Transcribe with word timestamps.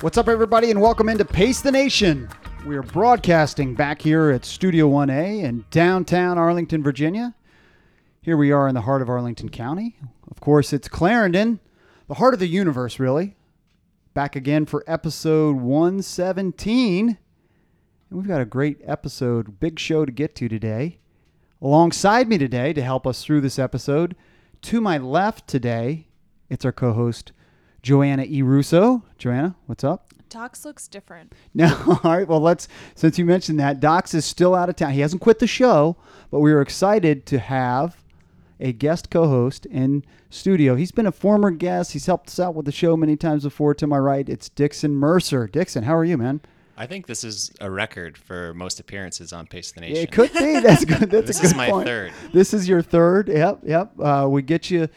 What's 0.00 0.16
up, 0.16 0.28
everybody, 0.28 0.70
and 0.70 0.80
welcome 0.80 1.08
into 1.08 1.24
Pace 1.24 1.60
the 1.60 1.72
Nation. 1.72 2.28
We 2.64 2.76
are 2.76 2.84
broadcasting 2.84 3.74
back 3.74 4.00
here 4.00 4.30
at 4.30 4.44
Studio 4.44 4.88
1A 4.88 5.42
in 5.42 5.64
downtown 5.72 6.38
Arlington, 6.38 6.84
Virginia. 6.84 7.34
Here 8.22 8.36
we 8.36 8.52
are 8.52 8.68
in 8.68 8.76
the 8.76 8.82
heart 8.82 9.02
of 9.02 9.08
Arlington 9.08 9.48
County. 9.48 9.96
Of 10.30 10.38
course, 10.38 10.72
it's 10.72 10.86
Clarendon, 10.86 11.58
the 12.06 12.14
heart 12.14 12.32
of 12.32 12.38
the 12.38 12.46
universe, 12.46 13.00
really. 13.00 13.34
Back 14.14 14.36
again 14.36 14.66
for 14.66 14.84
episode 14.86 15.56
117. 15.56 17.08
And 17.08 17.18
we've 18.08 18.28
got 18.28 18.40
a 18.40 18.44
great 18.44 18.80
episode, 18.84 19.58
big 19.58 19.80
show 19.80 20.04
to 20.04 20.12
get 20.12 20.36
to 20.36 20.48
today. 20.48 21.00
Alongside 21.60 22.28
me 22.28 22.38
today 22.38 22.72
to 22.72 22.82
help 22.82 23.04
us 23.04 23.24
through 23.24 23.40
this 23.40 23.58
episode, 23.58 24.14
to 24.62 24.80
my 24.80 24.96
left 24.96 25.48
today, 25.48 26.06
it's 26.48 26.64
our 26.64 26.70
co 26.70 26.92
host, 26.92 27.32
Joanna 27.82 28.24
E. 28.28 28.42
Russo. 28.42 29.02
Joanna, 29.18 29.54
what's 29.66 29.84
up? 29.84 30.12
Docs 30.28 30.64
looks 30.64 30.88
different. 30.88 31.32
No, 31.54 31.98
all 32.04 32.16
right. 32.16 32.28
Well, 32.28 32.40
let's 32.40 32.68
since 32.94 33.18
you 33.18 33.24
mentioned 33.24 33.58
that, 33.60 33.80
Docs 33.80 34.14
is 34.14 34.24
still 34.24 34.54
out 34.54 34.68
of 34.68 34.76
town. 34.76 34.92
He 34.92 35.00
hasn't 35.00 35.22
quit 35.22 35.38
the 35.38 35.46
show, 35.46 35.96
but 36.30 36.40
we 36.40 36.52
are 36.52 36.60
excited 36.60 37.24
to 37.26 37.38
have 37.38 37.96
a 38.60 38.72
guest 38.72 39.08
co-host 39.10 39.64
in 39.66 40.04
studio. 40.30 40.74
He's 40.74 40.90
been 40.92 41.06
a 41.06 41.12
former 41.12 41.50
guest. 41.50 41.92
He's 41.92 42.06
helped 42.06 42.28
us 42.28 42.38
out 42.40 42.54
with 42.54 42.66
the 42.66 42.72
show 42.72 42.96
many 42.96 43.16
times 43.16 43.44
before. 43.44 43.72
To 43.74 43.86
my 43.86 43.98
right, 43.98 44.28
it's 44.28 44.48
Dixon 44.50 44.94
Mercer. 44.94 45.46
Dixon, 45.46 45.84
how 45.84 45.96
are 45.96 46.04
you, 46.04 46.18
man? 46.18 46.40
I 46.76 46.86
think 46.86 47.06
this 47.06 47.24
is 47.24 47.50
a 47.60 47.70
record 47.70 48.16
for 48.18 48.52
most 48.54 48.78
appearances 48.78 49.32
on 49.32 49.46
Pace 49.46 49.70
of 49.70 49.76
the 49.76 49.82
Yeah, 49.82 49.88
Nation. 49.94 50.04
it 50.04 50.12
could 50.12 50.32
be. 50.34 50.60
That's 50.60 50.84
good. 50.84 51.10
That's 51.10 51.26
This 51.26 51.38
a 51.38 51.42
good 51.42 51.46
is 51.50 51.54
my 51.56 51.70
point. 51.70 51.86
third. 51.86 52.12
This 52.32 52.52
is 52.54 52.68
your 52.68 52.82
third. 52.82 53.28
Yep, 53.28 53.60
yep. 53.64 53.92
Uh, 53.98 54.26
we 54.30 54.42
get 54.42 54.70
you 54.70 54.88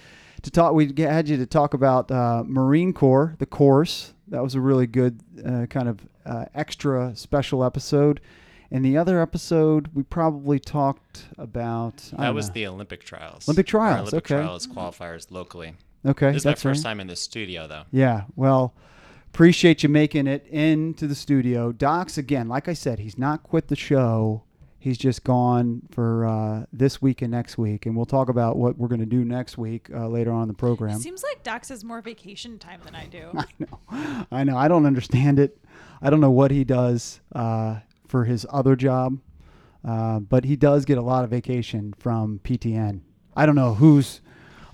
to 0.43 0.51
talk. 0.51 0.73
We 0.73 0.93
had 0.97 1.27
you 1.29 1.37
to 1.37 1.45
talk 1.45 1.73
about 1.73 2.11
uh, 2.11 2.43
Marine 2.45 2.93
Corps, 2.93 3.35
the 3.39 3.45
course. 3.45 4.13
That 4.27 4.41
was 4.41 4.55
a 4.55 4.61
really 4.61 4.87
good 4.87 5.21
uh, 5.45 5.65
kind 5.67 5.89
of 5.89 5.99
uh, 6.25 6.45
extra 6.53 7.15
special 7.15 7.63
episode. 7.63 8.21
And 8.73 8.85
the 8.85 8.97
other 8.97 9.21
episode, 9.21 9.89
we 9.93 10.03
probably 10.03 10.57
talked 10.57 11.25
about. 11.37 12.09
I 12.17 12.27
That 12.27 12.33
was 12.33 12.47
know. 12.47 12.53
the 12.53 12.67
Olympic 12.67 13.03
trials. 13.03 13.47
Olympic 13.47 13.67
Our 13.67 13.79
trials, 13.79 14.13
Olympic 14.13 14.31
okay. 14.31 14.41
trials 14.41 14.67
qualifiers 14.67 15.29
locally. 15.29 15.73
okay. 16.05 16.31
This 16.31 16.43
is 16.43 16.45
my 16.45 16.55
first 16.55 16.83
right. 16.85 16.89
time 16.91 16.99
in 17.01 17.07
the 17.07 17.17
studio, 17.17 17.67
though. 17.67 17.83
Yeah. 17.91 18.23
Well, 18.37 18.73
appreciate 19.27 19.83
you 19.83 19.89
making 19.89 20.27
it 20.27 20.47
into 20.47 21.05
the 21.05 21.15
studio. 21.15 21.73
Docs, 21.73 22.17
again, 22.17 22.47
like 22.47 22.69
I 22.69 22.73
said, 22.73 22.99
he's 22.99 23.17
not 23.17 23.43
quit 23.43 23.67
the 23.67 23.75
show. 23.75 24.43
He's 24.81 24.97
just 24.97 25.23
gone 25.23 25.83
for 25.91 26.25
uh, 26.25 26.65
this 26.73 27.03
week 27.03 27.21
and 27.21 27.29
next 27.29 27.55
week, 27.55 27.85
and 27.85 27.95
we'll 27.95 28.07
talk 28.07 28.29
about 28.29 28.57
what 28.57 28.79
we're 28.79 28.87
going 28.87 28.99
to 28.99 29.05
do 29.05 29.23
next 29.23 29.55
week 29.55 29.91
uh, 29.93 30.07
later 30.07 30.31
on 30.31 30.41
in 30.41 30.47
the 30.47 30.55
program. 30.55 30.95
It 30.95 31.01
seems 31.01 31.21
like 31.21 31.43
Docs 31.43 31.69
has 31.69 31.83
more 31.83 32.01
vacation 32.01 32.57
time 32.57 32.81
than 32.83 32.95
I 32.95 33.05
do. 33.05 33.29
I 33.37 33.45
know, 33.59 34.25
I 34.31 34.43
know. 34.43 34.57
I 34.57 34.67
don't 34.67 34.87
understand 34.87 35.37
it. 35.37 35.63
I 36.01 36.09
don't 36.09 36.19
know 36.19 36.31
what 36.31 36.49
he 36.49 36.63
does 36.63 37.21
uh, 37.35 37.81
for 38.07 38.25
his 38.25 38.47
other 38.49 38.75
job, 38.75 39.19
uh, 39.87 40.17
but 40.17 40.45
he 40.45 40.55
does 40.55 40.83
get 40.83 40.97
a 40.97 41.03
lot 41.03 41.23
of 41.23 41.29
vacation 41.29 41.93
from 41.99 42.39
PTN. 42.43 43.01
I 43.35 43.45
don't 43.45 43.53
know 43.53 43.75
who's 43.75 44.21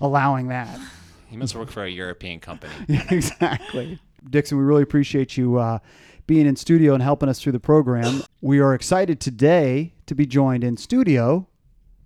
allowing 0.00 0.48
that. 0.48 0.80
He 1.26 1.36
must 1.36 1.54
work 1.54 1.70
for 1.70 1.84
a 1.84 1.90
European 1.90 2.40
company. 2.40 2.72
exactly. 2.88 3.98
Dixon, 4.30 4.56
we 4.56 4.64
really 4.64 4.84
appreciate 4.84 5.36
you 5.36 5.58
uh, 5.58 5.80
being 6.26 6.46
in 6.46 6.56
studio 6.56 6.94
and 6.94 7.02
helping 7.02 7.28
us 7.28 7.42
through 7.42 7.52
the 7.52 7.60
program. 7.60 8.22
We 8.40 8.60
are 8.60 8.72
excited 8.72 9.20
today 9.20 9.92
to 10.08 10.14
be 10.14 10.26
joined 10.26 10.64
in 10.64 10.76
studio 10.76 11.46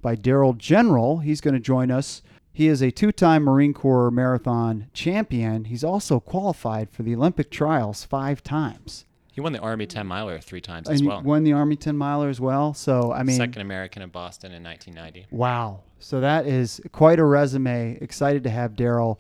by 0.01 0.17
Daryl 0.17 0.57
General. 0.57 1.19
He's 1.19 1.41
going 1.41 1.55
to 1.55 1.61
join 1.61 1.91
us. 1.91 2.23
He 2.53 2.69
is 2.69 2.83
a 2.83 2.91
two 2.91 3.13
time 3.13 3.45
Marine 3.45 3.73
Corps 3.73 4.11
marathon 4.11 4.89
champion. 4.93 5.65
He's 5.65 5.83
also 5.85 6.21
qualified 6.21 6.91
for 6.91 7.03
the 7.03 7.15
Olympic 7.15 7.51
trials 7.51 8.05
five 8.05 8.43
times. 8.43 9.07
He 9.33 9.41
won 9.41 9.55
the 9.55 9.61
Army 9.61 9.87
10 9.87 10.07
miler 10.07 10.39
three 10.41 10.61
times 10.61 10.89
And 10.89 10.97
as 10.97 11.03
well. 11.03 11.23
won 11.23 11.43
the 11.43 11.55
Army 11.55 11.77
10 11.77 11.97
miler 11.97 12.29
as 12.29 12.39
well. 12.39 12.75
So, 12.75 13.13
I 13.13 13.23
mean, 13.23 13.37
Second 13.39 13.63
American 13.63 14.03
in 14.03 14.11
Boston 14.11 14.53
in 14.53 14.63
1990. 14.63 15.35
Wow. 15.35 15.81
So 16.01 16.21
that 16.21 16.47
is 16.47 16.83
quite 16.93 17.19
a 17.19 17.25
resume. 17.25 17.97
Excited 18.03 18.45
to 18.45 18.51
have 18.51 18.73
Daryl. 18.73 19.17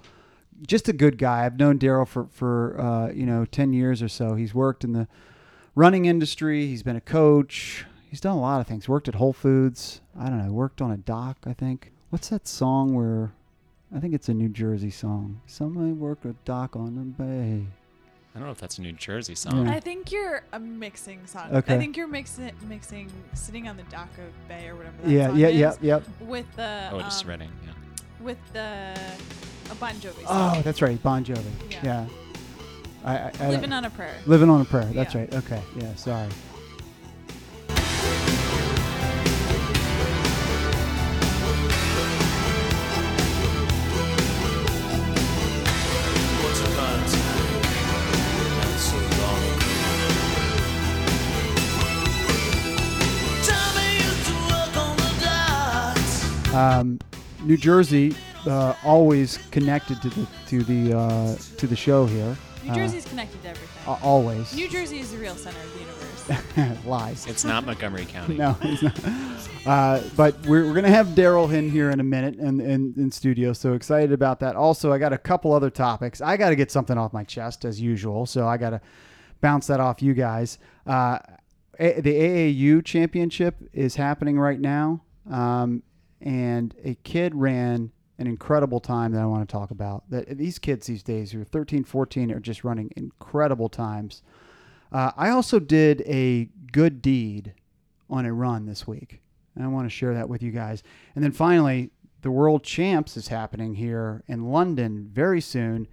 Just 0.67 0.87
a 0.89 0.93
good 0.93 1.17
guy. 1.17 1.47
I've 1.47 1.59
known 1.59 1.79
Daryl 1.79 2.07
for 2.07 2.27
for 2.31 2.79
uh, 2.79 3.11
you 3.13 3.25
know 3.25 3.45
ten 3.47 3.73
years 3.73 4.03
or 4.03 4.09
so. 4.09 4.35
He's 4.35 4.55
worked 4.55 4.85
in 4.85 4.93
the 4.93 5.09
running 5.75 6.05
industry. 6.05 6.67
He's 6.67 6.83
been 6.83 6.95
a 6.95 7.01
coach. 7.01 7.85
He's 8.13 8.21
done 8.21 8.37
a 8.37 8.41
lot 8.41 8.61
of 8.61 8.67
things. 8.67 8.91
Worked 8.91 9.09
at 9.09 9.15
Whole 9.15 9.33
Foods. 9.33 10.03
I 10.21 10.29
don't 10.29 10.47
know. 10.47 10.53
Worked 10.53 10.83
on 10.83 10.91
a 10.91 10.99
dock. 10.99 11.39
I 11.47 11.55
think. 11.55 11.93
What's 12.11 12.29
that 12.29 12.47
song 12.47 12.93
where? 12.95 13.33
I 13.97 14.01
think 14.01 14.13
it's 14.13 14.29
a 14.29 14.35
New 14.35 14.51
Jersey 14.51 14.91
song. 14.91 15.41
Somebody 15.47 15.93
worked 15.93 16.27
a 16.27 16.35
dock 16.45 16.77
on 16.77 16.95
the 16.95 17.01
bay. 17.23 17.65
I 18.35 18.39
don't 18.39 18.49
know 18.49 18.53
if 18.53 18.59
that's 18.61 18.77
a 18.77 18.83
New 18.83 18.93
Jersey 18.93 19.35
song. 19.35 19.67
Yeah. 19.67 19.73
I 19.73 19.81
think 19.81 20.13
you're 20.13 20.43
a 20.53 20.61
mixing 20.61 21.27
song. 21.27 21.55
Okay. 21.55 21.75
I 21.75 21.79
think 21.79 21.97
you're 21.97 22.07
mixing 22.07 22.53
mixing 22.69 23.11
sitting 23.33 23.67
on 23.67 23.79
the 23.79 23.83
dock 23.85 24.11
of 24.19 24.47
Bay 24.47 24.69
or 24.69 24.77
whatever 24.77 24.95
that 25.05 25.11
Yeah. 25.11 25.29
song 25.29 25.37
Yeah. 25.39 25.47
is 25.49 25.57
Yeah. 25.57 25.75
Yep. 25.81 26.03
with 26.21 26.57
the 26.57 26.89
Oh, 26.93 27.01
just 27.01 27.25
um, 27.25 27.31
Redding. 27.31 27.51
Yeah. 27.65 27.73
with 28.21 28.53
the 28.53 28.95
a 29.71 29.75
Bon 29.77 29.95
Jovi 29.95 30.23
Oh, 30.29 30.61
that's 30.63 30.83
right. 30.83 31.03
Bon 31.03 31.25
Jovi. 31.25 31.41
Yeah. 31.71 31.79
Yeah. 31.83 32.07
I, 33.07 33.17
I, 33.17 33.33
I 33.41 33.49
Living 33.49 33.73
on 33.73 33.87
a 33.87 33.91
Prayer. 33.91 34.15
Living 34.27 34.51
on 34.51 34.61
a 34.61 34.67
prayer. 34.67 34.85
That's 34.85 35.15
Yeah. 35.15 35.21
right. 35.23 35.35
Okay. 35.35 35.63
Yeah. 35.79 35.95
Sorry. 35.95 36.29
Um, 56.53 56.99
New 57.45 57.57
Jersey 57.57 58.15
uh, 58.47 58.75
always 58.85 59.39
connected 59.51 60.01
to 60.03 60.09
the 60.11 60.27
to 60.49 60.63
the 60.63 60.97
uh, 60.99 61.37
to 61.59 61.67
the 61.67 61.77
show 61.77 62.07
here. 62.07 62.37
New 62.65 62.71
Uh, 62.71 62.75
Jersey's 62.75 63.05
connected 63.07 63.43
to 63.43 63.49
everything. 63.49 63.69
a- 63.89 64.05
always 64.05 64.55
New 64.55 64.69
Jersey 64.69 65.01
is 65.01 65.11
the 65.11 65.19
real 65.19 65.35
center 65.35 65.59
of 65.59 65.73
the 65.73 65.81
universe. 65.81 66.85
lies. 66.87 67.27
It's 67.27 67.45
not 67.45 67.67
Montgomery 67.67 68.05
County. 68.05 68.37
No, 68.37 68.53
he's 68.55 68.81
not. 68.83 68.97
Uh, 69.67 70.01
but 70.17 70.41
we're, 70.47 70.65
we're 70.67 70.75
gonna 70.75 70.89
have 70.89 71.09
Daryl 71.09 71.53
in 71.53 71.69
here 71.71 71.91
in 71.91 71.99
a 71.99 72.05
minute 72.05 72.37
in, 72.37 72.61
in 72.61 72.95
in 72.97 73.11
studio. 73.11 73.53
So 73.53 73.73
excited 73.75 74.13
about 74.13 74.39
that. 74.41 74.55
Also, 74.55 74.93
I 74.93 74.99
got 74.99 75.13
a 75.13 75.19
couple 75.19 75.53
other 75.53 75.71
topics. 75.71 76.21
I 76.21 76.37
got 76.37 76.51
to 76.51 76.57
get 76.57 76.71
something 76.71 76.97
off 76.97 77.13
my 77.13 77.25
chest 77.25 77.65
as 77.65 77.81
usual. 77.81 78.27
So 78.27 78.47
I 78.47 78.57
got 78.57 78.71
to 78.71 78.81
bounce 79.41 79.67
that 79.67 79.81
off 79.81 80.01
you 80.01 80.15
guys. 80.15 80.59
Uh, 80.87 81.19
A- 81.81 82.01
the 82.01 82.13
AAU 82.15 82.85
championship 82.85 83.57
is 83.73 83.97
happening 83.97 84.39
right 84.39 84.61
now, 84.61 85.03
um, 85.29 85.83
and 86.23 86.75
a 86.85 86.95
kid 87.03 87.35
ran 87.35 87.93
an 88.19 88.27
incredible 88.27 88.81
time 88.81 89.13
that 89.13 89.21
I 89.21 89.27
want 89.27 89.47
to 89.47 89.53
talk 89.53 89.71
about. 89.71 90.09
That 90.11 90.39
these 90.39 90.59
kids 90.59 90.87
these 90.87 91.03
days 91.03 91.33
who 91.33 91.43
are 91.43 91.45
13, 91.45 91.85
14 91.85 92.31
are 92.31 92.41
just 92.41 92.65
running 92.65 92.93
incredible 92.97 93.69
times. 93.69 94.23
Uh, 94.93 95.11
I 95.17 95.31
also 95.31 95.59
did 95.59 96.03
a 96.03 96.49
good 96.71 97.03
deed 97.03 97.55
on 98.09 98.27
a 98.27 98.33
run 98.33 98.67
this 98.67 98.87
week. 98.87 99.21
And 99.55 99.65
I 99.65 99.69
want 99.69 99.87
to 99.87 99.91
share 99.91 100.15
that 100.15 100.29
with 100.29 100.43
you 100.43 100.51
guys. 100.51 100.83
And 101.15 101.25
then 101.25 101.33
finally, 101.33 101.91
the 102.23 102.31
World 102.31 102.63
Champs 102.63 103.17
is 103.17 103.29
happening 103.29 103.75
here 103.75 104.23
in 104.29 104.53
London 104.53 105.11
very 105.13 105.41
soon. 105.41 105.89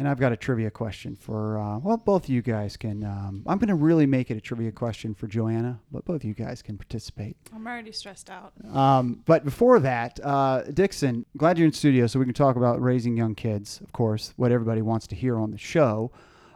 And 0.00 0.08
I've 0.08 0.18
got 0.18 0.32
a 0.32 0.36
trivia 0.36 0.70
question 0.70 1.14
for, 1.14 1.58
uh, 1.58 1.78
well, 1.78 1.98
both 1.98 2.24
of 2.24 2.30
you 2.30 2.40
guys 2.40 2.74
can. 2.74 3.04
Um, 3.04 3.42
I'm 3.46 3.58
going 3.58 3.68
to 3.68 3.74
really 3.74 4.06
make 4.06 4.30
it 4.30 4.36
a 4.38 4.40
trivia 4.40 4.72
question 4.72 5.12
for 5.14 5.26
Joanna, 5.26 5.78
but 5.92 6.06
both 6.06 6.22
of 6.22 6.24
you 6.24 6.32
guys 6.32 6.62
can 6.62 6.78
participate. 6.78 7.36
I'm 7.54 7.66
already 7.66 7.92
stressed 7.92 8.30
out. 8.30 8.54
Um, 8.74 9.20
but 9.26 9.44
before 9.44 9.78
that, 9.80 10.18
uh, 10.24 10.62
Dixon, 10.72 11.26
glad 11.36 11.58
you're 11.58 11.66
in 11.66 11.72
studio 11.74 12.06
so 12.06 12.18
we 12.18 12.24
can 12.24 12.32
talk 12.32 12.56
about 12.56 12.80
raising 12.80 13.14
young 13.14 13.34
kids, 13.34 13.78
of 13.82 13.92
course, 13.92 14.32
what 14.36 14.50
everybody 14.50 14.80
wants 14.80 15.06
to 15.08 15.14
hear 15.14 15.38
on 15.38 15.50
the 15.50 15.58
show. 15.58 16.10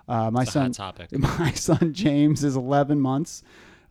Uh, 0.08 0.30
my 0.30 0.40
It's 0.40 0.48
a 0.48 0.52
son, 0.52 0.72
hot 0.72 0.96
topic. 0.96 1.12
my 1.18 1.52
son 1.52 1.92
James 1.92 2.44
is 2.44 2.56
11 2.56 2.98
months, 2.98 3.42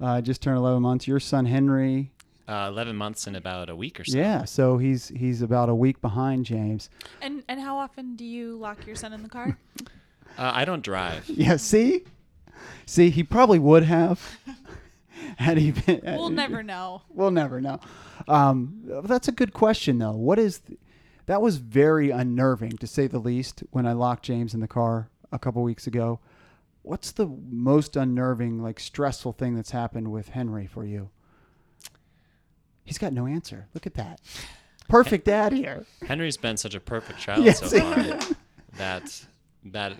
uh, 0.01 0.19
just 0.19 0.41
turned 0.41 0.57
11 0.57 0.81
months. 0.81 1.07
Your 1.07 1.19
son 1.19 1.45
Henry, 1.45 2.11
Uh, 2.47 2.67
11 2.69 2.95
months 2.97 3.25
in 3.25 3.35
about 3.35 3.69
a 3.69 3.75
week 3.75 3.99
or 4.01 4.03
so. 4.03 4.17
yeah, 4.17 4.43
so 4.43 4.77
he's 4.77 5.07
he's 5.07 5.41
about 5.41 5.69
a 5.69 5.75
week 5.75 6.01
behind 6.01 6.45
James. 6.45 6.89
And 7.21 7.41
and 7.47 7.59
how 7.61 7.77
often 7.77 8.15
do 8.17 8.25
you 8.25 8.57
lock 8.57 8.85
your 8.85 8.97
son 8.97 9.13
in 9.13 9.23
the 9.23 9.29
car? 9.29 9.57
Uh, 10.35 10.51
I 10.51 10.65
don't 10.65 10.81
drive. 10.83 11.25
Yeah, 11.29 11.57
see, 11.57 12.05
see, 12.87 13.11
he 13.11 13.21
probably 13.23 13.59
would 13.59 13.83
have 13.83 14.39
had 15.37 15.57
he 15.59 15.69
been. 15.71 16.01
we'll 16.03 16.29
never 16.31 16.63
know. 16.63 17.03
We'll 17.09 17.29
never 17.29 17.61
know. 17.61 17.79
Um, 18.27 18.81
that's 19.03 19.27
a 19.27 19.31
good 19.31 19.53
question, 19.53 19.99
though. 19.99 20.13
What 20.13 20.39
is 20.39 20.57
th- 20.59 20.79
that? 21.27 21.39
Was 21.39 21.57
very 21.57 22.09
unnerving 22.09 22.77
to 22.79 22.87
say 22.87 23.05
the 23.05 23.19
least. 23.19 23.63
When 23.69 23.85
I 23.85 23.93
locked 23.93 24.23
James 24.25 24.55
in 24.55 24.59
the 24.59 24.67
car 24.67 25.09
a 25.31 25.37
couple 25.37 25.61
weeks 25.61 25.85
ago, 25.85 26.19
what's 26.81 27.11
the 27.11 27.27
most 27.27 27.95
unnerving, 27.95 28.59
like 28.61 28.79
stressful 28.79 29.33
thing 29.33 29.53
that's 29.55 29.69
happened 29.71 30.11
with 30.11 30.29
Henry 30.29 30.65
for 30.65 30.83
you? 30.83 31.11
He's 32.83 32.97
got 32.97 33.13
no 33.13 33.25
answer. 33.27 33.67
Look 33.73 33.85
at 33.87 33.93
that. 33.95 34.19
Perfect 34.89 35.25
dad 35.25 35.53
here. 35.53 35.85
Henry's 36.07 36.37
been 36.37 36.57
such 36.57 36.75
a 36.75 36.79
perfect 36.79 37.19
child 37.25 37.45
Yes, 37.45 37.59
so 37.59 37.79
far 37.79 37.95
that 38.77 39.23
that 39.65 39.93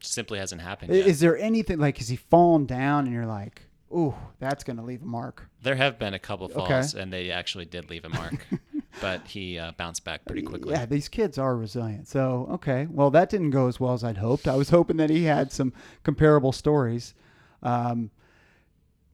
simply 0.00 0.38
hasn't 0.38 0.60
happened 0.60 0.92
I- 0.92 0.96
yet. 0.96 1.06
Is 1.06 1.20
there 1.20 1.36
anything 1.38 1.78
like 1.78 1.98
has 1.98 2.08
he 2.08 2.16
fallen 2.16 2.66
down 2.66 3.04
and 3.04 3.14
you're 3.14 3.26
like, 3.26 3.62
ooh, 3.94 4.14
that's 4.40 4.64
gonna 4.64 4.84
leave 4.84 5.02
a 5.02 5.06
mark? 5.06 5.48
there 5.62 5.76
have 5.76 5.98
been 5.98 6.12
a 6.12 6.18
couple 6.18 6.48
falls, 6.48 6.94
and 6.94 7.10
they 7.12 7.30
actually 7.30 7.64
did 7.64 7.88
leave 7.88 8.04
a 8.04 8.08
mark, 8.10 8.46
but 9.00 9.26
he 9.26 9.58
uh, 9.58 9.72
bounced 9.78 10.04
back 10.04 10.22
pretty 10.26 10.42
quickly. 10.42 10.72
Yeah, 10.74 10.84
these 10.84 11.08
kids 11.08 11.38
are 11.38 11.56
resilient. 11.56 12.06
So 12.08 12.48
okay, 12.52 12.86
well 12.90 13.10
that 13.12 13.30
didn't 13.30 13.50
go 13.50 13.68
as 13.68 13.78
well 13.80 13.94
as 13.94 14.04
I'd 14.04 14.18
hoped. 14.18 14.46
I 14.48 14.56
was 14.56 14.68
hoping 14.70 14.96
that 14.98 15.08
he 15.10 15.24
had 15.24 15.52
some 15.52 15.72
comparable 16.02 16.52
stories. 16.52 17.14
Um, 17.62 18.10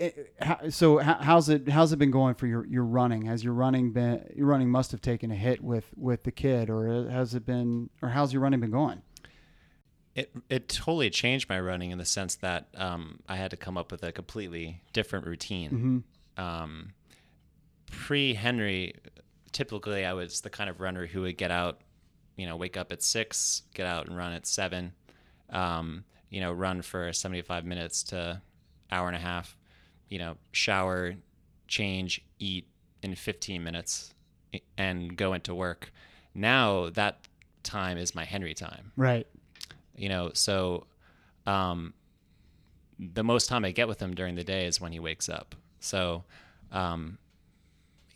it- 0.01 0.35
how- 0.41 0.69
so 0.71 0.99
how's 0.99 1.49
it 1.49 1.69
how's 1.69 1.93
it 1.93 1.97
been 1.99 2.11
going 2.11 2.35
for 2.35 2.47
your, 2.47 2.67
your 2.67 2.85
running? 2.85 3.27
Has 3.27 3.45
your 3.45 3.53
running 3.55 3.93
been 3.93 4.29
your 4.35 4.47
running 4.47 4.71
must 4.71 4.91
have 4.93 5.01
taken 5.01 5.31
a 5.31 5.37
hit 5.37 5.63
with 5.63 5.87
with 5.97 6.25
the 6.25 6.33
kid, 6.33 6.69
or 6.71 7.09
has 7.11 7.35
it 7.35 7.45
been 7.47 7.91
or 8.03 8.09
how's 8.11 8.33
your 8.33 8.43
running 8.43 8.61
been 8.61 8.71
going? 8.71 9.03
It 10.15 10.33
it 10.49 10.69
totally 10.69 11.11
changed 11.11 11.49
my 11.49 11.61
running 11.61 11.91
in 11.93 11.99
the 11.99 12.05
sense 12.05 12.35
that 12.37 12.69
um, 12.75 13.21
I 13.29 13.37
had 13.37 13.51
to 13.53 13.57
come 13.57 13.77
up 13.79 13.93
with 13.93 14.03
a 14.03 14.11
completely 14.11 14.83
different 14.93 15.27
routine. 15.27 16.03
Um, 16.37 16.93
Pre 17.91 18.35
Henry, 18.35 18.95
typically 19.53 20.05
I 20.05 20.13
was 20.13 20.41
the 20.41 20.51
kind 20.51 20.71
of 20.71 20.81
runner 20.81 21.07
who 21.07 21.23
would 21.23 21.37
get 21.37 21.51
out, 21.51 21.81
you 22.37 22.47
know, 22.47 22.57
wake 22.57 22.77
up 22.77 22.93
at 22.93 23.03
six, 23.03 23.63
get 23.75 23.87
out 23.87 24.07
and 24.07 24.17
run 24.17 24.33
at 24.33 24.47
seven, 24.47 24.93
um, 25.51 26.05
you 26.29 26.41
know, 26.41 26.53
run 26.53 26.83
for 26.83 27.13
seventy 27.13 27.43
five 27.43 27.65
minutes 27.65 28.03
to 28.05 28.41
hour 28.93 29.07
and 29.09 29.17
a 29.17 29.21
half, 29.21 29.57
you 30.11 30.19
know, 30.19 30.37
shower, 30.53 31.15
change, 31.67 32.21
eat 32.39 32.67
in 33.03 33.15
fifteen 33.15 33.65
minutes, 33.65 34.13
and 34.77 35.17
go 35.17 35.33
into 35.33 35.55
work. 35.55 35.91
Now 36.35 36.91
that 36.91 37.27
time 37.63 37.97
is 37.97 38.15
my 38.15 38.25
Henry 38.25 38.55
time 38.55 38.91
Right. 38.97 39.27
you 39.95 40.09
know 40.09 40.31
so 40.33 40.87
um, 41.47 41.93
the 42.99 43.23
most 43.23 43.49
time 43.51 43.65
i 43.67 43.71
get 43.71 43.87
with 43.87 44.01
him 44.01 44.15
during 44.15 44.35
the 44.35 44.45
day 44.45 44.65
is 44.67 44.81
when 44.81 44.93
he 44.93 44.99
wakes 44.99 45.29
up 45.29 45.55
so 45.79 46.25
um, 46.73 47.19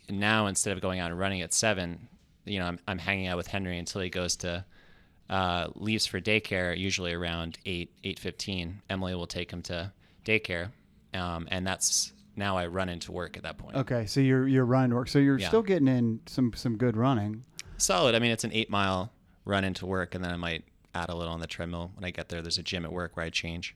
now 0.09 0.47
instead 0.47 0.73
of 0.75 0.81
going 0.81 0.99
out 0.99 1.11
and 1.11 1.19
running 1.19 1.41
at 1.41 1.53
seven 1.53 2.07
you 2.43 2.57
know 2.59 2.65
i'm, 2.65 2.79
I'm 2.87 2.97
hanging 2.97 3.27
out 3.27 3.37
with 3.37 3.47
henry 3.47 3.77
until 3.77 4.01
he 4.01 4.09
goes 4.09 4.35
to 4.37 4.65
uh, 5.29 5.67
leaves 5.75 6.05
for 6.07 6.19
daycare 6.19 6.75
usually 6.77 7.13
around 7.13 7.57
8 7.65 7.91
8.15 8.03 8.73
emily 8.89 9.13
will 9.15 9.27
take 9.27 9.51
him 9.51 9.61
to 9.63 9.91
daycare 10.25 10.69
um, 11.15 11.47
and 11.51 11.65
that's 11.65 12.13
now 12.35 12.57
i 12.57 12.67
run 12.67 12.89
into 12.89 13.11
work 13.11 13.37
at 13.37 13.43
that 13.43 13.57
point 13.57 13.75
Okay, 13.75 14.05
so 14.05 14.19
you're 14.19 14.47
you're 14.47 14.65
running 14.65 14.89
to 14.91 14.95
work. 14.97 15.07
So 15.07 15.19
you're 15.19 15.39
Yeah. 15.39 15.47
still 15.47 15.61
getting 15.63 15.87
in 15.87 16.19
some 16.25 16.51
some 16.53 16.77
good 16.77 16.95
running. 16.97 17.43
solid 17.77 18.13
i 18.15 18.19
mean 18.19 18.31
it's 18.31 18.43
an 18.43 18.51
eight 18.53 18.69
mile 18.69 19.11
run 19.45 19.63
into 19.63 19.85
work 19.85 20.15
and 20.15 20.23
then 20.23 20.31
i 20.31 20.35
might 20.37 20.63
add 20.93 21.09
a 21.09 21.15
little 21.15 21.33
on 21.33 21.39
the 21.39 21.47
treadmill 21.47 21.91
when 21.95 22.03
i 22.05 22.11
get 22.11 22.29
there 22.29 22.41
there's 22.41 22.57
a 22.57 22.63
gym 22.63 22.85
at 22.85 22.91
work 22.91 23.15
where 23.17 23.25
i 23.25 23.29
change 23.29 23.75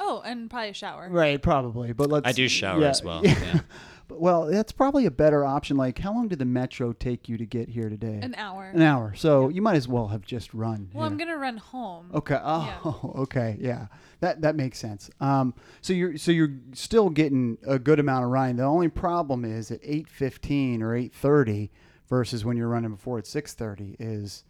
Oh, 0.00 0.22
and 0.24 0.48
probably 0.48 0.68
a 0.68 0.74
shower. 0.74 1.08
Right, 1.10 1.42
probably. 1.42 1.92
But 1.92 2.08
let's 2.08 2.26
i 2.28 2.30
do 2.30 2.46
shower 2.48 2.80
yeah, 2.80 2.88
as 2.90 3.02
well 3.02 3.20
yeah. 3.26 3.60
Yeah. 4.08 4.14
But, 4.14 4.20
well, 4.20 4.46
that's 4.46 4.72
probably 4.72 5.06
a 5.06 5.10
better 5.10 5.44
option. 5.44 5.76
Like, 5.76 5.98
how 5.98 6.12
long 6.12 6.28
did 6.28 6.38
the 6.38 6.44
metro 6.44 6.92
take 6.92 7.28
you 7.28 7.36
to 7.38 7.46
get 7.46 7.68
here 7.68 7.88
today? 7.88 8.18
An 8.22 8.34
hour. 8.36 8.70
An 8.74 8.82
hour. 8.82 9.14
So 9.14 9.48
you 9.48 9.62
might 9.62 9.76
as 9.76 9.86
well 9.88 10.08
have 10.08 10.22
just 10.22 10.54
run. 10.54 10.90
Well, 10.92 11.06
I'm 11.06 11.16
gonna 11.16 11.36
run 11.36 11.56
home. 11.56 12.10
Okay. 12.14 12.38
Oh, 12.42 13.12
okay. 13.18 13.56
Yeah. 13.60 13.86
That 14.20 14.40
that 14.42 14.56
makes 14.56 14.78
sense. 14.78 15.10
Um, 15.20 15.54
so 15.80 15.92
you're 15.92 16.16
so 16.16 16.32
you're 16.32 16.56
still 16.72 17.08
getting 17.10 17.58
a 17.66 17.78
good 17.78 18.00
amount 18.00 18.24
of 18.24 18.30
running. 18.30 18.56
The 18.56 18.64
only 18.64 18.88
problem 18.88 19.44
is 19.44 19.70
at 19.70 19.80
eight 19.82 20.08
fifteen 20.08 20.82
or 20.82 20.94
eight 20.96 21.12
thirty 21.14 21.70
versus 22.08 22.44
when 22.44 22.56
you're 22.56 22.68
running 22.68 22.90
before 22.90 23.18
at 23.18 23.26
six 23.26 23.54
thirty 23.54 23.96
is 23.98 24.44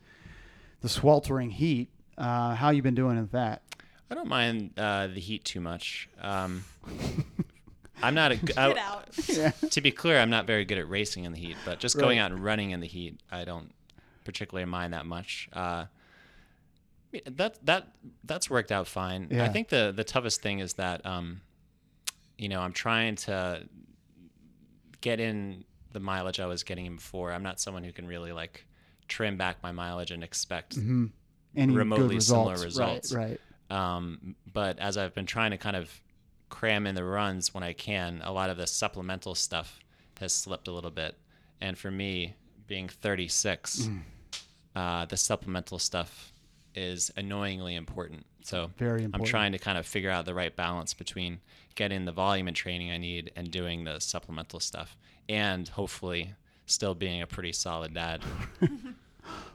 the 0.81 0.89
sweltering 0.89 1.51
heat. 1.51 1.91
Uh, 2.17 2.55
how 2.55 2.71
you 2.71 2.83
been 2.83 2.95
doing 2.95 3.21
with 3.21 3.33
that? 3.33 3.63
I 4.11 4.15
don't 4.15 4.29
mind 4.29 4.73
uh, 4.79 5.09
the 5.09 5.21
heat 5.21 5.45
too 5.45 5.61
much. 5.61 6.09
Um, 6.21 6.65
I'm 8.03 8.15
not 8.15 8.33
a. 8.33 8.37
g- 8.45 8.55
I- 8.57 8.69
Get 8.69 8.79
out. 8.79 9.05
Yeah. 9.29 9.51
to 9.71 9.81
be 9.81 9.91
clear, 9.91 10.19
I'm 10.19 10.31
not 10.31 10.47
very 10.47 10.65
good 10.65 10.79
at 10.79 10.89
racing 10.89 11.25
in 11.25 11.33
the 11.33 11.39
heat, 11.39 11.57
but 11.65 11.79
just 11.79 11.97
going 11.97 12.19
Right. 12.19 12.25
out 12.25 12.33
and 12.33 12.43
running 12.43 12.71
in 12.71 12.81
the 12.81 12.87
heat, 12.87 13.21
I 13.31 13.45
don't 13.45 13.73
particularly 14.25 14.69
mind 14.71 14.93
that 14.93 15.07
much. 15.07 15.49
Uh, 15.53 15.87
that 17.27 17.65
that 17.65 17.89
that's 18.25 18.51
worked 18.51 18.71
out 18.71 18.87
fine. 18.87 19.29
Yeah. 19.31 19.45
I 19.45 19.49
think 19.49 19.69
the 19.69 19.93
the 19.97 20.05
toughest 20.05 20.43
thing 20.43 20.59
is 20.59 20.75
that 20.75 21.05
um, 21.07 21.41
you 22.37 22.49
know 22.51 22.61
I'm 22.61 22.73
trying 22.75 23.17
to 23.17 23.63
get 25.01 25.19
in 25.21 25.65
the 25.93 26.01
mileage 26.01 26.39
I 26.39 26.47
was 26.47 26.63
getting 26.65 26.85
in 26.87 26.97
before. 26.97 27.33
I'm 27.33 27.43
not 27.43 27.61
someone 27.61 27.83
who 27.83 27.93
can 27.93 28.07
really 28.07 28.33
like 28.33 28.67
trim 29.09 29.39
back 29.39 29.63
my 29.63 29.73
mileage 29.73 30.11
and 30.11 30.23
expect 30.23 30.77
Any 30.77 31.73
Remotely 31.73 32.17
good 32.17 32.23
similar 32.23 32.53
results? 32.53 32.65
results. 33.11 33.13
Right. 33.15 33.41
right. 33.71 33.97
um, 33.97 34.37
but 34.53 34.79
as 34.79 34.99
I've 34.99 35.15
been 35.15 35.25
trying 35.25 35.53
to 35.53 35.57
kind 35.57 35.77
of 35.77 35.91
cram 36.49 36.87
in 36.87 36.95
the 36.95 37.05
runs 37.05 37.53
when 37.55 37.63
I 37.63 37.73
can, 37.73 38.21
a 38.25 38.33
lot 38.33 38.51
of 38.51 38.57
the 38.57 38.67
supplemental 38.67 39.35
stuff 39.35 39.81
has 40.21 40.33
slipped 40.33 40.69
a 40.69 40.73
little 40.73 40.91
bit. 40.91 41.17
And 41.61 41.77
for 41.79 41.91
me, 41.91 42.35
being 42.67 42.89
36, 42.89 43.83
Mm. 43.89 44.01
uh, 44.77 45.05
the 45.07 45.17
supplemental 45.17 45.79
stuff 45.79 46.33
is 46.75 47.11
annoyingly 47.17 47.75
important. 47.75 48.25
So 48.43 48.71
Very 48.79 49.05
I'm 49.13 49.25
trying 49.25 49.53
to 49.53 49.59
kind 49.59 49.77
of 49.79 49.87
figure 49.87 50.11
out 50.11 50.25
the 50.25 50.35
right 50.35 50.55
balance 50.55 50.95
between 50.95 51.41
getting 51.75 52.05
the 52.05 52.13
volume 52.13 52.49
and 52.49 52.57
training 52.57 52.91
I 52.91 52.99
need 52.99 53.31
and 53.37 53.51
doing 53.51 53.85
the 53.85 53.99
supplemental 54.01 54.59
stuff, 54.61 54.97
and 55.29 55.69
hopefully 55.69 56.35
still 56.67 56.95
being 56.95 57.21
a 57.23 57.27
pretty 57.27 57.53
solid 57.53 57.95
dad. 57.95 58.23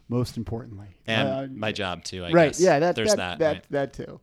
Most 0.09 0.37
importantly. 0.37 0.87
And 1.07 1.27
Uh, 1.27 1.47
my 1.49 1.71
job 1.71 2.03
too, 2.03 2.23
I 2.25 2.31
right. 2.31 2.47
guess. 2.49 2.59
Yeah. 2.61 2.79
That, 2.79 2.95
There's 2.95 3.15
that, 3.15 3.17
that. 3.17 3.39
that, 3.39 3.53
right? 3.53 3.65
that 3.71 3.93
too. 3.93 4.19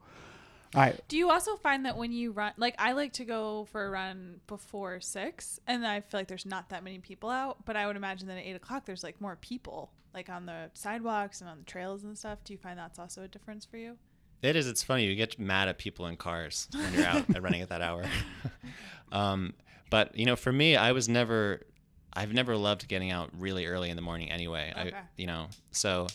All 0.75 0.83
right. 0.83 1.01
Do 1.09 1.17
you 1.17 1.31
also 1.31 1.57
find 1.57 1.85
that 1.87 1.97
when 1.97 2.13
you 2.13 2.31
run, 2.31 2.53
like 2.57 2.77
I 2.79 2.93
like 2.93 3.13
to 3.15 3.25
go 3.25 3.67
for 3.73 3.85
a 3.85 3.91
run 3.91 4.41
before 4.47 5.01
six, 5.01 5.59
and 5.67 5.85
I 5.87 6.01
feel 6.01 6.21
like 6.21 6.29
there's 6.29 6.47
not 6.47 6.69
that 6.69 6.85
many 6.85 6.99
people 6.99 7.29
out. 7.29 7.65
But 7.65 7.77
I 7.77 7.87
would 7.87 7.97
imagine 7.97 8.29
that 8.29 8.39
at 8.39 8.45
eight 8.45 8.55
o'clock 8.57 8.87
there's 8.87 9.03
like 9.03 9.21
more 9.21 9.37
people, 9.37 9.91
like 10.15 10.29
on 10.29 10.47
the 10.47 10.71
sidewalks 10.75 11.41
and 11.41 11.51
on 11.51 11.59
the 11.59 11.65
trails 11.65 12.05
and 12.05 12.17
stuff. 12.17 12.39
Do 12.45 12.53
you 12.53 12.59
find 12.59 12.79
that's 12.79 12.99
also 12.99 13.23
a 13.23 13.29
difference 13.29 13.65
for 13.65 13.79
you? 13.79 13.97
It 14.43 14.55
is. 14.57 14.67
It's 14.69 14.83
funny. 14.83 15.05
You 15.07 15.17
get 15.17 15.39
mad 15.39 15.69
at 15.69 15.77
people 15.79 16.07
in 16.07 16.17
cars 16.17 16.69
when 16.73 16.95
you're 16.95 17.05
out 17.05 17.29
and 17.29 17.43
running 17.43 17.63
at 17.63 17.69
that 17.71 17.83
hour. 17.83 18.05
um, 19.13 19.55
but 19.91 20.17
you 20.17 20.25
know, 20.25 20.37
for 20.37 20.53
me, 20.53 20.77
I 20.77 20.93
was 20.93 21.09
never. 21.09 21.63
I've 22.13 22.33
never 22.33 22.57
loved 22.57 22.89
getting 22.89 23.11
out 23.13 23.31
really 23.39 23.67
early 23.67 23.89
in 23.91 23.97
the 23.97 24.03
morning. 24.03 24.31
Anyway, 24.31 24.73
Okay. 24.77 24.97
I 24.97 25.03
you 25.17 25.27
know 25.27 25.49
so. 25.73 26.07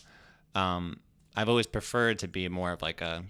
Um, 0.55 0.99
I've 1.35 1.49
always 1.49 1.67
preferred 1.67 2.19
to 2.19 2.29
be 2.29 2.47
more 2.47 2.71
of 2.71 2.81
like 2.81 3.01
a 3.01 3.25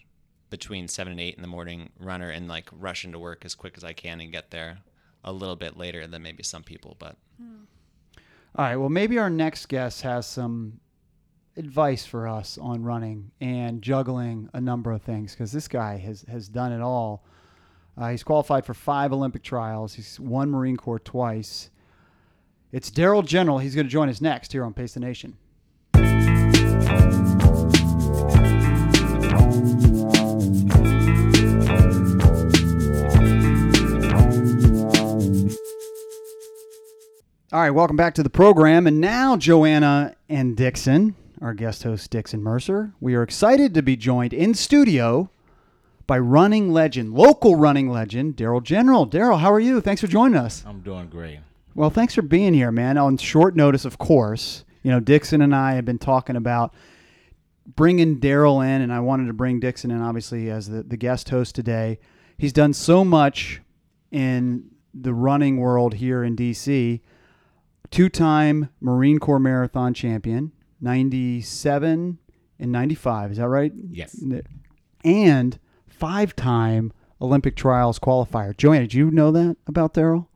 between 0.50 0.88
seven 0.88 1.12
and 1.12 1.22
eight 1.22 1.36
in 1.36 1.42
the 1.42 1.48
morning 1.48 1.90
runner 2.00 2.30
and 2.30 2.48
like 2.48 2.70
rush 2.72 3.04
into 3.06 3.20
work 3.20 3.46
as 3.46 3.56
quick 3.56 3.74
as 3.78 3.84
I 3.84 3.94
can 3.94 4.22
and 4.22 4.32
get 4.32 4.52
there 4.52 4.80
a 5.24 5.32
little 5.32 5.56
bit 5.56 5.78
later 5.78 6.08
than 6.08 6.22
maybe 6.22 6.44
some 6.44 6.64
people. 6.64 6.96
But 7.00 7.18
All 8.56 8.66
right. 8.66 8.76
Well, 8.76 8.90
maybe 8.90 9.18
our 9.18 9.30
next 9.30 9.68
guest 9.68 10.04
has 10.04 10.26
some 10.28 10.80
advice 11.58 12.06
for 12.06 12.28
us 12.28 12.58
on 12.58 12.84
running 12.84 13.32
and 13.42 13.82
juggling 13.82 14.50
a 14.54 14.62
number 14.62 14.92
of 14.92 15.02
things 15.02 15.34
because 15.34 15.52
this 15.52 15.68
guy 15.68 15.98
has 15.98 16.26
has 16.30 16.48
done 16.48 16.72
it 16.72 16.82
all. 16.82 17.24
Uh, 17.98 18.10
he's 18.10 18.24
qualified 18.24 18.66
for 18.66 18.74
five 18.74 19.14
Olympic 19.14 19.42
trials. 19.42 19.94
He's 19.94 20.20
won 20.20 20.52
Marine 20.52 20.76
Corps 20.78 21.00
twice. 21.00 21.70
It's 22.72 22.92
Daryl 22.92 23.26
General. 23.26 23.60
He's 23.60 23.74
going 23.74 23.88
to 23.88 23.92
join 23.92 24.10
us 24.10 24.20
next 24.20 24.52
here 24.52 24.66
on 24.66 24.74
Pace 24.74 24.96
the 24.96 25.00
Nation. 25.00 25.38
All 37.56 37.62
right, 37.62 37.72
welcome 37.72 37.96
back 37.96 38.14
to 38.16 38.22
the 38.22 38.30
program. 38.30 38.86
And 38.86 39.00
now, 39.00 39.38
Joanna 39.38 40.14
and 40.28 40.58
Dixon, 40.58 41.16
our 41.40 41.54
guest 41.54 41.84
host, 41.84 42.12
Dixon 42.12 42.44
Mercer, 42.44 42.92
we 43.00 43.16
are 43.16 43.24
excited 43.24 43.74
to 43.76 43.82
be 43.82 43.96
joined 43.96 44.34
in 44.34 44.54
studio 44.54 45.30
by 46.06 46.20
running 46.20 46.74
legend, 46.74 47.14
local 47.14 47.56
running 47.56 47.90
legend, 47.90 48.36
Daryl 48.36 48.62
General. 48.62 49.08
Daryl, 49.08 49.40
how 49.40 49.54
are 49.54 49.60
you? 49.62 49.80
Thanks 49.80 50.02
for 50.02 50.08
joining 50.08 50.36
us. 50.36 50.66
I'm 50.68 50.82
doing 50.82 51.08
great. 51.08 51.40
Well, 51.76 51.90
thanks 51.90 52.14
for 52.14 52.24
being 52.24 52.54
here, 52.54 52.74
man. 52.74 52.98
On 52.98 53.16
short 53.16 53.56
notice, 53.56 53.86
of 53.86 53.98
course. 53.98 54.66
You 54.84 54.92
know, 54.92 55.00
Dixon 55.00 55.42
and 55.42 55.56
I 55.56 55.76
have 55.76 55.86
been 55.86 55.98
talking 55.98 56.36
about 56.36 56.74
bringing 57.66 58.20
Daryl 58.20 58.66
in, 58.66 58.82
and 58.82 58.92
I 58.92 59.00
wanted 59.00 59.28
to 59.28 59.34
bring 59.34 59.62
Dixon 59.62 59.92
in, 59.92 60.02
obviously, 60.02 60.50
as 60.50 60.68
the, 60.68 60.84
the 60.84 60.98
guest 60.98 61.30
host 61.30 61.56
today. 61.56 62.00
He's 62.38 62.52
done 62.52 62.74
so 62.74 63.06
much 63.06 63.62
in 64.12 64.72
the 64.94 65.14
running 65.14 65.56
world 65.56 65.94
here 65.94 66.22
in 66.22 66.36
D.C. 66.36 67.02
Two 67.96 68.10
time 68.10 68.68
Marine 68.82 69.20
Corps 69.20 69.40
Marathon 69.40 69.94
champion, 69.94 70.52
97 70.82 72.18
and 72.60 72.72
95. 72.74 73.32
Is 73.32 73.38
that 73.38 73.48
right? 73.48 73.72
Yes. 73.90 74.22
And 75.06 75.60
five 75.88 76.36
time 76.36 76.92
Olympic 77.22 77.56
trials 77.56 77.98
qualifier. 77.98 78.58
Joanna, 78.58 78.82
did 78.82 78.96
you 78.96 79.12
know 79.12 79.32
that 79.32 79.56
about 79.66 79.94
Daryl? 79.94 80.28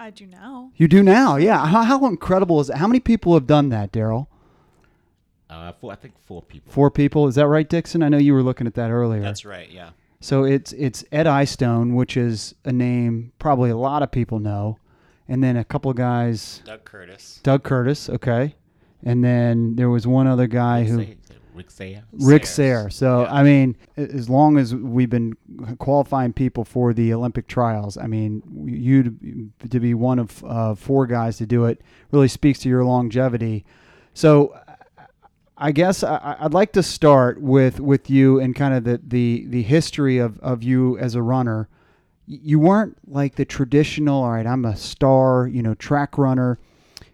I 0.00 0.10
do 0.10 0.26
now. 0.26 0.72
You 0.74 0.88
do 0.88 1.00
now, 1.00 1.36
yeah. 1.36 1.64
How, 1.66 1.84
how 1.84 2.04
incredible 2.06 2.58
is 2.60 2.70
it? 2.70 2.76
How 2.76 2.88
many 2.88 2.98
people 2.98 3.34
have 3.34 3.46
done 3.46 3.68
that, 3.68 3.92
Daryl? 3.92 4.26
Uh, 5.48 5.70
four, 5.74 5.92
I 5.92 5.94
think 5.94 6.14
four 6.26 6.42
people. 6.42 6.72
Four 6.72 6.90
people. 6.90 7.28
Is 7.28 7.36
that 7.36 7.46
right, 7.46 7.68
Dixon? 7.68 8.02
I 8.02 8.08
know 8.08 8.18
you 8.18 8.34
were 8.34 8.42
looking 8.42 8.66
at 8.66 8.74
that 8.74 8.90
earlier. 8.90 9.22
That's 9.22 9.44
right. 9.44 9.70
Yeah. 9.70 9.90
So 10.18 10.42
it's 10.42 10.72
it's 10.72 11.04
Ed 11.12 11.28
Eyestone, 11.28 11.94
which 11.94 12.16
is 12.16 12.56
a 12.64 12.72
name 12.72 13.30
probably 13.38 13.70
a 13.70 13.76
lot 13.76 14.02
of 14.02 14.10
people 14.10 14.40
know, 14.40 14.80
and 15.28 15.42
then 15.42 15.56
a 15.56 15.64
couple 15.64 15.90
of 15.90 15.96
guys, 15.96 16.62
Doug 16.64 16.84
Kurtis. 16.84 17.42
Doug 17.42 17.62
Kurtis, 17.62 18.08
okay, 18.08 18.54
and 19.02 19.24
then 19.24 19.76
there 19.76 19.90
was 19.90 20.06
one 20.06 20.26
other 20.26 20.46
guy 20.46 20.84
who. 20.84 20.98
Say- 20.98 21.16
Rick 21.54 21.70
Sayre. 21.70 22.02
Rick 22.12 22.44
Sayers. 22.44 22.50
Sayre. 22.50 22.90
So 22.90 23.22
Yeah. 23.22 23.32
I 23.32 23.42
mean, 23.42 23.76
as 23.96 24.28
long 24.28 24.58
as 24.58 24.74
we've 24.74 25.08
been 25.08 25.32
qualifying 25.78 26.34
people 26.34 26.66
for 26.66 26.92
the 26.92 27.14
Olympic 27.14 27.46
trials, 27.46 27.96
I 27.96 28.06
mean, 28.06 28.42
you 28.66 29.02
to, 29.62 29.68
to 29.70 29.80
be 29.80 29.94
one 29.94 30.18
of 30.18 30.44
uh, 30.44 30.74
four 30.74 31.06
guys 31.06 31.38
to 31.38 31.46
do 31.46 31.64
it 31.64 31.80
really 32.10 32.28
speaks 32.28 32.58
to 32.60 32.68
your 32.68 32.84
longevity. 32.84 33.64
So 34.12 34.54
I 35.56 35.72
guess 35.72 36.02
I, 36.02 36.36
I'd 36.40 36.52
like 36.52 36.72
to 36.72 36.82
start 36.82 37.40
with 37.40 37.80
with 37.80 38.10
you 38.10 38.38
and 38.38 38.54
kind 38.54 38.74
of 38.74 38.84
the 38.84 39.00
the 39.02 39.46
the 39.48 39.62
history 39.62 40.18
of 40.18 40.38
of 40.40 40.62
you 40.62 40.98
as 40.98 41.14
a 41.14 41.22
runner. 41.22 41.70
You 42.26 42.58
weren't 42.58 42.96
like 43.06 43.36
the 43.36 43.44
traditional. 43.44 44.22
All 44.22 44.32
right, 44.32 44.46
I'm 44.46 44.64
a 44.64 44.76
star, 44.76 45.46
you 45.46 45.62
know, 45.62 45.74
track 45.74 46.18
runner 46.18 46.58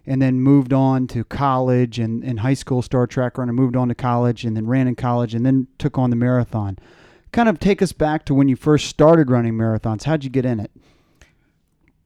and 0.05 0.21
then 0.21 0.41
moved 0.41 0.73
on 0.73 1.07
to 1.07 1.23
college 1.23 1.97
and 1.99 2.23
in 2.23 2.37
high 2.37 2.53
school 2.55 2.81
star 2.81 3.07
track 3.07 3.37
runner 3.37 3.53
moved 3.53 3.75
on 3.75 3.87
to 3.87 3.95
college 3.95 4.43
and 4.43 4.55
then 4.57 4.67
ran 4.67 4.87
in 4.87 4.95
college 4.95 5.33
and 5.33 5.45
then 5.45 5.67
took 5.77 5.97
on 5.97 6.09
the 6.09 6.15
marathon 6.15 6.77
kind 7.31 7.47
of 7.47 7.57
take 7.57 7.81
us 7.81 7.93
back 7.93 8.25
to 8.25 8.33
when 8.33 8.49
you 8.49 8.55
first 8.57 8.87
started 8.87 9.31
running 9.31 9.53
marathons 9.53 10.03
how'd 10.03 10.23
you 10.23 10.29
get 10.29 10.43
in 10.45 10.59
it 10.59 10.71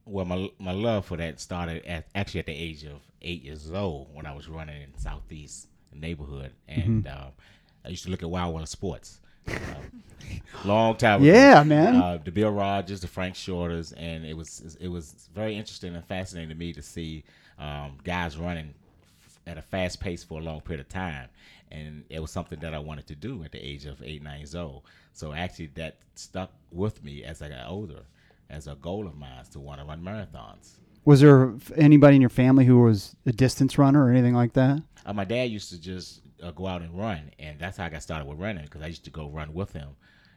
Well, 0.05 0.25
my 0.25 0.49
my 0.59 0.71
love 0.71 1.05
for 1.05 1.17
that 1.17 1.39
started 1.39 1.85
at 1.85 2.07
actually 2.15 2.39
at 2.41 2.45
the 2.45 2.53
age 2.55 2.83
of 2.83 3.01
eight 3.21 3.43
years 3.43 3.71
old 3.71 4.13
when 4.13 4.25
I 4.25 4.33
was 4.35 4.47
running 4.47 4.81
in 4.81 4.97
southeast 4.97 5.67
neighborhood, 5.93 6.53
and 6.67 7.03
Mm-hmm. 7.03 7.07
uh, 7.07 7.29
I 7.83 7.89
used 7.89 8.03
to 8.05 8.09
look 8.11 8.21
at 8.23 8.29
Wild 8.29 8.53
World 8.53 8.69
Sports. 8.69 9.19
Long 10.65 10.95
time 10.97 11.21
ago. 11.21 11.31
Yeah, 11.31 11.63
man. 11.63 11.95
Uh, 11.95 12.19
the 12.23 12.31
Bill 12.31 12.51
Rodgers, 12.51 13.01
the 13.01 13.07
Frank 13.07 13.35
Shorters, 13.35 13.91
and 13.93 14.25
it 14.25 14.35
was 14.35 14.77
it 14.81 14.87
was 14.87 15.29
very 15.33 15.55
interesting 15.55 15.95
and 15.95 16.03
fascinating 16.05 16.49
to 16.49 16.55
me 16.55 16.73
to 16.73 16.81
see 16.81 17.23
um, 17.59 17.97
guys 18.03 18.37
running 18.37 18.73
at 19.45 19.57
a 19.57 19.61
fast 19.61 19.99
pace 19.99 20.23
for 20.23 20.39
a 20.39 20.43
long 20.43 20.61
period 20.61 20.81
of 20.81 20.89
time, 20.89 21.29
and 21.71 22.03
it 22.09 22.19
was 22.19 22.31
something 22.31 22.59
that 22.59 22.73
I 22.73 22.79
wanted 22.79 23.07
to 23.07 23.15
do 23.15 23.43
at 23.43 23.51
the 23.51 23.59
age 23.65 23.85
of 23.85 24.01
eight 24.03 24.23
nine 24.23 24.39
years 24.39 24.55
old. 24.55 24.83
So 25.13 25.31
actually, 25.33 25.67
that 25.75 25.95
stuck 26.15 26.51
with 26.71 27.03
me 27.03 27.23
as 27.23 27.41
I 27.41 27.49
got 27.49 27.67
older, 27.67 28.01
as 28.49 28.67
a 28.67 28.75
goal 28.75 29.07
of 29.07 29.15
mine 29.15 29.43
to 29.51 29.59
want 29.59 29.79
to 29.79 29.85
run 29.85 30.01
marathons. 30.01 30.77
was 31.05 31.21
there 31.21 31.53
anybody 31.75 32.15
in 32.15 32.21
your 32.21 32.29
family 32.29 32.65
who 32.65 32.81
was 32.81 33.15
a 33.25 33.31
distance 33.31 33.77
runner 33.77 34.05
or 34.05 34.09
anything 34.11 34.33
like 34.33 34.53
that 34.53 34.81
Uh, 35.05 35.13
my 35.13 35.23
dad 35.23 35.49
used 35.49 35.69
to 35.69 35.79
just 35.79 36.21
uh, 36.41 36.51
go 36.51 36.67
out 36.67 36.81
and 36.81 36.97
run, 36.97 37.31
and 37.39 37.59
that's 37.59 37.77
how 37.77 37.85
I 37.85 37.89
got 37.89 38.03
started 38.03 38.25
with 38.25 38.39
running 38.39 38.63
because 38.63 38.81
I 38.81 38.87
used 38.87 39.05
to 39.05 39.11
go 39.11 39.29
run 39.29 39.53
with 39.53 39.73
him, 39.73 39.89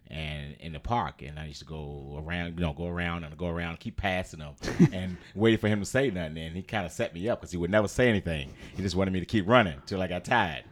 and 0.08 0.56
in 0.60 0.72
the 0.72 0.80
park, 0.80 1.22
and 1.22 1.38
I 1.38 1.46
used 1.46 1.60
to 1.60 1.64
go 1.64 2.22
around, 2.24 2.58
you 2.58 2.64
know, 2.64 2.72
go 2.72 2.86
around 2.86 3.24
and 3.24 3.36
go 3.36 3.48
around, 3.48 3.80
keep 3.80 3.96
passing 3.96 4.40
him, 4.40 4.54
and 4.92 5.16
waiting 5.34 5.58
for 5.58 5.68
him 5.68 5.80
to 5.80 5.86
say 5.86 6.10
nothing. 6.10 6.38
And 6.38 6.56
he 6.56 6.62
kind 6.62 6.84
of 6.84 6.92
set 6.92 7.14
me 7.14 7.28
up 7.28 7.40
because 7.40 7.52
he 7.52 7.58
would 7.58 7.70
never 7.70 7.88
say 7.88 8.08
anything. 8.08 8.52
He 8.74 8.82
just 8.82 8.96
wanted 8.96 9.12
me 9.12 9.20
to 9.20 9.26
keep 9.26 9.46
running 9.46 9.80
till 9.86 10.02
I 10.02 10.06
got 10.06 10.24
tired, 10.24 10.64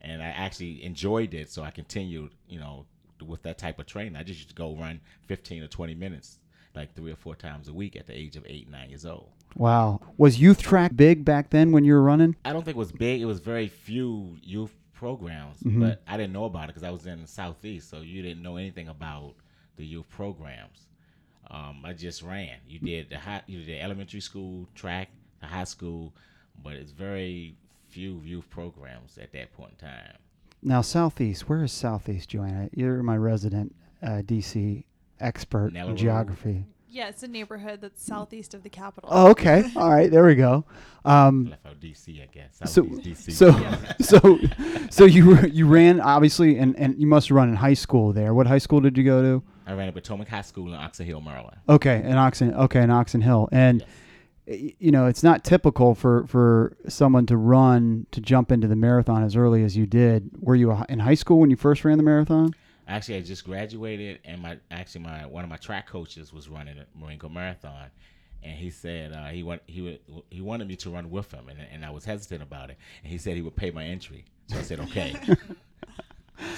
and 0.00 0.22
I 0.22 0.28
actually 0.28 0.84
enjoyed 0.84 1.34
it, 1.34 1.50
so 1.50 1.62
I 1.62 1.70
continued, 1.70 2.32
you 2.48 2.60
know, 2.60 2.86
with 3.26 3.42
that 3.42 3.58
type 3.58 3.78
of 3.78 3.86
training. 3.86 4.16
I 4.16 4.22
just 4.22 4.38
used 4.38 4.48
to 4.50 4.54
go 4.54 4.74
run 4.74 5.00
15 5.26 5.62
or 5.62 5.68
20 5.68 5.94
minutes, 5.94 6.38
like 6.74 6.94
three 6.94 7.12
or 7.12 7.16
four 7.16 7.34
times 7.36 7.68
a 7.68 7.72
week 7.72 7.96
at 7.96 8.06
the 8.06 8.16
age 8.18 8.36
of 8.36 8.44
eight, 8.46 8.68
nine 8.70 8.88
years 8.90 9.04
old. 9.06 9.28
wow 9.56 10.00
was 10.16 10.40
youth 10.40 10.60
track 10.62 10.92
big 10.96 11.24
back 11.24 11.50
then 11.50 11.72
when 11.72 11.84
you 11.84 11.92
were 11.92 12.02
running 12.02 12.34
I 12.44 12.52
don't 12.52 12.64
think 12.64 12.76
it 12.76 12.78
was 12.78 12.92
big. 12.92 13.20
It 13.20 13.26
was 13.26 13.40
very 13.40 13.68
few 13.68 14.36
youth 14.42 14.72
programs, 14.92 15.58
Mm-hmm. 15.58 15.80
but 15.80 16.02
I 16.06 16.16
didn't 16.16 16.32
know 16.32 16.44
about 16.44 16.64
it 16.64 16.66
because 16.68 16.84
I 16.84 16.90
was 16.90 17.06
in 17.06 17.20
the 17.22 17.26
southeast, 17.28 17.90
so 17.90 18.00
you 18.00 18.22
didn't 18.22 18.42
know 18.42 18.56
anything 18.56 18.88
about 18.88 19.34
the 19.76 19.84
youth 19.84 20.08
programs. 20.08 20.86
Um, 21.50 21.82
I 21.84 21.92
just 21.92 22.22
ran. 22.22 22.56
You 22.66 22.78
did 22.78 23.10
the 23.10 23.18
high, 23.18 23.42
you 23.46 23.62
did 23.64 23.80
elementary 23.80 24.20
school 24.20 24.68
track, 24.74 25.08
the 25.40 25.46
high 25.46 25.64
school, 25.64 26.14
but 26.62 26.74
it's 26.74 26.92
very 26.92 27.56
few 27.88 28.20
youth 28.24 28.48
programs 28.48 29.18
at 29.18 29.32
that 29.32 29.52
point 29.52 29.72
in 29.72 29.88
time. 29.88 30.16
now 30.62 30.80
southeast 30.80 31.46
where 31.48 31.62
is 31.64 31.72
southeast 31.72 32.30
joanna 32.30 32.66
you're 32.72 33.02
my 33.02 33.16
resident 33.16 33.74
uh, 34.02 34.22
dc 34.24 34.84
expert 35.22 35.72
Nella 35.72 35.90
in 35.90 35.96
geography. 35.96 36.66
Yeah, 36.88 37.08
it's 37.08 37.22
a 37.22 37.28
neighborhood 37.28 37.80
that's 37.80 38.04
southeast 38.04 38.52
of 38.52 38.62
the 38.62 38.68
capital. 38.68 39.08
oh 39.10 39.30
okay. 39.30 39.64
All 39.76 39.88
right 39.90 40.10
there 40.10 40.26
we 40.26 40.34
go. 40.34 40.64
Um, 41.06 41.46
Left 41.50 41.64
out 41.66 41.80
DC, 41.80 42.22
I 42.22 42.26
guess. 42.26 42.58
so 42.70 42.82
DC. 42.82 43.32
so 43.32 43.50
so 44.00 44.38
so 44.90 45.04
you 45.06 45.38
you 45.46 45.66
ran 45.66 46.00
obviously 46.00 46.58
and 46.58 46.76
and 46.78 46.98
you 47.00 47.06
must 47.06 47.28
have 47.28 47.36
run 47.36 47.48
in 47.48 47.56
high 47.56 47.72
school 47.74 48.12
there. 48.12 48.34
What 48.34 48.46
high 48.46 48.58
school 48.58 48.80
did 48.80 48.98
you 48.98 49.04
go 49.04 49.22
to? 49.22 49.42
I 49.66 49.72
ran 49.72 49.88
at 49.88 49.94
Potomac 49.94 50.28
High 50.28 50.42
School 50.42 50.66
in 50.68 50.74
Oxon 50.74 51.06
Hill, 51.06 51.20
Maryland. 51.22 51.56
okay 51.68 52.02
in 52.04 52.16
oxon 52.18 52.52
okay 52.54 52.82
in 52.82 52.90
oxon 52.90 53.22
hill. 53.22 53.48
And 53.52 53.82
y- 54.46 54.74
you 54.78 54.90
know 54.90 55.06
it's 55.06 55.22
not 55.22 55.44
typical 55.44 55.94
for 55.94 56.26
for 56.26 56.76
someone 56.88 57.24
to 57.26 57.38
run 57.38 58.06
to 58.10 58.20
jump 58.20 58.52
into 58.52 58.68
the 58.68 58.76
marathon 58.76 59.22
as 59.24 59.34
early 59.34 59.64
as 59.64 59.78
you 59.78 59.86
did. 59.86 60.28
Were 60.40 60.56
you 60.56 60.76
in 60.90 60.98
high 60.98 61.14
school 61.14 61.38
when 61.38 61.48
you 61.48 61.56
first 61.56 61.86
ran 61.86 61.96
the 61.96 62.04
marathon 62.04 62.52
Actually, 62.92 63.16
I 63.16 63.20
just 63.22 63.44
graduated, 63.44 64.18
and 64.26 64.42
my 64.42 64.58
actually 64.70 65.00
my 65.00 65.24
one 65.24 65.44
of 65.44 65.48
my 65.48 65.56
track 65.56 65.88
coaches 65.88 66.30
was 66.30 66.46
running 66.50 66.76
a 66.76 66.86
Marine 66.94 67.18
Corps 67.18 67.30
Marathon, 67.30 67.88
and 68.42 68.52
he 68.52 68.68
said 68.68 69.12
uh, 69.12 69.28
he 69.28 69.42
want 69.42 69.62
he 69.66 69.80
would 69.80 70.00
he 70.28 70.42
wanted 70.42 70.68
me 70.68 70.76
to 70.76 70.90
run 70.90 71.10
with 71.10 71.32
him, 71.32 71.48
and 71.48 71.58
and 71.72 71.86
I 71.86 71.90
was 71.90 72.04
hesitant 72.04 72.42
about 72.42 72.68
it, 72.68 72.76
and 73.02 73.10
he 73.10 73.16
said 73.16 73.34
he 73.34 73.40
would 73.40 73.56
pay 73.56 73.70
my 73.70 73.84
entry, 73.84 74.26
so 74.48 74.58
I 74.58 74.62
said 74.62 74.78
okay. 74.80 75.16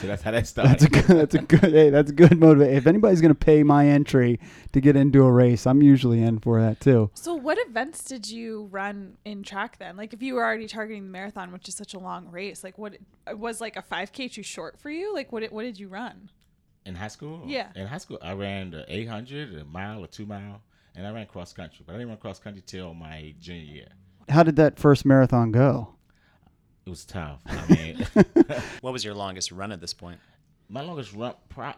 so 0.00 0.06
that's 0.06 0.22
how 0.22 0.30
that 0.30 0.46
started. 0.46 0.70
that's 0.72 0.84
a 0.84 0.88
good 0.88 1.06
that's 1.06 1.34
a 1.34 1.42
good 1.42 1.72
hey 1.72 1.90
that's 1.90 2.12
good 2.12 2.38
motivation 2.38 2.76
if 2.76 2.86
anybody's 2.86 3.20
going 3.20 3.30
to 3.30 3.34
pay 3.34 3.62
my 3.62 3.86
entry 3.86 4.38
to 4.72 4.80
get 4.80 4.96
into 4.96 5.24
a 5.24 5.30
race 5.30 5.66
i'm 5.66 5.82
usually 5.82 6.22
in 6.22 6.38
for 6.38 6.60
that 6.60 6.80
too 6.80 7.10
So, 7.14 7.34
what 7.34 7.58
events 7.68 8.04
did 8.04 8.28
you 8.28 8.68
run 8.70 9.16
in 9.24 9.42
track 9.42 9.78
then? 9.78 9.96
Like, 9.96 10.12
if 10.12 10.22
you 10.22 10.34
were 10.34 10.44
already 10.44 10.66
targeting 10.66 11.04
the 11.04 11.10
marathon, 11.10 11.52
which 11.52 11.68
is 11.68 11.74
such 11.74 11.94
a 11.94 11.98
long 11.98 12.30
race, 12.30 12.62
like, 12.64 12.76
what 12.78 12.96
was 13.32 13.60
like 13.60 13.76
a 13.76 13.82
5K 13.82 14.32
too 14.32 14.42
short 14.42 14.78
for 14.78 14.90
you? 14.90 15.12
Like, 15.14 15.32
what 15.32 15.40
did, 15.40 15.50
what 15.52 15.62
did 15.62 15.78
you 15.78 15.88
run? 15.88 16.30
in 16.86 16.94
high 16.94 17.08
school. 17.08 17.42
Yeah. 17.46 17.68
In 17.74 17.86
high 17.86 17.98
school, 17.98 18.18
I 18.22 18.34
ran 18.34 18.70
the 18.70 18.84
800, 18.88 19.54
a 19.58 19.64
mile, 19.64 20.04
a 20.04 20.06
two 20.08 20.26
mile, 20.26 20.60
and 20.94 21.06
I 21.06 21.10
ran 21.12 21.26
cross 21.26 21.52
country, 21.52 21.82
but 21.86 21.94
I 21.94 21.96
didn't 21.96 22.10
run 22.10 22.18
cross 22.18 22.38
country 22.38 22.62
till 22.66 22.92
my 22.94 23.34
junior 23.40 23.72
year. 23.74 23.88
how 24.28 24.42
did 24.42 24.56
that 24.56 24.78
first 24.78 25.04
marathon 25.06 25.50
go 25.52 25.94
It 26.86 26.90
was 26.90 27.04
tough. 27.04 27.40
I 27.46 27.66
mean. 27.72 28.06
What 28.82 28.92
was 28.92 29.04
your 29.04 29.14
longest 29.14 29.50
run 29.50 29.72
at 29.72 29.80
this 29.80 29.94
point? 29.94 30.20
my 30.68 30.80
longest 30.80 31.12
run 31.14 31.34
pro, 31.48 31.72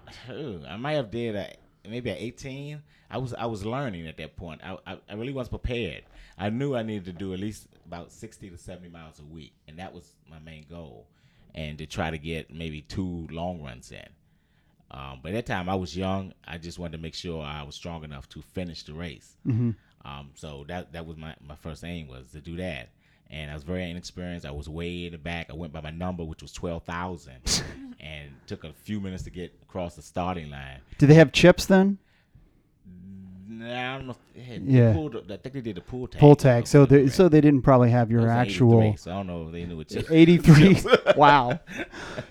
I 0.68 0.76
might 0.76 0.92
have 0.92 1.10
did 1.10 1.34
a, 1.34 1.54
maybe 1.88 2.10
at 2.10 2.18
18 2.18 2.82
I 3.10 3.18
was 3.18 3.34
I 3.34 3.46
was 3.46 3.64
learning 3.64 4.06
at 4.08 4.16
that 4.16 4.36
point. 4.36 4.60
I, 4.64 4.76
I, 4.86 4.98
I 5.08 5.14
really 5.14 5.32
wasn't 5.32 5.62
prepared. 5.62 6.02
I 6.38 6.50
knew 6.50 6.74
I 6.74 6.82
needed 6.82 7.04
to 7.06 7.12
do 7.12 7.32
at 7.32 7.40
least 7.40 7.66
about 7.84 8.10
60 8.10 8.50
to 8.50 8.58
70 8.58 8.88
miles 8.88 9.20
a 9.20 9.24
week 9.24 9.52
and 9.68 9.78
that 9.78 9.92
was 9.94 10.12
my 10.28 10.38
main 10.40 10.66
goal 10.68 11.06
and 11.54 11.78
to 11.78 11.86
try 11.86 12.10
to 12.10 12.18
get 12.18 12.52
maybe 12.52 12.82
two 12.82 13.26
long 13.30 13.62
runs 13.62 13.92
in. 13.92 14.08
Um, 14.90 15.20
but 15.22 15.30
at 15.32 15.46
that 15.46 15.46
time 15.46 15.68
I 15.68 15.74
was 15.74 15.96
young. 15.96 16.32
I 16.46 16.58
just 16.58 16.78
wanted 16.78 16.96
to 16.96 17.02
make 17.02 17.14
sure 17.14 17.42
I 17.42 17.62
was 17.62 17.74
strong 17.74 18.02
enough 18.04 18.28
to 18.30 18.42
finish 18.42 18.82
the 18.82 18.94
race. 18.94 19.36
Um, 20.04 20.30
so 20.34 20.64
that 20.68 20.92
that 20.92 21.06
was 21.06 21.16
my, 21.16 21.34
my 21.46 21.56
first 21.56 21.82
aim 21.84 22.08
was 22.08 22.30
to 22.32 22.40
do 22.40 22.56
that 22.56 22.90
and 23.30 23.50
I 23.50 23.54
was 23.54 23.62
very 23.62 23.90
inexperienced. 23.90 24.46
I 24.46 24.50
was 24.50 24.68
way 24.68 25.06
in 25.06 25.12
the 25.12 25.18
back. 25.18 25.48
I 25.50 25.54
went 25.54 25.72
by 25.72 25.80
my 25.80 25.90
number, 25.90 26.24
which 26.24 26.42
was 26.42 26.52
twelve 26.52 26.84
thousand, 26.84 27.62
and 28.00 28.30
took 28.46 28.64
a 28.64 28.72
few 28.72 29.00
minutes 29.00 29.24
to 29.24 29.30
get 29.30 29.54
across 29.62 29.96
the 29.96 30.02
starting 30.02 30.50
line. 30.50 30.80
did 30.98 31.08
they 31.08 31.14
have 31.14 31.32
chips 31.32 31.66
then 31.66 31.98
Nah, 33.48 33.94
I 33.94 33.96
don't 33.98 34.06
know. 34.08 34.10
If 34.12 34.34
they 34.34 34.40
had, 34.42 34.62
Yeah. 34.64 34.88
they 34.88 34.94
pulled, 34.94 35.16
I 35.30 35.36
think 35.36 35.54
they 35.54 35.60
did 35.60 35.76
the 35.76 35.80
pool 35.80 36.08
tag. 36.08 36.20
Pull 36.20 36.36
tag. 36.36 36.66
So 36.66 36.84
they 36.84 37.02
they, 37.04 37.08
so 37.08 37.28
they 37.28 37.40
didn't 37.40 37.62
probably 37.62 37.90
have 37.90 38.10
your 38.10 38.22
That 38.22 38.26
was 38.26 38.34
in 38.34 38.52
actual 38.52 38.80
83, 38.82 38.96
so 38.96 39.10
I 39.10 39.14
don't 39.14 39.26
know 39.26 39.46
if 39.46 39.52
they 39.52 39.64
knew 39.64 39.80
it. 39.80 40.06
83. 40.10 40.78
wow. 41.16 41.58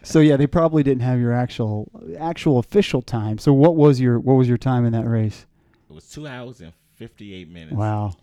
So 0.04 0.20
yeah, 0.20 0.38
they 0.38 0.48
probably 0.48 0.84
didn't 0.84 1.02
have 1.04 1.20
your 1.20 1.34
actual 1.34 1.90
actual 2.20 2.60
official 2.60 3.02
time. 3.02 3.38
So 3.38 3.54
what 3.54 3.76
was 3.76 4.00
your 4.00 4.20
what 4.20 4.34
was 4.34 4.48
your 4.48 4.58
time 4.58 4.86
in 4.86 4.94
that 4.94 5.08
race? 5.08 5.46
It 5.90 5.94
was 5.94 6.08
two 6.08 6.28
hours 6.28 6.62
and 6.62 6.74
fifty-eight 6.96 7.50
minutes. 7.50 7.76
Wow. 7.76 8.14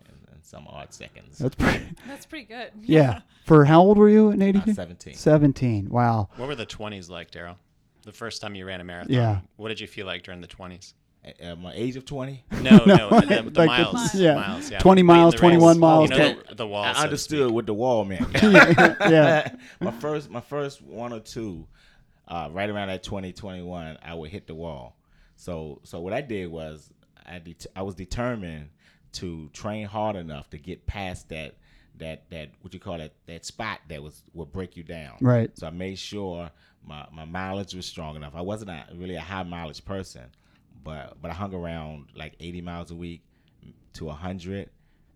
And, 0.55 0.67
and 0.67 0.69
some 0.69 0.75
odd 0.75 0.93
seconds. 0.95 1.39
That's 1.39 1.55
pretty. 1.55 1.85
That's 2.07 2.27
pretty 2.27 2.45
good. 2.47 2.71
Yeah. 2.83 3.21
For 3.45 3.65
how 3.65 3.81
old 3.81 3.99
were 3.99 4.09
you 4.09 4.31
in 4.31 4.41
Uh, 4.57 4.73
Seventeen. 4.73 5.15
17. 5.15 5.89
Wow. 5.89 6.29
What 6.37 6.49
were 6.49 6.55
the 6.55 6.67
20s 6.67 7.11
like, 7.11 7.31
Daryl? 7.31 7.57
The 8.05 8.13
first 8.13 8.41
time 8.41 8.55
you 8.55 8.67
ran 8.67 8.81
a 8.81 8.85
marathon. 8.85 9.13
Yeah. 9.13 9.41
What 9.57 9.69
did 9.69 9.81
you 9.81 9.87
feel 9.87 10.07
like 10.07 10.23
during 10.23 10.41
the 10.41 10.47
20s? 10.49 10.95
At, 11.25 11.41
at 11.41 11.59
my 11.61 11.73
age 11.73 11.95
of 11.97 12.05
twenty, 12.05 12.43
No, 12.63 12.79
no, 12.85 13.09
the, 13.21 13.49
the 13.49 13.65
Like 13.65 13.87
the- 13.87 13.93
miles. 13.93 14.15
yeah. 14.15 14.35
miles, 14.35 14.71
yeah. 14.73 14.81
20 14.81 15.03
miles, 15.05 15.35
21 15.37 15.79
miles, 15.79 16.11
You 16.11 16.17
know, 16.19 16.35
the, 16.49 16.55
the 16.57 16.67
wall. 16.67 16.83
I 16.83 16.93
to 16.95 16.99
understood 16.99 17.53
what 17.53 17.65
the 17.67 17.75
wall 17.75 18.05
meant. 18.05 18.27
yeah. 18.43 19.55
my 19.81 19.93
first 19.93 20.31
my 20.31 20.41
first 20.41 20.83
one 20.83 21.13
or 21.13 21.21
two, 21.21 21.65
uh, 22.27 22.49
right 22.51 22.69
around 22.69 22.89
that 22.89 23.05
2021, 23.05 23.99
I 24.03 24.15
would 24.15 24.31
hit 24.31 24.49
the 24.49 24.55
wall. 24.57 24.97
So 25.37 25.81
so 25.85 26.01
what 26.01 26.13
I 26.13 26.23
did 26.23 26.49
was 26.51 26.91
I 27.25 27.39
det- 27.39 27.67
I 27.77 27.83
was 27.83 27.95
determined 27.95 28.71
to 29.13 29.49
train 29.53 29.87
hard 29.87 30.17
enough 30.17 30.51
to 30.51 30.59
get 30.59 30.87
past 30.87 31.29
that 31.29 31.57
that 31.99 32.29
that 32.31 32.51
what 32.63 32.73
you 32.73 32.81
call 32.81 32.99
that 32.99 33.13
that 33.27 33.45
spot 33.45 33.81
that 33.89 34.03
was 34.03 34.23
would 34.33 34.53
break 34.53 34.77
you 34.77 34.83
down. 34.83 35.17
Right. 35.21 35.57
So 35.57 35.67
I 35.67 35.71
made 35.71 35.99
sure 35.99 36.51
my, 36.85 37.07
my 37.13 37.25
mileage 37.25 37.75
was 37.75 37.87
strong 37.87 38.17
enough. 38.17 38.35
I 38.35 38.41
wasn't 38.41 38.71
a, 38.71 38.85
really 38.95 39.17
a 39.17 39.21
high 39.21 39.43
mileage 39.43 39.85
person, 39.85 40.25
but 40.83 41.17
but 41.21 41.31
I 41.31 41.35
hung 41.35 41.55
around 41.55 42.07
like 42.15 42.35
80 42.41 42.61
miles 42.63 42.91
a 42.91 42.95
week 42.95 43.23
to 43.95 44.07
100. 44.07 44.71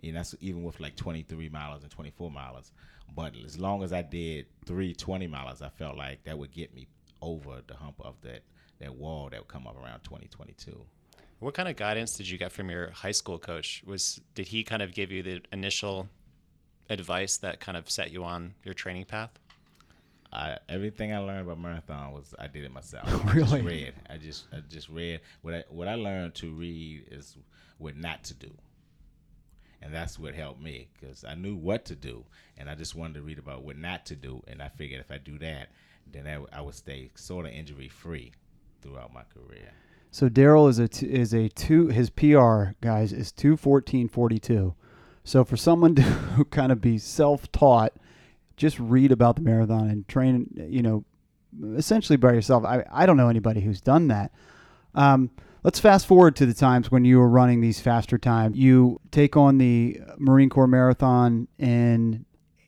And 0.04 0.14
that's 0.14 0.36
even 0.40 0.62
with 0.62 0.78
like 0.78 0.94
23 0.94 1.48
miles 1.48 1.82
and 1.82 1.90
24 1.90 2.30
miles. 2.30 2.70
But 3.14 3.34
as 3.44 3.58
long 3.58 3.82
as 3.82 3.92
I 3.92 4.02
did 4.02 4.46
three 4.64 4.94
20 4.94 5.26
miles, 5.26 5.62
I 5.62 5.70
felt 5.70 5.96
like 5.96 6.22
that 6.24 6.38
would 6.38 6.52
get 6.52 6.74
me 6.74 6.86
over 7.22 7.62
the 7.66 7.74
hump 7.74 7.96
of 8.00 8.14
that 8.22 8.42
that 8.78 8.94
wall 8.94 9.30
that 9.30 9.40
would 9.40 9.48
come 9.48 9.66
up 9.66 9.76
around 9.82 10.00
2022. 10.04 10.84
What 11.38 11.52
kind 11.52 11.68
of 11.68 11.76
guidance 11.76 12.16
did 12.16 12.28
you 12.28 12.38
get 12.38 12.50
from 12.50 12.70
your 12.70 12.90
high 12.90 13.12
school 13.12 13.38
coach? 13.38 13.82
Was 13.86 14.20
did 14.34 14.48
he 14.48 14.64
kind 14.64 14.80
of 14.80 14.94
give 14.94 15.12
you 15.12 15.22
the 15.22 15.42
initial 15.52 16.08
advice 16.88 17.36
that 17.38 17.60
kind 17.60 17.76
of 17.76 17.90
set 17.90 18.10
you 18.10 18.24
on 18.24 18.54
your 18.64 18.74
training 18.74 19.04
path? 19.04 19.30
I, 20.32 20.58
everything 20.68 21.12
I 21.12 21.18
learned 21.18 21.42
about 21.42 21.60
marathon 21.60 22.12
was 22.12 22.34
I 22.38 22.46
did 22.46 22.64
it 22.64 22.72
myself. 22.72 23.06
Really? 23.34 23.42
I 23.42 23.60
just 23.60 23.64
read. 23.64 23.94
I 24.10 24.16
just 24.16 24.44
I 24.52 24.60
just 24.68 24.88
read. 24.88 25.20
What 25.42 25.54
I 25.54 25.64
what 25.68 25.88
I 25.88 25.94
learned 25.94 26.34
to 26.36 26.52
read 26.52 27.06
is 27.10 27.36
what 27.78 27.96
not 27.96 28.24
to 28.24 28.34
do, 28.34 28.50
and 29.82 29.94
that's 29.94 30.18
what 30.18 30.34
helped 30.34 30.62
me 30.62 30.88
because 30.98 31.22
I 31.22 31.34
knew 31.34 31.54
what 31.54 31.84
to 31.86 31.94
do, 31.94 32.24
and 32.56 32.70
I 32.70 32.74
just 32.74 32.94
wanted 32.94 33.14
to 33.14 33.22
read 33.22 33.38
about 33.38 33.62
what 33.62 33.76
not 33.76 34.06
to 34.06 34.16
do, 34.16 34.42
and 34.48 34.62
I 34.62 34.68
figured 34.68 35.00
if 35.00 35.10
I 35.10 35.18
do 35.18 35.38
that, 35.38 35.68
then 36.10 36.26
I, 36.26 36.58
I 36.58 36.62
would 36.62 36.74
stay 36.74 37.10
sort 37.14 37.44
of 37.44 37.52
injury 37.52 37.88
free 37.88 38.32
throughout 38.80 39.12
my 39.12 39.22
career. 39.34 39.72
So 40.16 40.30
Daryl 40.30 40.70
is 40.70 40.78
a 40.78 40.88
t- 40.88 41.04
is 41.12 41.34
a 41.34 41.50
two. 41.50 41.88
His 41.88 42.08
PR 42.08 42.68
guys 42.80 43.12
is 43.12 43.30
two 43.30 43.54
fourteen 43.54 44.08
forty 44.08 44.38
two. 44.38 44.74
So 45.24 45.44
for 45.44 45.58
someone 45.58 45.94
to 45.96 46.46
kind 46.50 46.72
of 46.72 46.80
be 46.80 46.96
self 46.96 47.52
taught, 47.52 47.92
just 48.56 48.80
read 48.80 49.12
about 49.12 49.36
the 49.36 49.42
marathon 49.42 49.90
and 49.90 50.08
train. 50.08 50.48
You 50.70 50.80
know, 50.80 51.04
essentially 51.74 52.16
by 52.16 52.32
yourself. 52.32 52.64
I 52.64 52.82
I 52.90 53.04
don't 53.04 53.18
know 53.18 53.28
anybody 53.28 53.60
who's 53.60 53.82
done 53.82 54.08
that. 54.08 54.32
Um, 54.94 55.32
let's 55.64 55.80
fast 55.80 56.06
forward 56.06 56.34
to 56.36 56.46
the 56.46 56.54
times 56.54 56.90
when 56.90 57.04
you 57.04 57.18
were 57.18 57.28
running 57.28 57.60
these 57.60 57.80
faster 57.80 58.16
times. 58.16 58.56
You 58.56 58.98
take 59.10 59.36
on 59.36 59.58
the 59.58 60.00
Marine 60.16 60.48
Corps 60.48 60.66
Marathon 60.66 61.46
in 61.58 62.24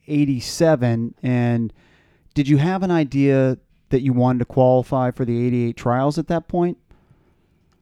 '87, 0.07 1.15
and 1.23 1.73
did 2.35 2.47
you 2.47 2.59
have 2.59 2.83
an 2.83 2.91
idea 2.91 3.57
that 3.89 4.03
you 4.03 4.13
wanted 4.13 4.41
to 4.41 4.45
qualify 4.45 5.11
for 5.13 5.25
the 5.25 5.47
'88 5.47 5.79
trials 5.79 6.19
at 6.19 6.27
that 6.27 6.47
point? 6.47 6.77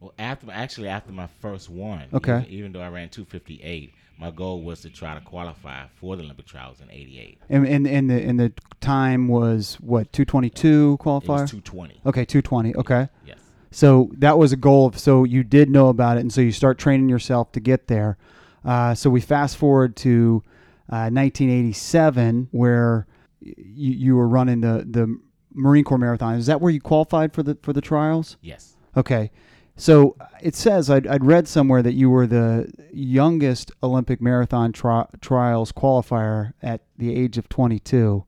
Well, 0.06 0.14
after 0.20 0.46
actually 0.52 0.86
after 0.88 1.10
my 1.12 1.26
first 1.40 1.68
one, 1.68 2.04
Okay. 2.14 2.38
even, 2.42 2.50
even 2.50 2.72
though 2.72 2.80
I 2.80 2.88
ran 2.90 3.08
258, 3.08 3.92
my 4.20 4.30
goal 4.30 4.62
was 4.62 4.80
to 4.82 4.88
try 4.90 5.14
to 5.14 5.20
qualify 5.20 5.86
for 5.96 6.14
the 6.16 6.22
Olympic 6.22 6.46
trials 6.46 6.80
in 6.80 6.88
'88. 6.92 7.38
And, 7.48 7.66
and, 7.66 7.86
and 7.88 8.08
the 8.08 8.22
and 8.22 8.38
the 8.38 8.52
time 8.80 9.26
was 9.26 9.74
what 9.80 10.12
222 10.12 10.98
It 11.00 11.04
qualifier. 11.04 11.48
220. 11.48 12.00
okay, 12.06 12.24
220. 12.24 12.76
Okay, 12.76 13.08
Yes. 13.26 13.38
so 13.72 14.10
that 14.18 14.38
was 14.38 14.52
a 14.52 14.56
goal. 14.56 14.86
Of, 14.86 14.96
so 14.98 15.24
you 15.24 15.42
did 15.42 15.70
know 15.70 15.88
about 15.88 16.18
it, 16.18 16.20
and 16.20 16.32
so 16.32 16.40
you 16.40 16.52
start 16.52 16.78
training 16.78 17.08
yourself 17.08 17.50
to 17.52 17.60
get 17.60 17.88
there. 17.88 18.16
Uh, 18.64 18.94
so 18.94 19.10
we 19.10 19.20
fast 19.20 19.56
forward 19.56 19.96
to 19.96 20.44
uh, 20.88 21.10
1987, 21.10 22.48
where 22.52 23.06
y- 23.44 23.54
you 23.58 23.92
you 23.92 24.16
were 24.16 24.28
running 24.28 24.60
the 24.60 24.86
the 24.88 25.18
Marine 25.52 25.82
Corps 25.84 25.98
Marathon. 25.98 26.36
Is 26.36 26.46
that 26.46 26.60
where 26.60 26.70
you 26.70 26.80
qualified 26.80 27.32
for 27.32 27.42
the 27.42 27.58
for 27.60 27.72
the 27.72 27.80
trials? 27.80 28.36
Yes. 28.40 28.76
Okay. 28.96 29.32
So 29.76 30.16
it 30.42 30.54
says 30.54 30.88
I'd, 30.90 31.06
I'd 31.06 31.24
read 31.24 31.46
somewhere 31.46 31.82
that 31.82 31.92
you 31.92 32.08
were 32.08 32.26
the 32.26 32.72
youngest 32.92 33.70
Olympic 33.82 34.20
marathon 34.20 34.72
tri- 34.72 35.06
trials 35.20 35.70
qualifier 35.70 36.54
at 36.62 36.80
the 36.96 37.14
age 37.14 37.36
of 37.36 37.48
22. 37.48 38.24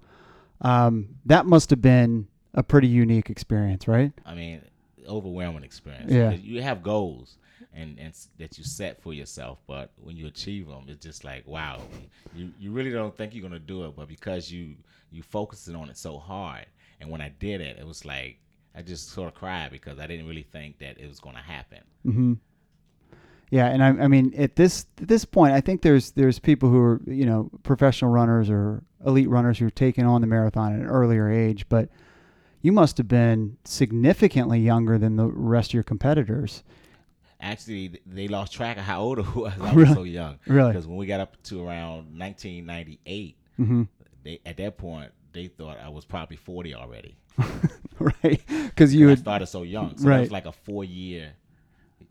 Um, 0.60 1.16
that 1.24 1.46
must 1.46 1.70
have 1.70 1.80
been 1.80 2.28
a 2.54 2.62
pretty 2.62 2.88
unique 2.88 3.30
experience, 3.30 3.88
right? 3.88 4.12
I 4.26 4.34
mean, 4.34 4.62
overwhelming 5.08 5.64
experience. 5.64 6.12
Yeah. 6.12 6.32
You 6.32 6.60
have 6.62 6.82
goals 6.82 7.38
and, 7.72 7.98
and 7.98 8.14
that 8.38 8.58
you 8.58 8.64
set 8.64 9.00
for 9.02 9.14
yourself, 9.14 9.58
but 9.66 9.90
when 9.96 10.16
you 10.16 10.26
achieve 10.26 10.66
them, 10.66 10.84
it's 10.88 11.04
just 11.04 11.24
like 11.24 11.46
wow. 11.46 11.80
You 12.34 12.52
you 12.58 12.72
really 12.72 12.90
don't 12.90 13.16
think 13.16 13.34
you're 13.34 13.42
gonna 13.42 13.58
do 13.58 13.84
it, 13.86 13.96
but 13.96 14.08
because 14.08 14.50
you 14.50 14.74
you 15.10 15.22
focusing 15.22 15.76
on 15.76 15.88
it 15.88 15.96
so 15.96 16.18
hard, 16.18 16.66
and 17.00 17.10
when 17.10 17.20
I 17.20 17.30
did 17.30 17.60
it, 17.60 17.78
it 17.78 17.86
was 17.86 18.04
like 18.04 18.38
I 18.78 18.82
just 18.82 19.10
sort 19.10 19.28
of 19.28 19.34
cried 19.34 19.70
because 19.72 19.98
I 19.98 20.06
didn't 20.06 20.26
really 20.28 20.44
think 20.52 20.78
that 20.78 20.98
it 20.98 21.08
was 21.08 21.18
gonna 21.20 21.42
happen. 21.42 21.80
Mm-hmm. 22.06 22.32
Yeah, 23.50 23.66
and 23.68 23.82
I, 23.82 23.88
I 24.04 24.08
mean, 24.08 24.34
at 24.36 24.56
this 24.56 24.86
at 25.00 25.08
this 25.08 25.24
point, 25.24 25.52
I 25.54 25.60
think 25.60 25.82
there's 25.82 26.12
there's 26.12 26.38
people 26.38 26.68
who 26.68 26.78
are 26.78 27.00
you 27.06 27.26
know 27.26 27.50
professional 27.62 28.10
runners 28.10 28.48
or 28.50 28.82
elite 29.04 29.28
runners 29.28 29.58
who 29.58 29.66
are 29.66 29.70
taking 29.70 30.04
on 30.04 30.20
the 30.20 30.26
marathon 30.26 30.74
at 30.74 30.80
an 30.80 30.86
earlier 30.86 31.30
age, 31.30 31.68
but 31.68 31.88
you 32.62 32.72
must 32.72 32.98
have 32.98 33.08
been 33.08 33.56
significantly 33.64 34.60
younger 34.60 34.98
than 34.98 35.16
the 35.16 35.26
rest 35.26 35.70
of 35.70 35.74
your 35.74 35.82
competitors. 35.82 36.62
Actually, 37.40 38.00
they 38.04 38.26
lost 38.28 38.52
track 38.52 38.76
of 38.76 38.82
how 38.84 39.00
old 39.00 39.18
I 39.20 39.22
was. 39.34 39.52
I 39.60 39.72
Really? 39.72 39.88
was 39.88 39.94
so 39.94 40.02
young. 40.02 40.38
Really? 40.46 40.72
Because 40.72 40.86
when 40.86 40.96
we 40.98 41.06
got 41.06 41.20
up 41.20 41.42
to 41.44 41.64
around 41.66 42.18
1998, 42.18 43.36
Mm-hmm. 43.58 43.82
they 44.22 44.40
at 44.46 44.56
that 44.58 44.76
point 44.78 45.10
they 45.32 45.48
thought 45.48 45.78
I 45.84 45.88
was 45.88 46.04
probably 46.04 46.36
40 46.36 46.74
already. 46.76 47.16
right? 48.24 48.40
Because 48.46 48.94
you 48.94 49.08
had 49.08 49.18
started 49.18 49.46
so 49.46 49.62
young. 49.62 49.96
So 49.98 50.08
Right. 50.08 50.20
was 50.20 50.30
like 50.30 50.46
a 50.46 50.52
four 50.52 50.84
year, 50.84 51.32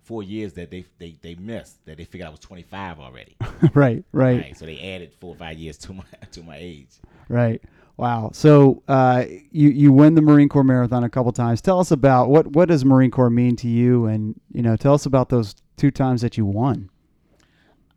four 0.03 0.23
years 0.23 0.53
that 0.53 0.69
they 0.71 0.85
they, 0.99 1.17
they 1.21 1.35
missed. 1.35 1.85
That 1.85 1.97
they 1.97 2.05
figured 2.05 2.27
I 2.27 2.31
was 2.31 2.39
25 2.39 2.99
already. 2.99 3.35
right, 3.73 4.03
right, 4.11 4.41
right. 4.41 4.57
So 4.57 4.65
they 4.65 4.79
added 4.95 5.13
four 5.19 5.33
or 5.33 5.37
five 5.37 5.57
years 5.57 5.77
to 5.79 5.93
my 5.93 6.03
to 6.31 6.43
my 6.43 6.57
age. 6.57 6.89
right. 7.29 7.61
Wow. 7.97 8.29
So 8.33 8.83
uh, 8.87 9.25
you 9.51 9.69
you 9.69 9.91
win 9.91 10.13
the 10.13 10.21
Marine 10.21 10.49
Corps 10.49 10.63
Marathon 10.63 11.03
a 11.03 11.09
couple 11.09 11.31
times. 11.31 11.61
Tell 11.61 11.79
us 11.79 11.89
about 11.89 12.29
what 12.29 12.47
what 12.51 12.67
does 12.69 12.85
Marine 12.85 13.09
Corps 13.09 13.31
mean 13.31 13.55
to 13.57 13.67
you, 13.67 14.05
and 14.05 14.39
you 14.53 14.61
know, 14.61 14.75
tell 14.75 14.93
us 14.93 15.07
about 15.07 15.29
those 15.29 15.55
two 15.77 15.89
times 15.89 16.21
that 16.21 16.37
you 16.37 16.45
won. 16.45 16.89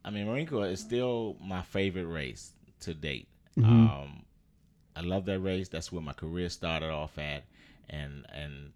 I 0.03 0.09
mean, 0.09 0.27
Marine 0.27 0.47
Corps 0.47 0.67
is 0.69 0.81
still 0.81 1.37
my 1.45 1.61
favorite 1.61 2.07
race 2.07 2.53
to 2.81 2.95
date. 2.95 3.29
Mhm. 3.59 3.91
Um, 3.91 4.23
I 4.97 5.03
love 5.03 5.27
that 5.27 5.41
race. 5.41 5.69
That's 5.69 5.93
where 5.93 6.01
my 6.03 6.15
career 6.15 6.49
started 6.49 6.91
off 6.91 7.19
at, 7.19 7.45
and 7.91 8.27
and 8.33 8.73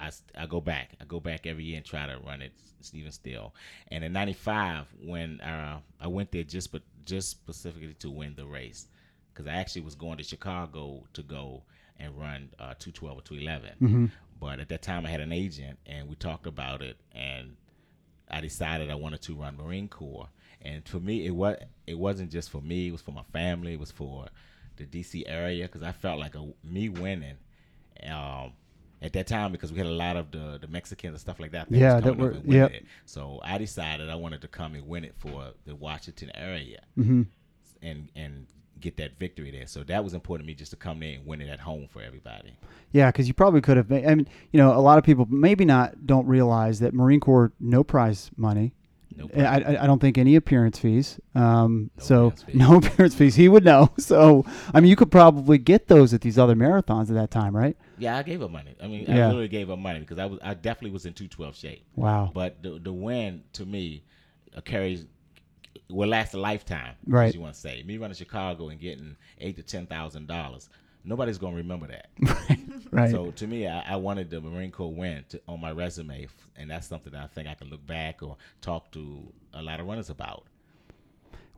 I, 0.00 0.10
I 0.36 0.46
go 0.46 0.60
back. 0.60 0.92
I 1.00 1.04
go 1.04 1.20
back 1.20 1.46
every 1.46 1.64
year 1.64 1.76
and 1.76 1.84
try 1.84 2.06
to 2.06 2.18
run 2.24 2.40
it 2.40 2.52
even 2.92 3.12
still. 3.12 3.54
And 3.90 4.04
in 4.04 4.12
'95, 4.12 4.86
when 5.04 5.40
uh, 5.40 5.80
I 6.00 6.06
went 6.06 6.32
there 6.32 6.44
just 6.44 6.72
but 6.72 6.82
just 7.04 7.30
specifically 7.30 7.94
to 7.94 8.10
win 8.10 8.34
the 8.36 8.46
race, 8.46 8.86
because 9.32 9.46
I 9.46 9.54
actually 9.54 9.82
was 9.82 9.94
going 9.94 10.18
to 10.18 10.24
Chicago 10.24 11.04
to 11.14 11.22
go 11.22 11.62
and 11.98 12.16
run 12.16 12.50
uh, 12.60 12.74
212 12.78 13.18
or 13.18 13.22
211. 13.22 13.70
Mm-hmm. 13.82 14.06
But 14.40 14.60
at 14.60 14.68
that 14.68 14.82
time, 14.82 15.04
I 15.04 15.10
had 15.10 15.20
an 15.20 15.32
agent, 15.32 15.78
and 15.84 16.08
we 16.08 16.14
talked 16.14 16.46
about 16.46 16.80
it, 16.80 16.96
and 17.12 17.56
I 18.30 18.40
decided 18.40 18.88
I 18.88 18.94
wanted 18.94 19.22
to 19.22 19.34
run 19.34 19.56
Marine 19.56 19.88
Corps. 19.88 20.28
And 20.62 20.86
for 20.86 21.00
me, 21.00 21.26
it 21.26 21.34
was 21.34 21.56
it 21.86 21.98
wasn't 21.98 22.30
just 22.30 22.50
for 22.50 22.60
me; 22.60 22.88
it 22.88 22.92
was 22.92 23.02
for 23.02 23.12
my 23.12 23.24
family. 23.32 23.72
It 23.72 23.80
was 23.80 23.90
for 23.90 24.26
the 24.76 24.84
DC 24.84 25.24
area 25.26 25.64
because 25.64 25.82
I 25.82 25.92
felt 25.92 26.20
like 26.20 26.36
a, 26.36 26.52
me 26.62 26.88
winning 26.88 27.36
um, 28.06 28.52
at 29.00 29.12
that 29.12 29.26
time 29.26 29.52
because 29.52 29.70
we 29.72 29.78
had 29.78 29.86
a 29.86 29.90
lot 29.90 30.16
of 30.16 30.30
the, 30.30 30.58
the 30.60 30.66
Mexicans 30.68 31.12
and 31.12 31.20
stuff 31.20 31.38
like 31.40 31.52
that. 31.52 31.70
was 31.70 31.78
Yeah, 31.78 32.00
that 32.00 32.16
were- 32.16 32.32
it. 32.32 32.84
So 33.06 33.40
I 33.44 33.58
decided 33.58 34.10
I 34.10 34.14
wanted 34.16 34.40
to 34.42 34.48
come 34.48 34.74
and 34.74 34.86
win 34.88 35.04
it 35.04 35.14
for 35.18 35.52
the 35.66 35.74
Washington 35.76 36.30
area 36.34 36.80
Mm-hmm. 36.98 37.22
and 37.82 38.08
and 38.16 38.46
get 38.80 38.96
that 38.96 39.18
victory 39.18 39.50
there. 39.50 39.66
So 39.66 39.82
that 39.84 40.04
was 40.04 40.14
important 40.14 40.46
to 40.46 40.52
me 40.52 40.54
just 40.54 40.70
to 40.70 40.76
come 40.76 41.00
there 41.00 41.14
and 41.14 41.26
win 41.26 41.40
it 41.40 41.48
at 41.48 41.58
home 41.60 41.88
for 41.90 42.00
everybody. 42.00 42.56
Yeah, 42.92 43.10
because 43.10 43.26
you 43.26 43.34
probably 43.34 43.60
could 43.60 43.76
have. 43.76 43.90
I 43.90 44.14
mean, 44.14 44.28
you 44.52 44.58
know, 44.58 44.72
a 44.72 44.78
lot 44.80 44.98
of 44.98 45.04
people 45.04 45.26
maybe 45.28 45.64
not 45.64 46.06
don't 46.06 46.26
realize 46.26 46.78
that 46.80 46.94
Marine 46.94 47.18
Corps 47.20 47.52
no 47.58 47.82
prize 47.82 48.30
money. 48.36 48.72
No 49.16 49.28
I, 49.36 49.60
I, 49.62 49.82
I 49.82 49.86
don't 49.88 49.98
think 50.00 50.16
any 50.16 50.36
appearance 50.36 50.78
fees. 50.78 51.18
Um, 51.34 51.90
No 51.96 52.04
so 52.04 52.26
appearance 52.26 52.42
fees. 52.44 52.54
no 52.56 52.76
appearance 52.76 53.14
fees. 53.16 53.34
He 53.34 53.48
would 53.48 53.64
know. 53.64 53.90
So 53.98 54.44
I 54.72 54.78
mean, 54.80 54.90
you 54.90 54.96
could 54.96 55.10
probably 55.10 55.58
get 55.58 55.88
those 55.88 56.14
at 56.14 56.20
these 56.20 56.38
other 56.38 56.54
marathons 56.54 57.08
at 57.08 57.14
that 57.14 57.30
time, 57.32 57.56
right? 57.56 57.76
Yeah, 57.98 58.16
I 58.16 58.22
gave 58.22 58.42
up 58.42 58.50
money. 58.50 58.74
I 58.82 58.86
mean, 58.86 59.04
Yeah. 59.06 59.24
I 59.24 59.26
literally 59.26 59.48
gave 59.48 59.70
up 59.70 59.78
money 59.78 60.00
because 60.00 60.18
I 60.18 60.26
was 60.26 60.38
I 60.42 60.54
definitely 60.54 60.90
was 60.92 61.06
in 61.06 61.12
two 61.14 61.28
twelve 61.28 61.56
shape. 61.56 61.84
Wow. 61.96 62.30
But 62.32 62.62
the 62.62 62.78
the 62.78 62.92
win 62.92 63.42
to 63.54 63.66
me 63.66 64.04
uh, 64.56 64.60
carries 64.60 65.04
will 65.90 66.08
last 66.08 66.34
a 66.34 66.38
lifetime. 66.38 66.94
Right. 67.06 67.28
As 67.28 67.34
you 67.34 67.40
want 67.40 67.54
to 67.54 67.60
say, 67.60 67.82
me 67.84 67.96
running 67.98 68.14
Chicago 68.16 68.68
and 68.68 68.80
getting 68.80 69.16
eight 69.40 69.56
to 69.56 69.62
ten 69.62 69.86
thousand 69.86 70.26
dollars, 70.28 70.68
nobody's 71.04 71.38
gonna 71.38 71.56
remember 71.56 71.86
that. 71.88 72.08
Right. 72.90 73.10
So 73.10 73.32
to 73.32 73.46
me, 73.46 73.66
I, 73.68 73.80
I 73.92 73.96
wanted 73.96 74.30
the 74.30 74.40
Marine 74.40 74.70
Corps 74.70 74.90
win 74.90 75.22
to, 75.28 75.40
on 75.46 75.60
my 75.60 75.72
resume, 75.72 76.26
and 76.56 76.70
that's 76.70 76.86
something 76.86 77.12
that 77.12 77.22
I 77.22 77.26
think 77.26 77.46
I 77.46 77.52
can 77.52 77.68
look 77.68 77.86
back 77.86 78.22
or 78.22 78.38
talk 78.62 78.90
to 78.92 79.30
a 79.52 79.60
lot 79.62 79.78
of 79.78 79.86
runners 79.86 80.08
about. 80.08 80.44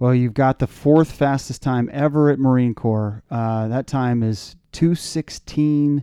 Well, 0.00 0.12
you've 0.12 0.34
got 0.34 0.58
the 0.58 0.66
fourth 0.66 1.12
fastest 1.12 1.62
time 1.62 1.88
ever 1.92 2.30
at 2.30 2.40
Marine 2.40 2.74
Corps. 2.74 3.22
Uh, 3.30 3.68
that 3.68 3.86
time 3.86 4.24
is 4.24 4.56
216. 4.72 6.02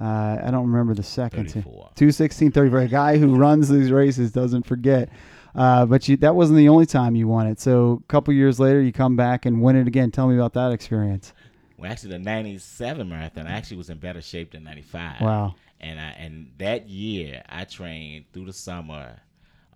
Uh, 0.00 0.38
I 0.44 0.50
don't 0.50 0.70
remember 0.70 0.94
the 0.94 1.02
second. 1.02 1.50
34. 1.50 1.90
216, 1.94 2.52
34. 2.52 2.78
A 2.78 2.88
guy 2.88 3.18
who 3.18 3.34
runs 3.34 3.68
these 3.68 3.90
races 3.90 4.30
doesn't 4.30 4.66
forget. 4.66 5.08
Uh, 5.54 5.86
but 5.86 6.08
you, 6.08 6.16
that 6.18 6.34
wasn't 6.34 6.56
the 6.56 6.68
only 6.68 6.86
time 6.86 7.16
you 7.16 7.26
won 7.26 7.46
it. 7.46 7.58
So 7.58 8.00
a 8.04 8.06
couple 8.12 8.32
years 8.32 8.60
later, 8.60 8.80
you 8.80 8.92
come 8.92 9.16
back 9.16 9.44
and 9.44 9.60
win 9.60 9.76
it 9.76 9.88
again. 9.88 10.10
Tell 10.10 10.28
me 10.28 10.36
about 10.36 10.52
that 10.52 10.72
experience. 10.72 11.32
Well, 11.76 11.90
actually, 11.90 12.10
the 12.10 12.18
'97 12.18 13.08
marathon, 13.08 13.46
I 13.46 13.52
actually 13.52 13.78
was 13.78 13.90
in 13.90 13.98
better 13.98 14.20
shape 14.20 14.52
than 14.52 14.64
'95. 14.64 15.20
Wow. 15.20 15.54
And 15.80 15.98
I 15.98 16.10
and 16.10 16.52
that 16.58 16.88
year, 16.88 17.42
I 17.48 17.64
trained 17.64 18.26
through 18.32 18.46
the 18.46 18.52
summer, 18.52 19.16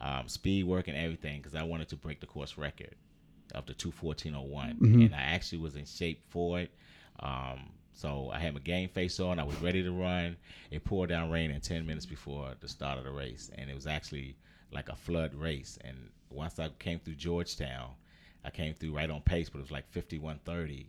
um, 0.01 0.29
speed 0.29 0.65
work 0.65 0.89
and 0.89 0.97
everything, 0.97 1.39
because 1.41 1.55
I 1.55 1.63
wanted 1.63 1.89
to 1.89 1.97
break 1.97 2.21
the 2.21 2.27
course 2.27 2.59
record 2.59 2.95
of 3.55 3.67
the 3.67 3.75
214.01, 3.75 4.81
and 4.81 5.15
I 5.15 5.21
actually 5.21 5.59
was 5.59 5.77
in 5.77 5.85
shape 5.85 6.23
for 6.31 6.61
it. 6.61 6.71
Um, 7.21 7.71
so 7.95 8.31
I 8.33 8.39
had 8.39 8.55
my 8.55 8.61
game 8.61 8.89
face 8.89 9.21
on. 9.21 9.39
I 9.39 9.45
was 9.45 9.61
ready 9.61 9.83
to 9.83 9.93
run. 9.93 10.37
It 10.71 10.85
poured 10.85 11.09
down 11.11 11.31
rain 11.31 11.51
in 11.51 11.61
10 11.61 11.87
minutes 11.87 12.07
before 12.07 12.53
the 12.61 12.69
start 12.69 12.99
of 12.99 13.05
the 13.05 13.11
race, 13.11 13.51
and 13.57 13.71
it 13.71 13.75
was 13.75 13.87
actually 13.87 14.37
like 14.73 14.89
a 14.89 14.97
flood 14.97 15.35
race. 15.35 15.79
And 15.85 15.97
once 16.31 16.59
I 16.59 16.69
came 16.79 16.99
through 16.99 17.15
Georgetown, 17.17 17.91
I 18.45 18.51
came 18.51 18.75
through 18.75 18.97
right 18.97 19.11
on 19.11 19.21
pace, 19.21 19.49
but 19.49 19.59
it 19.59 19.63
was 19.63 19.71
like 19.71 19.91
51.30. 19.93 20.87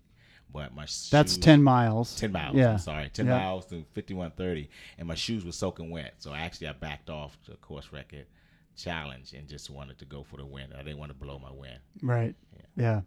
But 0.52 0.74
my 0.76 0.86
That's 1.12 1.36
10 1.38 1.64
miles. 1.64 2.16
10 2.20 2.32
miles. 2.32 2.56
Yeah. 2.56 2.74
I'm 2.74 2.78
sorry. 2.78 3.10
10 3.10 3.26
Yeah. 3.26 3.38
miles 3.40 3.66
to 3.68 3.84
51.30. 3.96 4.68
And 5.00 5.08
my 5.08 5.16
shoes 5.16 5.44
were 5.44 5.52
soaking 5.52 5.90
wet. 5.90 6.14
So 6.20 6.34
actually, 6.34 6.68
I 6.68 6.74
backed 6.74 7.10
off 7.10 7.36
the 7.48 7.56
course 7.56 7.90
record 7.92 8.28
challenge 8.76 9.34
and 9.34 9.48
just 9.48 9.70
wanted 9.70 9.98
to 10.00 10.06
go 10.06 10.24
for 10.24 10.38
the 10.38 10.46
win. 10.46 10.72
I 10.74 10.84
didn't 10.84 11.00
want 11.00 11.10
to 11.12 11.18
blow 11.18 11.40
my 11.40 11.52
win. 11.52 11.78
Right. 12.02 12.36
Yeah. 12.76 13.02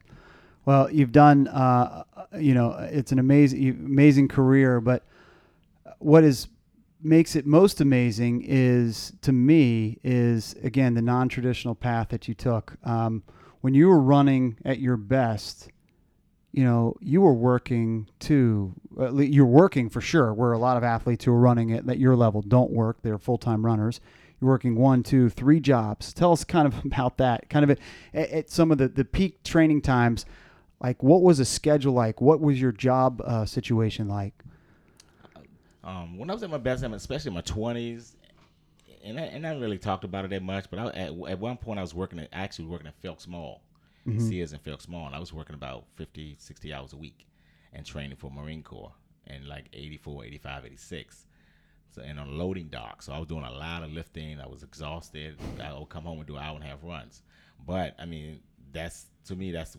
Well, 0.66 0.90
you've 0.90 1.12
done, 1.12 1.46
uh, 1.48 2.02
you 2.38 2.52
know, 2.52 2.72
it's 2.90 3.12
an 3.12 3.18
amazing, 3.20 3.68
amazing 3.70 4.28
career. 4.28 4.80
But 4.80 5.04
what 5.98 6.24
is 6.24 6.48
makes 7.02 7.36
it 7.36 7.46
most 7.46 7.80
amazing 7.80 8.42
is 8.44 9.12
to 9.22 9.30
me 9.32 9.98
is 10.02 10.56
again 10.62 10.94
the 10.94 11.02
non-traditional 11.02 11.76
path 11.76 12.08
that 12.08 12.26
you 12.26 12.34
took. 12.34 12.76
Um, 12.84 13.22
when 13.60 13.74
you 13.74 13.88
were 13.88 14.00
running 14.00 14.58
at 14.64 14.80
your 14.80 14.96
best, 14.96 15.68
you 16.52 16.64
know, 16.64 16.96
you 17.00 17.20
were 17.20 17.34
working 17.34 18.08
too. 18.18 18.74
You're 19.14 19.46
working 19.46 19.88
for 19.88 20.00
sure. 20.00 20.34
Where 20.34 20.52
a 20.52 20.58
lot 20.58 20.76
of 20.76 20.82
athletes 20.82 21.24
who 21.24 21.32
are 21.32 21.38
running 21.38 21.72
at, 21.72 21.88
at 21.88 21.98
your 21.98 22.16
level 22.16 22.42
don't 22.42 22.72
work; 22.72 23.02
they're 23.02 23.18
full-time 23.18 23.64
runners. 23.64 24.00
You're 24.40 24.50
working 24.50 24.74
one, 24.74 25.04
two, 25.04 25.28
three 25.28 25.60
jobs. 25.60 26.12
Tell 26.12 26.32
us 26.32 26.42
kind 26.42 26.66
of 26.66 26.84
about 26.84 27.18
that. 27.18 27.48
Kind 27.50 27.70
of 27.70 27.78
at, 28.14 28.30
at 28.30 28.50
some 28.50 28.72
of 28.72 28.78
the, 28.78 28.88
the 28.88 29.04
peak 29.04 29.44
training 29.44 29.82
times. 29.82 30.26
Like, 30.80 31.02
what 31.02 31.22
was 31.22 31.40
a 31.40 31.44
schedule 31.44 31.92
like? 31.92 32.20
What 32.20 32.40
was 32.40 32.60
your 32.60 32.72
job 32.72 33.22
uh, 33.24 33.44
situation 33.46 34.08
like? 34.08 34.34
Um, 35.82 36.18
when 36.18 36.28
I 36.30 36.32
was 36.34 36.42
at 36.42 36.50
my 36.50 36.58
best, 36.58 36.82
especially 36.82 37.28
in 37.28 37.34
my 37.34 37.42
20s, 37.42 38.12
and 39.04 39.18
I, 39.20 39.22
and 39.22 39.46
I 39.46 39.50
didn't 39.50 39.62
really 39.62 39.78
talked 39.78 40.04
about 40.04 40.24
it 40.24 40.30
that 40.30 40.42
much, 40.42 40.66
but 40.68 40.78
I, 40.80 40.86
at, 40.88 41.12
at 41.28 41.38
one 41.38 41.56
point 41.56 41.78
I 41.78 41.82
was 41.82 41.94
working 41.94 42.18
at, 42.18 42.28
actually 42.32 42.66
working 42.66 42.88
at 42.88 43.00
Phelps 43.00 43.28
Mall, 43.28 43.62
Sears 44.18 44.52
and 44.52 44.60
Phelps 44.60 44.88
Mall, 44.88 45.06
and 45.06 45.14
I 45.14 45.18
was 45.18 45.32
working 45.32 45.54
about 45.54 45.84
50, 45.94 46.36
60 46.38 46.74
hours 46.74 46.92
a 46.92 46.96
week 46.96 47.26
and 47.72 47.86
training 47.86 48.16
for 48.16 48.30
Marine 48.30 48.62
Corps 48.62 48.92
in 49.26 49.48
like 49.48 49.66
84, 49.72 50.24
85, 50.24 50.66
86. 50.66 51.26
So, 51.90 52.02
and 52.02 52.20
on 52.20 52.36
loading 52.36 52.68
dock. 52.68 53.02
So 53.02 53.12
I 53.12 53.18
was 53.18 53.26
doing 53.26 53.44
a 53.44 53.50
lot 53.50 53.82
of 53.82 53.92
lifting. 53.92 54.40
I 54.40 54.46
was 54.46 54.62
exhausted. 54.62 55.36
I 55.62 55.72
would 55.72 55.88
come 55.88 56.04
home 56.04 56.18
and 56.18 56.26
do 56.26 56.36
hour 56.36 56.54
and 56.54 56.64
a 56.64 56.66
half 56.66 56.78
runs. 56.82 57.22
But 57.66 57.94
I 57.98 58.04
mean, 58.04 58.40
that's 58.72 59.06
to 59.26 59.34
me, 59.34 59.50
that's 59.50 59.76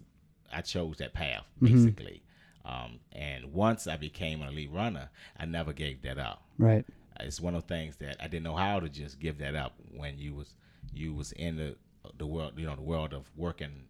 I 0.54 0.62
chose 0.62 0.98
that 0.98 1.14
path 1.14 1.46
basically. 1.62 2.24
Um, 2.66 3.00
and 3.14 3.54
once 3.54 3.88
I 3.88 3.96
became 3.96 4.42
an 4.42 4.50
elite 4.50 4.72
runner, 4.72 5.10
I 5.40 5.46
never 5.46 5.72
gave 5.72 6.02
that 6.02 6.18
up. 6.18 6.44
Right. 6.58 6.86
It's 7.20 7.40
one 7.40 7.56
of 7.56 7.66
the 7.66 7.74
things 7.74 7.96
that 7.98 8.18
I 8.20 8.28
didn't 8.28 8.44
know 8.44 8.56
how 8.56 8.80
to 8.80 8.90
just 8.90 9.20
give 9.20 9.38
that 9.40 9.56
up 9.56 9.74
when 9.96 10.18
you 10.20 10.36
was 10.36 10.54
you 10.94 11.14
was 11.14 11.32
in 11.32 11.56
the 11.56 11.76
the 12.18 12.28
world, 12.28 12.54
you 12.58 12.66
know, 12.66 12.76
the 12.76 12.82
world 12.82 13.14
of 13.14 13.30
working, 13.36 13.86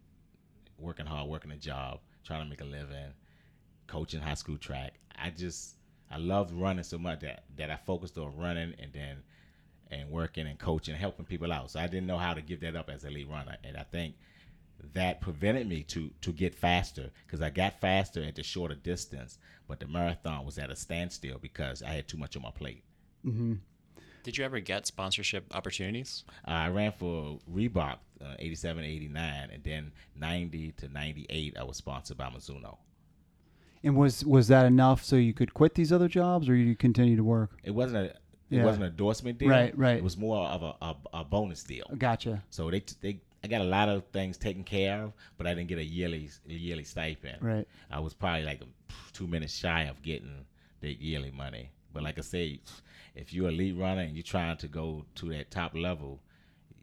working 0.77 1.05
hard, 1.05 1.27
working 1.27 1.51
a 1.51 1.57
job, 1.57 1.99
trying 2.23 2.43
to 2.43 2.49
make 2.49 2.61
a 2.61 2.65
living, 2.65 3.13
coaching 3.87 4.21
high 4.21 4.33
school 4.35 4.57
track. 4.57 4.93
I 5.15 5.31
just 5.31 5.75
I 6.11 6.17
loved 6.17 6.53
running 6.53 6.83
so 6.83 6.97
much 6.97 7.21
that 7.21 7.43
that 7.57 7.71
I 7.71 7.77
focused 7.77 8.17
on 8.17 8.35
running 8.37 8.73
and 8.79 8.93
then 8.93 9.23
and 9.89 10.09
working 10.09 10.47
and 10.47 10.59
coaching 10.59 10.95
helping 10.95 11.25
people 11.25 11.51
out. 11.51 11.71
So 11.71 11.79
I 11.79 11.87
didn't 11.87 12.07
know 12.07 12.17
how 12.17 12.33
to 12.33 12.41
give 12.41 12.61
that 12.61 12.75
up 12.75 12.89
as 12.89 13.03
a 13.03 13.09
lead 13.09 13.29
runner, 13.29 13.57
and 13.63 13.75
I 13.75 13.83
think 13.83 14.15
that 14.93 15.21
prevented 15.21 15.67
me 15.67 15.83
to 15.83 16.11
to 16.21 16.31
get 16.31 16.53
faster 16.55 17.11
because 17.25 17.41
I 17.41 17.49
got 17.49 17.79
faster 17.81 18.23
at 18.23 18.35
the 18.35 18.43
shorter 18.43 18.75
distance, 18.75 19.37
but 19.67 19.79
the 19.79 19.87
marathon 19.87 20.45
was 20.45 20.57
at 20.57 20.69
a 20.71 20.75
standstill 20.75 21.39
because 21.39 21.81
I 21.83 21.89
had 21.89 22.07
too 22.07 22.17
much 22.17 22.35
on 22.35 22.43
my 22.43 22.51
plate. 22.51 22.83
Did 24.23 24.37
you 24.37 24.43
ever 24.45 24.59
get 24.59 24.85
sponsorship 24.85 25.45
opportunities? 25.55 26.23
Uh, 26.47 26.51
I 26.51 26.69
ran 26.69 26.91
for 26.91 27.39
Reebok 27.53 27.97
uh, 28.21 28.35
87, 28.39 28.83
89, 28.83 29.49
and 29.53 29.63
then 29.63 29.91
90 30.15 30.71
to 30.73 30.87
98, 30.89 31.57
I 31.59 31.63
was 31.63 31.77
sponsored 31.77 32.17
by 32.17 32.25
Mizuno. 32.29 32.77
And 33.83 33.95
was 33.95 34.25
was 34.25 34.47
that 34.47 34.65
enough 34.65 35.03
so 35.03 35.15
you 35.15 35.33
could 35.33 35.53
quit 35.53 35.75
these 35.75 35.93
other 35.93 36.07
jobs, 36.07 36.49
or 36.49 36.55
you 36.55 36.75
continue 36.75 37.15
to 37.15 37.23
work? 37.23 37.51
It 37.63 37.71
wasn't 37.71 37.97
a 37.97 38.03
it 38.05 38.17
Yeah. 38.49 38.63
wasn't 38.65 38.85
an 38.85 38.91
endorsement 38.91 39.37
deal. 39.39 39.49
Right, 39.49 39.77
right. 39.77 39.97
It 39.97 40.03
was 40.03 40.17
more 40.17 40.47
of 40.47 40.63
a, 40.63 40.73
a, 40.81 40.95
a 41.13 41.23
bonus 41.23 41.63
deal. 41.63 41.85
Gotcha. 41.97 42.43
So 42.49 42.71
they 42.71 42.83
they 43.01 43.19
I 43.47 43.49
got 43.49 43.61
a 43.61 43.69
lot 43.69 43.87
of 43.87 44.03
things 44.07 44.37
taken 44.37 44.65
care 44.65 45.03
of, 45.03 45.13
but 45.37 45.47
I 45.47 45.53
didn't 45.53 45.69
get 45.69 45.77
a 45.77 45.83
yearly 45.85 46.29
a 46.49 46.53
yearly 46.53 46.83
stipend. 46.83 47.37
Right. 47.41 47.65
I 47.89 47.99
was 48.01 48.13
probably 48.13 48.43
like 48.43 48.61
two 49.13 49.25
minutes 49.25 49.55
shy 49.55 49.83
of 49.83 50.01
getting 50.01 50.45
the 50.81 50.91
yearly 50.93 51.31
money. 51.31 51.71
But 51.93 52.03
like 52.03 52.17
I 52.17 52.21
say, 52.21 52.59
if 53.15 53.31
you're 53.31 53.47
a 53.47 53.51
lead 53.53 53.79
runner 53.79 54.01
and 54.01 54.15
you're 54.17 54.23
trying 54.23 54.57
to 54.57 54.67
go 54.67 55.05
to 55.15 55.29
that 55.29 55.49
top 55.49 55.75
level, 55.75 56.19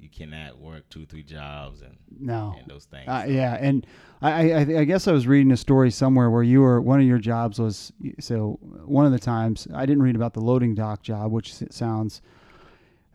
you 0.00 0.08
cannot 0.08 0.58
work 0.58 0.88
two 0.88 1.04
three 1.04 1.22
jobs 1.22 1.82
and 1.82 1.98
No. 2.18 2.54
and 2.58 2.66
those 2.66 2.86
things. 2.86 3.08
Uh, 3.08 3.26
yeah, 3.28 3.58
and 3.60 3.86
I, 4.22 4.52
I, 4.52 4.58
I 4.80 4.84
guess 4.84 5.06
I 5.06 5.12
was 5.12 5.26
reading 5.26 5.52
a 5.52 5.56
story 5.58 5.90
somewhere 5.90 6.30
where 6.30 6.42
you 6.42 6.62
were 6.62 6.80
one 6.80 6.98
of 6.98 7.06
your 7.06 7.18
jobs 7.18 7.58
was 7.58 7.92
so 8.20 8.58
one 8.86 9.04
of 9.04 9.12
the 9.12 9.18
times 9.18 9.68
I 9.74 9.84
didn't 9.84 10.02
read 10.02 10.16
about 10.16 10.32
the 10.32 10.40
loading 10.40 10.74
dock 10.74 11.02
job, 11.02 11.30
which 11.30 11.52
sounds 11.70 12.22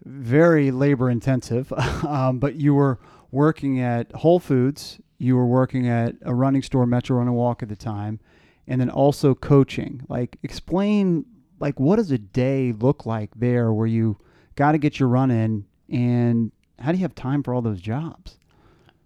very 0.05 0.71
labor 0.71 1.09
intensive, 1.09 1.73
um, 2.07 2.37
but 2.39 2.55
you 2.55 2.73
were 2.75 2.99
working 3.31 3.79
at 3.79 4.11
Whole 4.13 4.39
Foods, 4.39 4.99
you 5.17 5.35
were 5.35 5.45
working 5.45 5.87
at 5.87 6.15
a 6.21 6.33
running 6.33 6.61
store, 6.61 6.85
Metro 6.85 7.17
Run 7.17 7.27
and 7.27 7.35
Walk 7.35 7.61
at 7.61 7.69
the 7.69 7.75
time, 7.75 8.19
and 8.67 8.79
then 8.79 8.89
also 8.89 9.35
coaching. 9.35 10.01
Like, 10.07 10.37
explain 10.43 11.25
like 11.59 11.79
what 11.79 11.97
does 11.97 12.11
a 12.11 12.17
day 12.17 12.71
look 12.71 13.05
like 13.05 13.31
there 13.35 13.73
where 13.73 13.87
you 13.87 14.17
got 14.55 14.71
to 14.71 14.77
get 14.77 14.99
your 14.99 15.09
run 15.09 15.31
in, 15.31 15.65
and 15.89 16.51
how 16.79 16.91
do 16.91 16.97
you 16.97 17.03
have 17.03 17.15
time 17.15 17.43
for 17.43 17.53
all 17.53 17.61
those 17.61 17.81
jobs? 17.81 18.37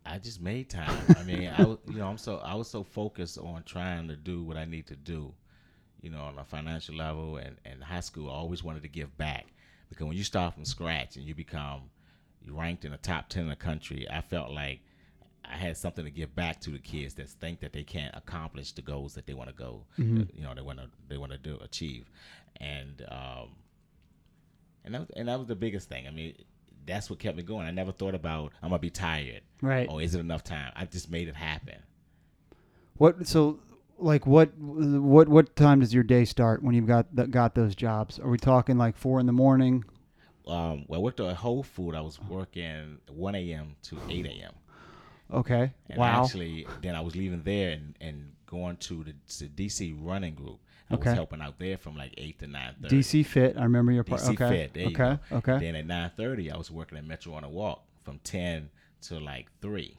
I 0.06 0.20
just 0.20 0.42
made 0.42 0.70
time. 0.70 0.98
I 1.18 1.24
mean, 1.24 1.48
I 1.48 1.62
you 1.62 1.80
know, 1.88 2.08
I'm 2.08 2.18
so 2.18 2.38
I 2.38 2.56
was 2.56 2.70
so 2.70 2.84
focused 2.84 3.38
on 3.38 3.64
trying 3.64 4.08
to 4.10 4.16
do 4.16 4.44
what 4.44 4.58
I 4.58 4.66
need 4.66 4.88
to 4.88 4.96
do, 4.96 5.34
you 6.02 6.10
know, 6.10 6.22
on 6.22 6.38
a 6.38 6.44
financial 6.44 6.96
level 6.96 7.38
and 7.38 7.58
and 7.66 7.84
high 7.84 8.02
school. 8.02 8.30
I 8.30 8.34
always 8.34 8.64
wanted 8.64 8.84
to 8.84 8.90
give 8.90 9.16
back 9.18 9.48
because 9.90 10.06
when 10.06 10.18
you 10.18 10.24
start 10.24 10.54
from 10.54 10.66
scratch 10.66 11.16
and 11.16 11.26
you 11.26 11.34
become 11.34 11.84
ranked 12.50 12.86
in 12.86 12.92
the 12.92 12.98
top 12.98 13.30
ten 13.30 13.44
in 13.44 13.50
the 13.50 13.56
country, 13.56 14.08
I 14.10 14.22
felt 14.22 14.52
like 14.52 14.82
I 15.46 15.56
had 15.56 15.78
something 15.78 16.06
to 16.06 16.12
give 16.12 16.36
back 16.36 16.62
to 16.62 16.72
the 16.72 16.80
kids 16.80 17.16
that 17.16 17.30
think 17.30 17.60
that 17.60 17.74
they 17.74 17.84
can't 17.84 18.16
accomplish 18.16 18.72
the 18.72 18.82
goals 18.82 19.14
that 19.16 19.26
they 19.26 19.34
want 19.34 19.50
to 19.50 19.56
go, 19.56 19.86
you 20.34 20.44
know, 20.44 20.54
they 20.56 20.62
want 20.62 20.80
to 20.80 20.90
they 21.08 21.18
want 21.18 21.32
to 21.32 21.38
do 21.38 21.58
achieve, 21.62 22.10
and 22.58 23.06
um, 23.10 23.50
and 24.86 24.96
that 24.96 25.02
was, 25.02 25.10
and 25.16 25.28
that 25.28 25.38
was 25.38 25.48
the 25.48 25.56
biggest 25.56 25.90
thing. 25.90 26.08
I 26.08 26.12
mean, 26.12 26.36
that's 26.86 27.10
what 27.10 27.20
kept 27.20 27.38
me 27.38 27.44
going. 27.44 27.68
I 27.68 27.72
never 27.72 27.92
thought 27.92 28.16
about 28.16 28.54
I'm 28.62 28.70
gonna 28.70 28.80
be 28.80 28.90
tired, 28.90 29.42
Right. 29.62 29.88
Or 29.90 30.02
is 30.02 30.16
it 30.16 30.20
enough 30.20 30.44
time? 30.44 30.72
I 30.76 30.86
just 30.86 31.10
made 31.10 31.28
it 31.28 31.36
happen. 31.36 31.78
What 32.98 33.28
so 33.28 33.60
like 33.98 34.26
what 34.26 34.58
what 34.58 35.28
what 35.28 35.56
time 35.56 35.80
does 35.80 35.94
your 35.94 36.04
day 36.04 36.26
start 36.26 36.64
when 36.64 36.76
you've 36.76 36.88
got 36.88 37.08
got 37.32 37.56
those 37.56 37.76
jobs? 37.76 38.20
Are 38.20 38.30
we 38.30 38.38
talking 38.38 38.78
like 38.78 38.98
four 38.98 39.20
in 39.20 39.26
the 39.26 39.34
morning? 39.34 39.86
Um, 40.48 40.86
well, 40.88 41.00
I 41.00 41.04
worked 41.04 41.20
at 41.20 41.36
Whole 41.38 41.64
Food. 41.64 41.96
I 41.96 42.02
was 42.02 42.20
working 42.22 42.98
1 43.08 43.36
a.m. 43.36 43.76
to 43.84 43.98
8 44.10 44.26
a.m. 44.26 44.54
Okay. 45.32 45.72
And 45.90 45.98
wow. 46.00 46.24
actually, 46.26 46.68
then 46.82 46.96
I 46.96 47.02
was 47.02 47.16
leaving 47.16 47.42
there 47.44 47.72
and, 47.72 47.96
and 48.02 48.34
going 48.46 48.78
to 48.78 49.04
the, 49.04 49.14
to 49.38 49.46
DC 49.46 49.96
running 50.00 50.36
group. 50.36 50.60
I 50.92 50.96
Okay. 50.96 51.10
was 51.12 51.16
helping 51.16 51.42
out 51.42 51.58
there 51.60 51.78
from 51.78 51.96
like 51.98 52.14
8 52.18 52.40
to 52.40 52.46
9.30. 52.48 52.90
DC 52.90 53.26
Fit. 53.26 53.58
I 53.58 53.64
remember 53.64 53.92
your 53.94 54.04
part. 54.04 54.22
DC 54.22 54.30
okay. 54.34 54.50
Fit. 54.50 54.74
There 54.74 54.84
you 54.84 54.90
okay. 54.90 55.18
go. 55.30 55.38
Okay. 55.38 55.60
Then 55.60 55.76
at 55.76 55.88
9.30, 56.18 56.54
I 56.54 56.58
was 56.58 56.70
working 56.70 56.98
at 56.98 57.06
Metro 57.06 57.34
Run 57.34 57.46
and 57.46 57.54
Walk 57.54 57.84
from 58.04 58.20
10 58.24 58.70
to 59.04 59.20
like 59.20 59.48
3. 59.62 59.98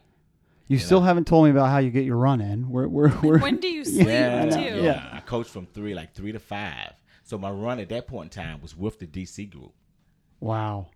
you 0.69 0.79
still 0.79 1.01
haven't 1.01 1.27
told 1.27 1.45
me 1.47 1.51
about 1.51 1.69
how 1.69 1.79
you 1.79 1.91
get 1.91 2.05
your 2.05 2.17
run 2.19 2.41
in. 2.41 2.69
We're 2.71 2.87
we're, 2.87 3.13
we're 3.23 3.39
When 3.39 3.57
do 3.57 3.69
you 3.69 3.85
sleep 3.85 4.07
Yeah, 4.07 4.45
too? 4.51 4.61
yeah. 4.61 4.77
Yeah, 4.83 5.09
I 5.13 5.21
coached 5.21 5.51
from 5.51 5.67
3, 5.67 5.95
like 5.95 6.15
3 6.15 6.33
to 6.33 6.39
5. 6.39 6.93
So 7.25 7.39
my 7.39 7.51
run 7.51 7.81
at 7.81 7.89
that 7.89 8.07
point 8.07 8.37
in 8.37 8.43
time 8.45 8.61
was 8.61 8.77
with 8.77 8.99
the 8.99 9.07
DC 9.07 9.51
group. 9.51 9.73
Wow. 10.45 10.87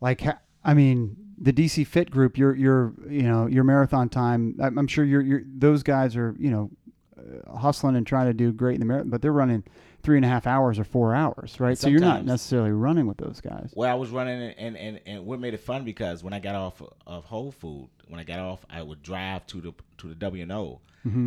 Like 0.00 0.22
I 0.64 0.74
mean, 0.74 1.16
the 1.38 1.52
DC 1.52 1.86
Fit 1.86 2.10
group. 2.10 2.38
Your 2.38 2.54
your 2.54 2.94
you 3.08 3.22
know 3.22 3.46
your 3.46 3.64
marathon 3.64 4.08
time. 4.08 4.56
I'm, 4.60 4.78
I'm 4.78 4.86
sure 4.86 5.04
you're 5.04 5.22
you're 5.22 5.42
those 5.44 5.82
guys 5.82 6.16
are 6.16 6.34
you 6.38 6.50
know 6.50 6.70
uh, 7.18 7.56
hustling 7.58 7.96
and 7.96 8.06
trying 8.06 8.26
to 8.26 8.34
do 8.34 8.52
great 8.52 8.74
in 8.74 8.80
the 8.80 8.86
marathon, 8.86 9.10
but 9.10 9.22
they're 9.22 9.32
running 9.32 9.64
three 10.02 10.16
and 10.16 10.24
a 10.24 10.28
half 10.28 10.46
hours 10.46 10.78
or 10.78 10.84
four 10.84 11.14
hours, 11.14 11.58
right? 11.58 11.76
So 11.76 11.88
you're 11.88 12.00
not 12.00 12.24
necessarily 12.24 12.70
running 12.70 13.06
with 13.06 13.16
those 13.16 13.40
guys. 13.40 13.72
Well, 13.74 13.90
I 13.90 13.94
was 13.94 14.10
running, 14.10 14.40
and, 14.40 14.54
and, 14.56 14.76
and, 14.76 15.00
and 15.04 15.26
what 15.26 15.40
made 15.40 15.52
it 15.54 15.60
fun 15.60 15.84
because 15.84 16.22
when 16.22 16.32
I 16.32 16.38
got 16.38 16.54
off 16.54 16.80
of 17.06 17.24
Whole 17.24 17.50
Food, 17.50 17.88
when 18.06 18.20
I 18.20 18.24
got 18.24 18.38
off, 18.38 18.64
I 18.70 18.82
would 18.82 19.02
drive 19.02 19.46
to 19.48 19.60
the 19.60 19.74
to 19.98 20.08
the 20.08 20.14
W 20.14 20.42
and 20.42 20.52
O, 20.52 20.80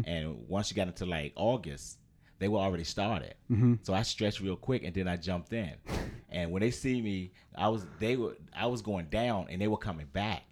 and 0.06 0.48
once 0.48 0.72
you 0.72 0.76
got 0.76 0.88
into 0.88 1.06
like 1.06 1.34
August, 1.36 1.98
they 2.40 2.48
were 2.48 2.60
already 2.60 2.84
started. 2.84 3.36
So 3.84 3.94
I 3.94 4.02
stretched 4.02 4.40
real 4.40 4.56
quick, 4.56 4.84
and 4.84 4.94
then 4.94 5.08
I 5.08 5.18
jumped 5.18 5.54
in. 5.54 5.74
and 6.30 6.52
when 6.52 6.62
they 6.62 6.72
see 6.72 7.02
me, 7.02 7.32
I 7.58 7.68
was 7.68 7.86
they 8.00 8.16
were 8.16 8.38
I 8.56 8.66
was 8.66 8.82
going 8.82 9.08
down, 9.08 9.48
and 9.50 9.62
they 9.62 9.68
were 9.68 9.78
coming 9.78 10.08
back. 10.14 10.44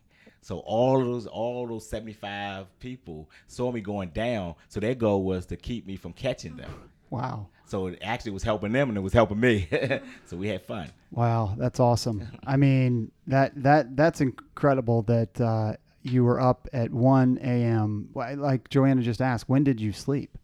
So 0.41 0.59
all 0.59 1.01
of 1.01 1.07
those 1.07 1.27
all 1.27 1.67
those 1.67 1.89
seventy 1.89 2.13
five 2.13 2.67
people 2.79 3.29
saw 3.47 3.71
me 3.71 3.81
going 3.81 4.09
down. 4.09 4.55
So 4.67 4.79
their 4.79 4.95
goal 4.95 5.23
was 5.23 5.45
to 5.47 5.57
keep 5.57 5.87
me 5.87 5.95
from 5.95 6.13
catching 6.13 6.55
them. 6.57 6.71
Wow. 7.09 7.47
So 7.65 7.87
it 7.87 7.99
actually 8.01 8.31
was 8.31 8.43
helping 8.43 8.71
them, 8.71 8.89
and 8.89 8.97
it 8.97 9.01
was 9.01 9.13
helping 9.13 9.39
me. 9.39 9.67
so 10.25 10.37
we 10.37 10.47
had 10.47 10.61
fun. 10.61 10.89
Wow, 11.11 11.55
that's 11.57 11.79
awesome. 11.79 12.27
I 12.45 12.57
mean, 12.57 13.11
that 13.27 13.61
that 13.63 13.95
that's 13.95 14.21
incredible 14.21 15.01
that 15.03 15.39
uh, 15.39 15.73
you 16.01 16.23
were 16.23 16.39
up 16.39 16.67
at 16.73 16.91
1 16.91 17.39
a.m. 17.41 18.09
Like 18.13 18.69
Joanna 18.69 19.01
just 19.01 19.21
asked, 19.21 19.49
when 19.49 19.63
did 19.63 19.81
you 19.81 19.91
sleep? 19.91 20.37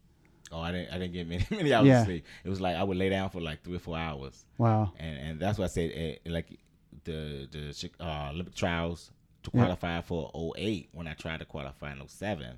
Oh, 0.54 0.60
I 0.60 0.70
didn't. 0.72 0.94
I 0.94 0.98
didn't 0.98 1.12
get 1.12 1.26
many 1.28 1.44
many 1.50 1.72
hours 1.74 1.86
Yeah. 1.88 2.00
of 2.00 2.06
sleep. 2.06 2.24
It 2.44 2.48
was 2.48 2.60
like 2.60 2.76
I 2.76 2.82
would 2.84 2.96
lay 2.96 3.08
down 3.08 3.28
for 3.30 3.40
like 3.40 3.62
three 3.64 3.76
or 3.76 3.80
four 3.80 3.96
hours, 3.98 4.44
Wow. 4.58 4.92
and 4.98 5.18
and 5.18 5.40
that's 5.40 5.58
why 5.58 5.64
I 5.64 5.68
said 5.68 5.90
eh, 5.94 6.16
like 6.26 6.58
the 7.04 7.48
the 7.50 7.90
uh, 8.00 8.30
Olympic 8.32 8.54
trials 8.54 9.10
to 9.42 9.50
Yeah. 9.52 9.60
qualify 9.64 10.00
for 10.00 10.30
08 10.56 10.88
when 10.92 11.06
I 11.06 11.14
tried 11.14 11.40
to 11.40 11.44
qualify 11.44 11.92
in 11.92 11.98
07 12.08 12.56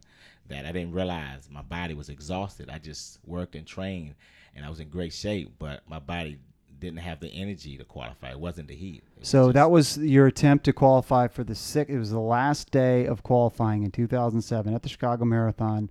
that 0.48 0.64
I 0.66 0.72
didn't 0.72 0.92
realize 0.92 1.48
my 1.50 1.62
body 1.62 1.94
was 1.94 2.08
exhausted. 2.08 2.68
I 2.70 2.78
just 2.78 3.18
worked 3.26 3.56
and 3.56 3.66
trained, 3.66 4.14
and 4.54 4.64
I 4.64 4.68
was 4.70 4.78
in 4.78 4.88
great 4.90 5.12
shape, 5.12 5.54
but 5.58 5.82
my 5.88 5.98
body 5.98 6.38
didn't 6.78 6.98
have 6.98 7.18
the 7.20 7.28
energy 7.28 7.78
to 7.78 7.84
qualify. 7.84 8.30
It 8.32 8.38
wasn't 8.38 8.68
the 8.68 8.74
heat. 8.76 9.02
Was 9.18 9.28
So 9.28 9.46
just- 9.46 9.54
that 9.54 9.70
was 9.70 9.96
your 9.98 10.26
attempt 10.26 10.64
to 10.66 10.72
qualify 10.74 11.26
for 11.26 11.42
the 11.42 11.54
six. 11.54 11.90
It 11.90 11.98
was 11.98 12.10
the 12.10 12.20
last 12.20 12.70
day 12.70 13.06
of 13.06 13.22
qualifying 13.22 13.82
in 13.82 13.90
2007 13.90 14.74
at 14.74 14.82
the 14.82 14.88
Chicago 14.90 15.24
Marathon. 15.24 15.88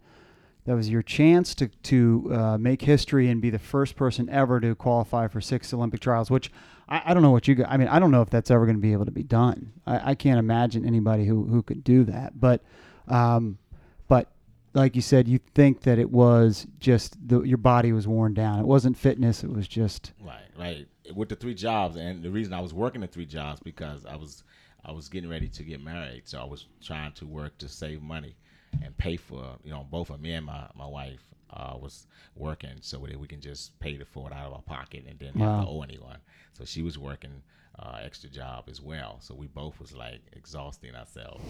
That 0.66 0.76
was 0.76 0.90
your 0.90 1.04
chance 1.04 1.54
to 1.56 1.68
to 1.68 2.32
uh, 2.34 2.58
make 2.58 2.82
history 2.82 3.30
and 3.30 3.40
be 3.40 3.52
the 3.52 3.60
first 3.60 3.96
person 3.96 4.28
ever 4.30 4.60
to 4.60 4.74
qualify 4.76 5.28
for 5.28 5.40
six 5.40 5.72
Olympic 5.74 6.00
trials. 6.00 6.32
Which 6.32 6.52
I, 6.90 7.04
I 7.06 7.14
don't 7.14 7.22
know 7.24 7.32
what 7.32 7.48
you. 7.48 7.64
I 7.68 7.78
mean, 7.78 7.88
I 7.88 8.00
don't 8.00 8.12
know 8.12 8.24
if 8.24 8.30
that's 8.32 8.50
ever 8.50 8.66
going 8.66 8.78
to 8.78 8.82
be 8.82 8.94
able 8.94 9.06
to 9.06 9.12
be 9.12 9.24
done. 9.24 9.74
I, 9.86 10.12
I 10.12 10.16
can't 10.16 10.40
imagine 10.40 10.86
anybody 10.86 11.26
who 11.26 11.46
who 11.46 11.62
could 11.62 11.84
do 11.84 12.04
that. 12.06 12.40
But, 12.40 12.64
um, 13.08 13.60
but 14.08 14.32
like 14.74 14.96
you 14.96 15.04
said, 15.04 15.28
you 15.28 15.40
think 15.54 15.82
that 15.82 16.00
it 16.00 16.10
was 16.10 16.66
just 16.80 17.16
the, 17.28 17.44
your 17.44 17.60
body 17.60 17.92
was 17.92 18.08
worn 18.08 18.34
down. 18.34 18.60
It 18.60 18.66
wasn't 18.66 18.98
fitness. 18.98 19.44
It 19.44 19.52
was 19.52 19.68
just 19.68 20.14
Right, 20.20 20.50
right. 20.58 20.88
With 21.14 21.30
the 21.30 21.36
three 21.36 21.54
jobs, 21.54 21.96
and 21.96 22.24
the 22.24 22.32
reason 22.32 22.54
I 22.54 22.60
was 22.60 22.74
working 22.74 23.02
the 23.02 23.08
three 23.08 23.28
jobs 23.28 23.60
because 23.64 24.04
I 24.06 24.16
was 24.16 24.44
I 24.84 24.92
was 24.92 25.10
getting 25.10 25.30
ready 25.30 25.48
to 25.48 25.64
get 25.64 25.84
married, 25.84 26.24
so 26.26 26.40
I 26.40 26.46
was 26.46 26.66
trying 26.84 27.12
to 27.14 27.28
work 27.28 27.58
to 27.60 27.70
save 27.70 28.02
money 28.02 28.36
and 28.84 28.96
pay 28.98 29.16
for 29.18 29.56
you 29.64 29.72
know 29.72 29.86
both 29.90 30.10
of 30.10 30.20
me 30.22 30.34
and 30.34 30.46
my 30.46 30.68
my 30.76 30.88
wife 30.88 31.22
uh, 31.52 31.76
was 31.80 32.08
working 32.36 32.76
so 32.82 32.98
that 33.00 33.20
we 33.20 33.28
can 33.28 33.40
just 33.42 33.78
pay 33.80 33.96
the 33.98 34.06
for 34.06 34.28
it 34.30 34.34
out 34.34 34.48
of 34.48 34.54
our 34.54 34.62
pocket 34.62 35.06
and 35.08 35.18
didn't 35.20 35.40
have 35.40 35.64
to 35.64 35.70
owe 35.70 35.82
anyone. 35.82 36.18
So 36.54 36.66
she 36.66 36.82
was 36.82 36.98
working 36.98 37.42
uh, 37.80 38.00
extra 38.04 38.30
job 38.30 38.66
as 38.70 38.82
well. 38.82 39.18
So 39.22 39.36
we 39.36 39.48
both 39.48 39.80
was 39.80 39.94
like 39.96 40.22
exhausting 40.34 40.96
ourselves, 40.96 41.44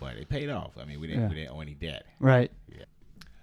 but 0.00 0.16
it 0.16 0.28
paid 0.28 0.50
off. 0.50 0.72
I 0.80 0.84
mean, 0.84 1.00
we 1.00 1.06
didn't 1.06 1.22
Yeah. 1.24 1.28
we 1.28 1.34
didn't 1.36 1.50
owe 1.54 1.60
any 1.60 1.74
debt. 1.74 2.06
right. 2.20 2.50
Yeah. 2.68 2.84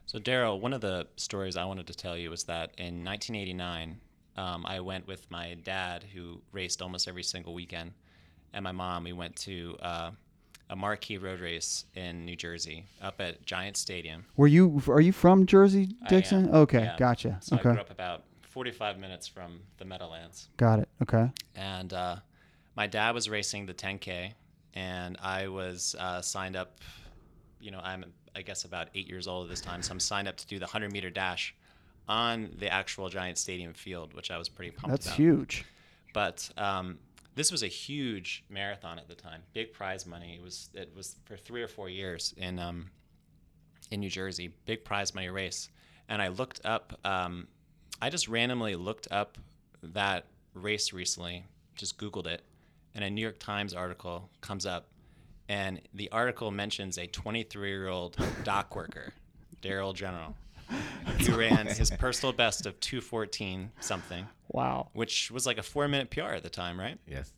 So, 0.05 0.19
Daryl, 0.19 0.59
one 0.59 0.73
of 0.73 0.81
the 0.81 1.07
stories 1.15 1.55
I 1.57 1.63
wanted 1.65 1.87
to 1.87 1.93
tell 1.93 2.15
you 2.17 2.29
was 2.29 2.43
that 2.43 2.71
in 2.77 3.03
1989, 3.05 3.99
um, 4.35 4.65
I 4.65 4.79
went 4.81 5.07
with 5.07 5.29
my 5.31 5.55
dad, 5.63 6.03
who 6.13 6.41
raced 6.51 6.81
almost 6.81 7.07
every 7.07 7.23
single 7.23 7.53
weekend, 7.53 7.93
and 8.53 8.63
my 8.63 8.73
mom. 8.73 9.05
We 9.05 9.13
went 9.13 9.35
to 9.37 9.77
uh, 9.81 10.11
a 10.73 10.75
marquee 10.75 11.17
road 11.17 11.39
race 11.39 11.85
in 11.95 12.25
New 12.25 12.35
Jersey, 12.35 12.85
up 13.01 13.21
at 13.21 13.45
Giant 13.45 13.77
Stadium. 13.77 14.25
Were 14.35 14.47
you 14.47 14.81
are 14.87 14.99
you 14.99 15.13
from 15.13 15.45
Jersey, 15.45 15.95
I 16.03 16.09
Dixon? 16.09 16.49
Okay, 16.49 16.83
yeah. 16.83 16.95
gotcha. 16.97 17.37
So 17.41 17.55
I 17.55 17.59
okay, 17.59 17.71
grew 17.71 17.79
up 17.79 17.91
about 17.91 18.23
45 18.41 18.99
minutes 18.99 19.27
from 19.27 19.61
the 19.77 19.85
Meadowlands. 19.85 20.49
got 20.57 20.79
it. 20.79 20.89
Okay, 21.01 21.31
and 21.55 21.93
uh, 21.93 22.15
my 22.75 22.87
dad 22.87 23.13
was 23.13 23.29
racing 23.29 23.65
the 23.65 23.73
10k 23.73 24.33
and 24.73 25.17
i 25.21 25.47
was 25.47 25.95
uh, 25.99 26.21
signed 26.21 26.55
up 26.55 26.79
you 27.59 27.71
know 27.71 27.79
i'm 27.83 28.05
i 28.35 28.41
guess 28.41 28.65
about 28.65 28.87
eight 28.95 29.07
years 29.07 29.27
old 29.27 29.45
at 29.45 29.49
this 29.49 29.61
time 29.61 29.81
so 29.81 29.91
i'm 29.91 29.99
signed 29.99 30.27
up 30.27 30.35
to 30.35 30.47
do 30.47 30.57
the 30.57 30.65
100 30.65 30.91
meter 30.91 31.09
dash 31.09 31.55
on 32.07 32.49
the 32.59 32.71
actual 32.71 33.09
giant 33.09 33.37
stadium 33.37 33.73
field 33.73 34.13
which 34.13 34.31
i 34.31 34.37
was 34.37 34.49
pretty 34.49 34.71
pumped 34.71 34.89
that's 34.89 35.05
about 35.05 35.17
huge. 35.17 35.65
but 36.13 36.49
um, 36.57 36.97
this 37.35 37.51
was 37.51 37.63
a 37.63 37.67
huge 37.67 38.43
marathon 38.49 38.99
at 38.99 39.07
the 39.07 39.15
time 39.15 39.41
big 39.53 39.73
prize 39.73 40.05
money 40.05 40.35
it 40.35 40.43
was 40.43 40.69
it 40.73 40.91
was 40.95 41.15
for 41.25 41.35
three 41.35 41.61
or 41.61 41.67
four 41.67 41.89
years 41.89 42.33
in 42.37 42.59
um, 42.59 42.89
in 43.93 43.99
New 43.99 44.09
Jersey, 44.09 44.51
big 44.65 44.83
prize 44.83 45.13
money 45.13 45.29
race. 45.29 45.69
And 46.09 46.21
I 46.21 46.29
looked 46.29 46.61
up, 46.65 46.99
um, 47.05 47.47
I 48.01 48.09
just 48.09 48.27
randomly 48.27 48.75
looked 48.75 49.07
up 49.11 49.37
that 49.81 50.25
race 50.53 50.91
recently, 50.91 51.45
just 51.75 51.97
Googled 51.97 52.27
it, 52.27 52.41
and 52.95 53.03
a 53.03 53.09
New 53.09 53.21
York 53.21 53.39
Times 53.39 53.73
article 53.73 54.29
comes 54.41 54.65
up. 54.65 54.87
And 55.49 55.81
the 55.93 56.09
article 56.11 56.51
mentions 56.51 56.97
a 56.97 57.05
23 57.07 57.69
year 57.69 57.87
old 57.87 58.17
dock 58.43 58.75
worker, 58.75 59.13
Daryl 59.61 59.93
General, 59.93 60.35
who 61.25 61.37
ran 61.37 61.67
his 61.67 61.91
personal 61.91 62.33
best 62.33 62.65
of 62.65 62.79
214 62.79 63.71
something, 63.79 64.25
Wow. 64.49 64.89
which 64.93 65.31
was 65.31 65.45
like 65.45 65.57
a 65.57 65.63
four 65.63 65.87
minute 65.87 66.09
PR 66.09 66.21
at 66.33 66.43
the 66.43 66.49
time, 66.49 66.79
right? 66.79 66.97
Yes, 67.07 67.31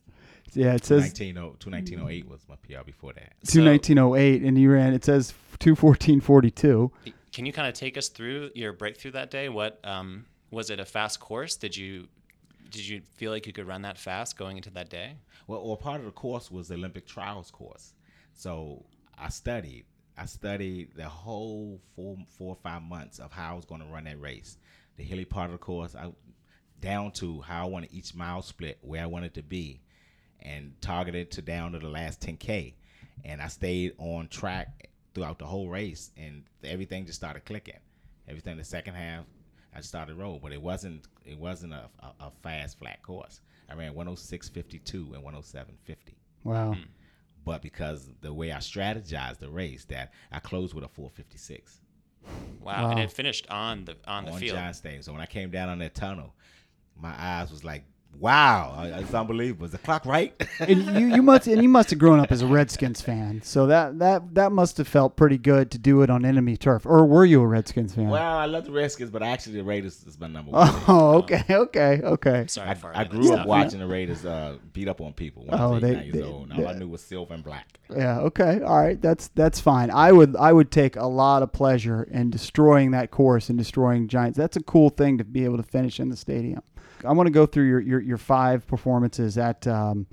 Yeah, 0.53 0.73
it 0.73 0.85
says 0.85 1.01
19, 1.03 1.35
1908 1.35 2.27
was 2.27 2.41
my 2.47 2.55
PR 2.57 2.83
before 2.85 3.13
that. 3.13 3.33
two 3.47 3.63
nineteen 3.63 3.97
oh 3.99 4.15
eight, 4.15 4.41
and 4.43 4.57
you 4.57 4.71
ran. 4.71 4.93
It 4.93 5.03
says 5.03 5.33
two 5.59 5.75
fourteen 5.75 6.21
forty 6.21 6.51
two. 6.51 6.91
Can 7.33 7.45
you 7.45 7.51
kind 7.51 7.67
of 7.67 7.73
take 7.73 7.97
us 7.97 8.07
through 8.07 8.51
your 8.55 8.71
breakthrough 8.71 9.11
that 9.11 9.29
day? 9.29 9.49
What 9.49 9.79
um, 9.83 10.25
was 10.51 10.69
it? 10.69 10.79
A 10.79 10.85
fast 10.85 11.19
course? 11.19 11.55
Did 11.57 11.75
you 11.75 12.07
did 12.69 12.87
you 12.87 13.01
feel 13.15 13.31
like 13.31 13.45
you 13.45 13.53
could 13.53 13.67
run 13.67 13.81
that 13.83 13.97
fast 13.97 14.37
going 14.37 14.57
into 14.57 14.69
that 14.71 14.89
day? 14.89 15.15
Well, 15.47 15.65
well, 15.65 15.77
part 15.77 15.99
of 15.99 16.05
the 16.05 16.11
course 16.11 16.49
was 16.49 16.67
the 16.69 16.75
Olympic 16.75 17.05
trials 17.05 17.51
course. 17.51 17.93
So 18.33 18.85
I 19.17 19.29
studied. 19.29 19.85
I 20.17 20.25
studied 20.25 20.95
the 20.95 21.07
whole 21.09 21.81
four, 21.95 22.17
four 22.37 22.53
or 22.53 22.57
five 22.63 22.81
months 22.81 23.19
of 23.19 23.31
how 23.31 23.51
I 23.51 23.55
was 23.55 23.65
going 23.65 23.81
to 23.81 23.87
run 23.87 24.05
that 24.05 24.19
race. 24.19 24.57
The 24.97 25.03
hilly 25.03 25.25
part 25.25 25.47
of 25.47 25.53
the 25.53 25.57
course, 25.57 25.95
I 25.95 26.11
down 26.79 27.11
to 27.11 27.41
how 27.41 27.65
I 27.65 27.69
wanted 27.69 27.93
each 27.93 28.15
mile 28.15 28.41
split, 28.41 28.77
where 28.81 29.01
I 29.01 29.07
wanted 29.07 29.33
to 29.35 29.43
be, 29.43 29.81
and 30.41 30.73
targeted 30.81 31.31
to 31.31 31.41
down 31.41 31.71
to 31.73 31.79
the 31.79 31.89
last 31.89 32.21
10k. 32.21 32.73
And 33.23 33.41
I 33.41 33.47
stayed 33.47 33.93
on 33.97 34.27
track 34.27 34.89
throughout 35.13 35.39
the 35.39 35.45
whole 35.45 35.69
race, 35.69 36.11
and 36.17 36.43
everything 36.63 37.05
just 37.05 37.17
started 37.17 37.45
clicking. 37.45 37.79
Everything 38.27 38.57
the 38.57 38.63
second 38.63 38.95
half, 38.95 39.25
I 39.75 39.81
started 39.81 40.15
roll, 40.15 40.39
but 40.41 40.53
it 40.53 40.61
wasn't 40.61 41.07
it 41.25 41.37
wasn't 41.37 41.73
a, 41.73 41.89
a, 41.99 42.25
a 42.25 42.31
fast 42.41 42.79
flat 42.79 43.01
course. 43.03 43.41
I 43.69 43.73
ran 43.73 43.93
106.52 43.95 45.15
and 45.15 45.23
107.50 45.23 45.95
Wow. 46.43 46.73
Hmm. 46.73 46.81
But 47.45 47.61
because 47.61 48.09
the 48.21 48.33
way 48.33 48.51
I 48.51 48.57
strategized 48.57 49.37
the 49.37 49.49
race, 49.49 49.85
that 49.85 50.11
I 50.31 50.39
closed 50.39 50.73
with 50.73 50.83
a 50.83 50.89
456 50.89 51.79
Wow! 52.59 52.89
And 52.89 52.99
it 52.99 53.11
finished 53.11 53.47
on 53.49 53.85
the 53.85 53.95
on 54.07 54.25
the 54.25 54.31
on 54.31 54.39
field. 54.39 54.57
Giant 54.57 54.75
Stadium. 54.75 55.03
So 55.03 55.11
when 55.11 55.21
I 55.21 55.27
came 55.27 55.51
down 55.51 55.69
on 55.69 55.77
that 55.79 55.93
tunnel, 55.93 56.33
my 56.95 57.13
eyes 57.17 57.51
was 57.51 57.63
like, 57.63 57.83
"Wow, 58.19 58.75
it's 58.97 59.13
unbelievable." 59.13 59.65
Is 59.65 59.71
the 59.71 59.77
clock 59.77 60.05
right? 60.05 60.33
and 60.59 60.99
you, 60.99 61.15
you 61.15 61.21
must 61.21 61.47
and 61.47 61.61
you 61.61 61.69
must 61.69 61.89
have 61.89 61.99
grown 61.99 62.19
up 62.19 62.31
as 62.31 62.41
a 62.41 62.47
Redskins 62.47 63.01
fan, 63.01 63.41
so 63.43 63.67
that 63.67 63.99
that 63.99 64.35
that 64.35 64.51
must 64.51 64.77
have 64.77 64.87
felt 64.87 65.15
pretty 65.15 65.37
good 65.37 65.71
to 65.71 65.77
do 65.77 66.01
it 66.01 66.09
on 66.09 66.25
enemy 66.25 66.57
turf. 66.57 66.85
Or 66.85 67.05
were 67.05 67.25
you 67.25 67.41
a 67.41 67.47
Redskins 67.47 67.95
fan? 67.95 68.09
well, 68.09 68.37
I 68.37 68.45
love 68.45 68.65
the 68.65 68.71
Redskins, 68.71 69.09
but 69.11 69.21
actually 69.23 69.57
the 69.57 69.63
Raiders 69.63 70.03
is 70.05 70.19
my 70.19 70.27
number 70.27 70.51
one. 70.51 70.67
team. 70.71 70.81
oh, 70.87 71.17
okay, 71.19 71.43
okay, 71.49 72.01
okay. 72.03 72.45
Sorry, 72.47 72.69
I, 72.69 73.01
I 73.01 73.03
grew 73.03 73.27
up 73.29 73.33
stuff. 73.35 73.47
watching 73.47 73.79
the 73.79 73.87
Raiders 73.87 74.25
uh, 74.25 74.57
beat 74.73 74.87
up 74.87 75.01
on 75.01 75.13
people 75.13 75.45
when 75.45 75.59
I 75.59 75.63
Oh, 75.63 75.71
was 75.73 75.81
they- 75.81 75.93
nine 75.93 76.03
years 76.05 76.15
they- 76.15 76.23
old. 76.23 76.49
And 76.51 76.59
all 76.59 76.67
I 76.67 76.73
knew 76.73 76.87
was 76.87 77.01
silver 77.01 77.33
and 77.33 77.43
black. 77.43 77.79
Yeah, 77.95 78.19
okay, 78.21 78.61
all 78.61 78.77
right. 78.79 78.99
That's 79.01 79.27
that's 79.29 79.59
fine. 79.59 79.91
I 79.91 80.11
would 80.11 80.35
I 80.37 80.51
would 80.53 80.71
take 80.71 80.95
a 80.95 81.05
lot 81.05 81.43
of 81.43 81.51
pleasure 81.51 82.03
in 82.03 82.29
destroying 82.31 82.91
that 82.91 83.11
course 83.11 83.49
and 83.49 83.57
destroying 83.57 84.07
Giants. 84.07 84.37
That's 84.37 84.57
a 84.57 84.63
cool 84.63 84.89
thing 84.89 85.17
to 85.19 85.23
be 85.23 85.45
able 85.45 85.57
to 85.57 85.63
finish 85.63 85.99
in 85.99 86.09
the 86.09 86.15
stadium. 86.17 86.61
I 87.03 87.11
want 87.13 87.27
to 87.27 87.31
go 87.31 87.45
through 87.45 87.67
your 87.67 87.79
your, 87.81 87.99
your 88.01 88.17
five 88.17 88.65
performances 88.67 89.37
at 89.37 89.65
um, 89.67 90.07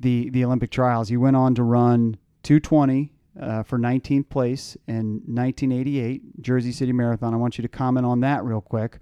the 0.00 0.30
the 0.30 0.44
Olympic 0.44 0.70
trials. 0.70 1.10
You 1.10 1.20
went 1.20 1.36
on 1.36 1.54
to 1.56 1.62
run 1.62 2.16
220 2.44 3.12
uh, 3.40 3.62
for 3.62 3.78
19th 3.78 4.28
place 4.28 4.76
in 4.86 5.22
1988 5.26 6.42
Jersey 6.42 6.72
City 6.72 6.92
Marathon. 6.92 7.34
I 7.34 7.36
want 7.36 7.58
you 7.58 7.62
to 7.62 7.68
comment 7.68 8.06
on 8.06 8.20
that 8.20 8.44
real 8.44 8.60
quick. 8.60 8.98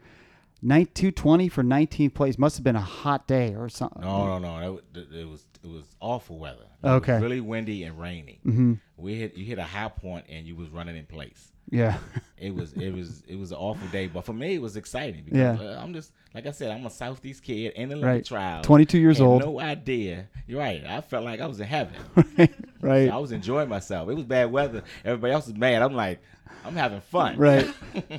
Night 0.63 0.95
220 0.95 1.49
for 1.49 1.63
19th 1.63 2.15
place 2.15 2.39
must 2.39 2.57
have 2.57 2.65
been 2.65 2.77
a 2.77 2.81
hot 2.81 3.29
day 3.29 3.55
or 3.55 3.69
something. 3.69 4.03
No, 4.03 4.39
no, 4.39 4.61
no. 4.61 4.81
It, 4.95 5.07
it 5.15 5.29
was 5.29 5.45
it 5.63 5.69
was 5.69 5.85
awful 6.01 6.39
weather. 6.39 6.65
It 6.83 6.87
Okay. 6.89 7.13
was 7.15 7.23
really 7.23 7.41
windy 7.41 7.85
and 7.85 7.99
rainy. 8.01 8.41
Mhm. 8.45 8.81
We 8.97 9.15
hit 9.17 9.37
you 9.37 9.45
hit 9.45 9.59
a 9.59 9.65
high 9.65 9.89
point 9.89 10.25
and 10.29 10.47
you 10.47 10.57
was 10.57 10.71
running 10.71 10.97
in 10.97 11.05
place. 11.07 11.53
Yeah. 11.71 11.99
It 12.39 12.55
was 12.55 12.73
it 12.75 12.91
was 12.93 13.23
it 13.27 13.37
was 13.37 13.51
an 13.51 13.59
awful 13.59 13.89
day, 13.89 14.07
but 14.07 14.25
for 14.25 14.33
me 14.33 14.55
it 14.55 14.63
was 14.63 14.77
exciting 14.77 15.25
because 15.25 15.39
Yeah. 15.39 15.57
uh, 15.59 15.81
I'm 15.83 15.93
just 15.95 16.13
like 16.35 16.47
I 16.47 16.51
said, 16.53 16.71
I'm 16.71 16.85
a 16.87 16.91
Southeast 16.91 17.43
kid 17.43 17.73
in 17.75 17.89
the 17.89 17.97
Right. 17.97 18.05
Olympic 18.05 18.27
trial. 18.27 18.63
22 18.63 18.99
years 18.99 19.21
old. 19.21 19.43
No 19.43 19.59
idea. 19.59 20.29
You're 20.47 20.61
right. 20.61 20.85
I 20.87 21.01
felt 21.01 21.25
like 21.25 21.41
I 21.41 21.47
was 21.47 21.59
in 21.61 21.67
heaven. 21.67 21.95
right. 22.81 23.11
I 23.11 23.17
was 23.17 23.33
enjoying 23.33 23.69
myself. 23.69 24.09
It 24.11 24.15
was 24.15 24.25
bad 24.25 24.53
weather. 24.53 24.83
Everybody 25.05 25.33
else 25.33 25.47
was 25.47 25.57
mad. 25.57 25.83
I'm 25.83 25.95
like, 25.95 26.21
I'm 26.65 26.77
having 26.77 27.01
fun. 27.01 27.37
Right. 27.37 27.69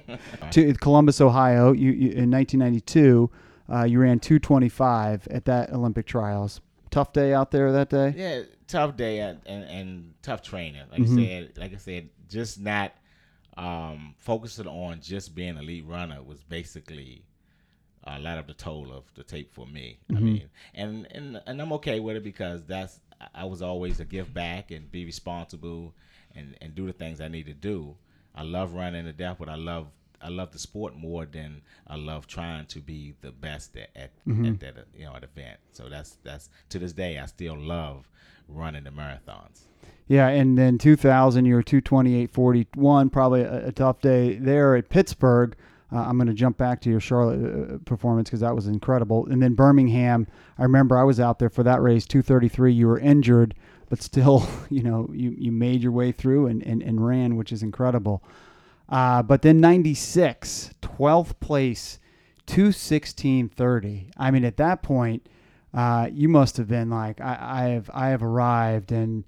to 0.52 0.74
Columbus, 0.76 1.22
Ohio, 1.22 1.72
you, 1.74 1.92
you 1.92 2.12
in 2.12 2.32
1992, 2.32 3.30
uh, 3.72 3.84
you 3.84 4.00
ran 4.00 4.20
225 4.20 5.28
at 5.30 5.46
that 5.46 5.72
Olympic 5.72 6.06
trials. 6.06 6.62
Tough 6.90 7.14
day 7.14 7.34
out 7.34 7.52
there 7.52 7.72
that 7.74 7.90
day. 7.90 8.14
Yeah, 8.16 8.42
tough 8.68 8.96
day 8.98 9.20
and, 9.20 9.40
and, 9.46 9.64
and 9.66 10.14
tough 10.22 10.42
training. 10.42 10.82
Like 10.92 11.02
Mm-hmm. 11.02 11.20
I 11.20 11.24
said, 11.26 11.52
like 11.58 11.74
I 11.74 11.78
said, 11.78 12.10
just 12.30 12.60
not 12.60 12.94
um, 13.58 14.14
focusing 14.18 14.68
on 14.68 15.02
just 15.02 15.36
being 15.36 15.50
an 15.50 15.58
elite 15.58 15.86
runner 15.86 16.22
was 16.22 16.44
basically 16.44 17.24
a 18.04 18.20
lot 18.20 18.38
of 18.38 18.48
the 18.48 18.54
toll 18.54 18.92
of 18.94 19.04
the 19.16 19.24
tape 19.24 19.54
for 19.54 19.66
me. 19.66 20.00
Mm-hmm. 20.10 20.18
I 20.18 20.20
mean, 20.22 20.50
and, 20.76 21.08
and 21.12 21.42
and 21.46 21.62
I'm 21.62 21.74
okay 21.74 22.00
with 22.00 22.16
it 22.16 22.24
because 22.24 22.66
that's 22.66 23.00
I 23.34 23.46
was 23.46 23.62
always 23.62 24.00
a 24.00 24.06
give 24.06 24.34
back 24.34 24.72
and 24.72 24.92
be 24.92 25.06
responsible 25.06 25.94
and 26.36 26.56
and 26.62 26.76
do 26.76 26.86
the 26.86 26.94
things 26.94 27.20
I 27.20 27.28
need 27.28 27.48
to 27.48 27.54
do. 27.54 27.96
I 28.36 28.44
love 28.44 28.74
running 28.74 29.06
to 29.06 29.14
death, 29.14 29.38
but 29.40 29.50
I 29.50 29.56
love 29.56 29.88
I 30.22 30.30
love 30.30 30.52
the 30.52 30.60
sport 30.60 30.96
more 30.96 31.26
than 31.26 31.62
I 31.88 31.96
love 31.96 32.28
trying 32.28 32.66
to 32.68 32.80
be 32.80 33.14
the 33.22 33.32
best 33.32 33.76
at 33.78 33.90
at, 33.96 34.12
Mm-hmm. 34.28 34.46
at 34.46 34.60
that 34.62 34.78
uh, 34.78 34.82
you 34.96 35.06
know 35.06 35.16
at 35.16 35.24
event. 35.24 35.60
So 35.72 35.90
that's 35.90 36.18
that's 36.24 36.50
to 36.70 36.80
this 36.80 36.94
day 36.94 37.20
I 37.20 37.26
still 37.28 37.58
love 37.58 38.10
running 38.48 38.84
the 38.84 38.90
marathons. 38.92 39.62
Yeah, 40.10 40.30
and 40.30 40.58
then 40.58 40.78
2000, 40.78 41.44
you 41.46 41.56
were 41.56 41.64
228.41, 41.64 43.12
probably 43.12 43.42
a, 43.42 43.68
a 43.68 43.72
tough 43.72 44.00
day 44.02 44.36
there 44.36 44.76
at 44.76 44.90
Pittsburgh. 44.90 45.56
Uh, 45.92 46.00
I'm 46.00 46.18
going 46.18 46.28
to 46.28 46.34
jump 46.34 46.58
back 46.58 46.82
to 46.82 46.90
your 46.90 47.00
Charlotte 47.00 47.40
uh, 47.74 47.78
performance 47.86 48.30
because 48.30 48.42
that 48.42 48.56
was 48.56 48.68
incredible. 48.68 49.26
And 49.28 49.42
then 49.42 49.54
Birmingham, 49.54 50.28
I 50.58 50.64
remember 50.64 50.98
I 50.98 51.04
was 51.04 51.20
out 51.20 51.40
there 51.40 51.50
for 51.50 51.64
that 51.64 51.82
race, 51.82 52.06
233. 52.06 52.74
You 52.74 52.88
were 52.88 53.00
injured, 53.00 53.54
but 53.90 54.02
still, 54.02 54.48
you 54.70 54.84
know, 54.84 55.10
you, 55.14 55.34
you 55.38 55.52
made 55.52 55.82
your 55.82 55.92
way 55.94 56.12
through 56.12 56.48
and, 56.48 56.62
and, 56.64 56.82
and 56.82 57.06
ran, 57.06 57.36
which 57.36 57.52
is 57.52 57.64
incredible. 57.64 58.22
Uh, 58.90 59.22
but 59.22 59.42
then 59.42 59.60
96, 59.60 60.72
12th 60.82 61.40
place, 61.40 62.00
216.30. 62.48 64.12
I 64.18 64.32
mean, 64.32 64.46
at 64.46 64.58
that 64.58 64.82
point, 64.82 65.28
uh, 65.74 66.10
you 66.12 66.30
must 66.30 66.58
have 66.58 66.68
been 66.68 66.90
like, 66.90 67.20
I, 67.22 67.38
I 67.40 67.64
have 67.70 67.90
I 67.94 68.10
have 68.10 68.24
arrived, 68.24 68.92
and 68.92 69.24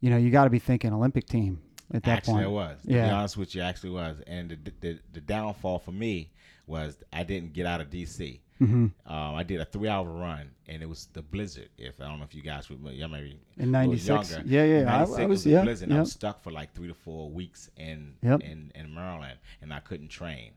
you 0.00 0.10
know, 0.10 0.16
you 0.16 0.30
got 0.30 0.44
to 0.44 0.50
be 0.50 0.58
thinking 0.58 0.92
Olympic 0.92 1.26
team 1.26 1.60
at 1.92 2.02
that 2.04 2.24
point. 2.24 2.38
actually, 2.38 2.44
point. 2.44 2.46
I 2.46 2.48
was. 2.48 2.82
To 2.84 2.92
Yeah. 2.92 3.04
be 3.06 3.10
honest 3.10 3.36
with 3.36 3.54
you, 3.54 3.62
actually 3.62 3.90
was. 3.90 4.20
And 4.26 4.50
the, 4.50 4.72
the 4.80 4.98
the 5.12 5.20
downfall 5.20 5.80
for 5.80 5.92
me 5.92 6.30
was 6.66 6.96
I 7.12 7.24
didn't 7.24 7.52
get 7.52 7.66
out 7.66 7.80
of 7.80 7.90
DC. 7.90 8.40
Mm-hmm. 8.60 8.86
Um, 9.12 9.34
I 9.34 9.42
did 9.42 9.60
a 9.60 9.64
three 9.64 9.88
hour 9.88 10.04
run, 10.06 10.50
and 10.68 10.82
it 10.82 10.88
was 10.88 11.08
the 11.14 11.22
blizzard. 11.22 11.70
If 11.78 12.00
I 12.00 12.08
don't 12.08 12.18
know 12.18 12.24
if 12.24 12.34
you 12.34 12.42
guys 12.42 12.68
remember, 12.68 12.92
y'all 12.92 13.08
maybe 13.08 13.38
In 13.56 13.70
96? 13.70 14.40
Yeah, 14.44 14.64
yeah, 14.64 14.78
I- 14.80 14.98
96 14.98 15.18
I 15.18 15.26
was- 15.26 15.44
the 15.44 15.50
yeah, 15.50 15.62
blizzard. 15.62 15.92
I 15.92 16.00
was 16.00 16.12
stuck 16.12 16.42
for 16.42 16.50
like 16.50 16.74
three 16.74 16.88
to 16.88 16.94
four 16.94 17.30
weeks 17.30 17.70
in 17.76 18.14
Yep. 18.22 18.40
in 18.42 18.70
in 18.74 18.94
Maryland, 18.94 19.38
and 19.62 19.72
I 19.72 19.80
couldn't 19.80 20.08
train. 20.08 20.52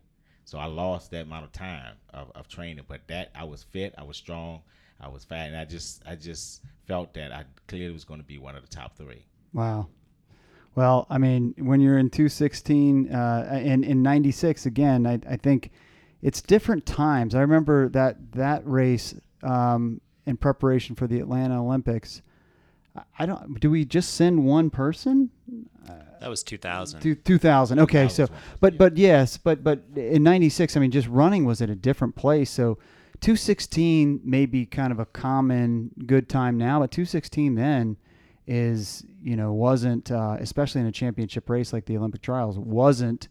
So 0.46 0.58
I 0.60 0.66
lost 0.66 1.12
that 1.12 1.24
amount 1.24 1.46
of 1.46 1.52
time 1.54 1.96
of, 2.14 2.30
of 2.36 2.48
training. 2.50 2.84
But 2.88 3.08
that 3.08 3.32
I 3.34 3.46
was 3.46 3.64
fit, 3.64 3.94
I 3.98 4.04
was 4.04 4.18
strong, 4.18 4.62
I 5.00 5.08
was 5.08 5.24
fat, 5.24 5.48
and 5.48 5.56
I 5.56 5.64
just 5.66 6.04
I 6.06 6.16
just 6.16 6.62
felt 6.86 7.14
that 7.14 7.32
I 7.32 7.46
clearly 7.68 7.94
was 7.94 8.04
going 8.04 8.20
to 8.20 8.26
be 8.28 8.38
one 8.38 8.56
of 8.56 8.62
the 8.62 8.68
top 8.76 8.98
three. 8.98 9.26
Wow. 9.54 9.88
Well, 10.76 11.06
I 11.10 11.20
mean, 11.20 11.54
when 11.60 11.80
you're 11.80 12.00
in 12.00 12.10
216 12.10 13.10
uh, 13.14 13.48
and 13.64 13.86
in 13.86 14.02
96 14.02 14.66
again, 14.66 15.06
I, 15.06 15.20
I 15.30 15.38
think 15.38 15.70
it's 16.24 16.42
different 16.42 16.86
times. 16.86 17.36
I 17.36 17.42
remember 17.42 17.90
that 17.90 18.32
that 18.32 18.66
race 18.66 19.14
um, 19.44 20.02
in 20.26 20.38
preparation 20.38 20.96
for 20.96 21.06
the 21.06 21.20
Atlanta 21.20 21.62
Olympics. 21.62 22.22
I- 23.20 23.26
don't. 23.26 23.60
Do 23.60 23.70
we 23.70 23.86
just 23.86 24.16
send 24.16 24.46
one 24.46 24.70
person? 24.70 25.30
That 26.22 26.30
was 26.30 26.42
2000. 26.42 27.02
Two, 27.02 27.16
2000. 27.16 27.80
Okay, 27.80 28.04
2000 28.04 28.10
so 28.10 28.22
was 28.24 28.30
one 28.30 28.38
person, 28.40 28.58
but 28.62 28.74
yeah. 28.74 28.78
but 28.78 28.98
yes, 28.98 29.38
but 29.38 29.64
but 29.64 29.84
in 29.96 30.24
96, 30.24 30.78
I 30.78 30.80
mean 30.80 30.92
just 30.92 31.10
running 31.10 31.44
was 31.44 31.62
at 31.62 31.70
a 31.70 31.76
different 31.76 32.16
place. 32.16 32.50
So 32.50 32.78
216 33.20 34.22
may 34.24 34.46
be 34.46 34.66
kind 34.66 34.94
of 34.94 35.00
a 35.00 35.06
common 35.06 35.92
good 36.06 36.30
time 36.30 36.58
now, 36.58 36.80
but 36.80 36.92
216 36.92 37.56
then 37.56 37.98
is, 38.48 39.06
you 39.22 39.36
know, 39.36 39.54
wasn't 39.54 40.12
uh, 40.12 40.38
especially 40.40 40.82
in 40.82 40.88
a 40.88 40.92
championship 40.92 41.50
race 41.50 41.74
like 41.74 41.86
the 41.86 41.98
Olympic 41.98 42.22
trials 42.22 42.58
wasn't 42.58 43.28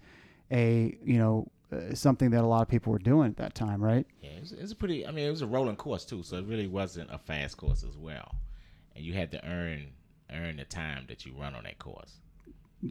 a, 0.51 0.97
you 1.05 1.19
know, 1.19 1.49
uh, 1.73 1.95
something 1.95 2.31
that 2.31 2.43
a 2.45 2.47
lot 2.47 2.63
of 2.63 2.69
people 2.69 2.93
were 2.93 2.99
doing 2.99 3.31
at 3.31 3.37
that 3.39 3.55
time, 3.55 3.83
right? 3.83 4.07
Yeah, 4.21 4.31
it 4.31 4.41
was, 4.41 4.53
it 4.53 4.63
was 4.63 4.73
a 4.73 4.77
pretty. 4.77 5.07
I 5.07 5.11
mean, 5.11 5.27
it 5.27 5.31
was 5.31 5.43
a 5.43 5.47
rolling 5.47 5.77
course 5.77 6.05
too, 6.05 6.23
so 6.23 6.37
it 6.37 6.47
really 6.47 6.67
wasn't 6.69 7.11
a 7.13 7.19
fast 7.19 7.57
course 7.57 7.83
as 7.83 7.97
well, 7.97 8.35
and 8.97 9.05
you 9.05 9.13
had 9.15 9.31
to 9.33 9.45
earn 9.47 9.87
earn 10.33 10.57
the 10.57 10.65
time 10.65 11.05
that 11.09 11.27
you 11.27 11.33
run 11.39 11.55
on 11.55 11.65
that 11.65 11.79
course. 11.79 12.15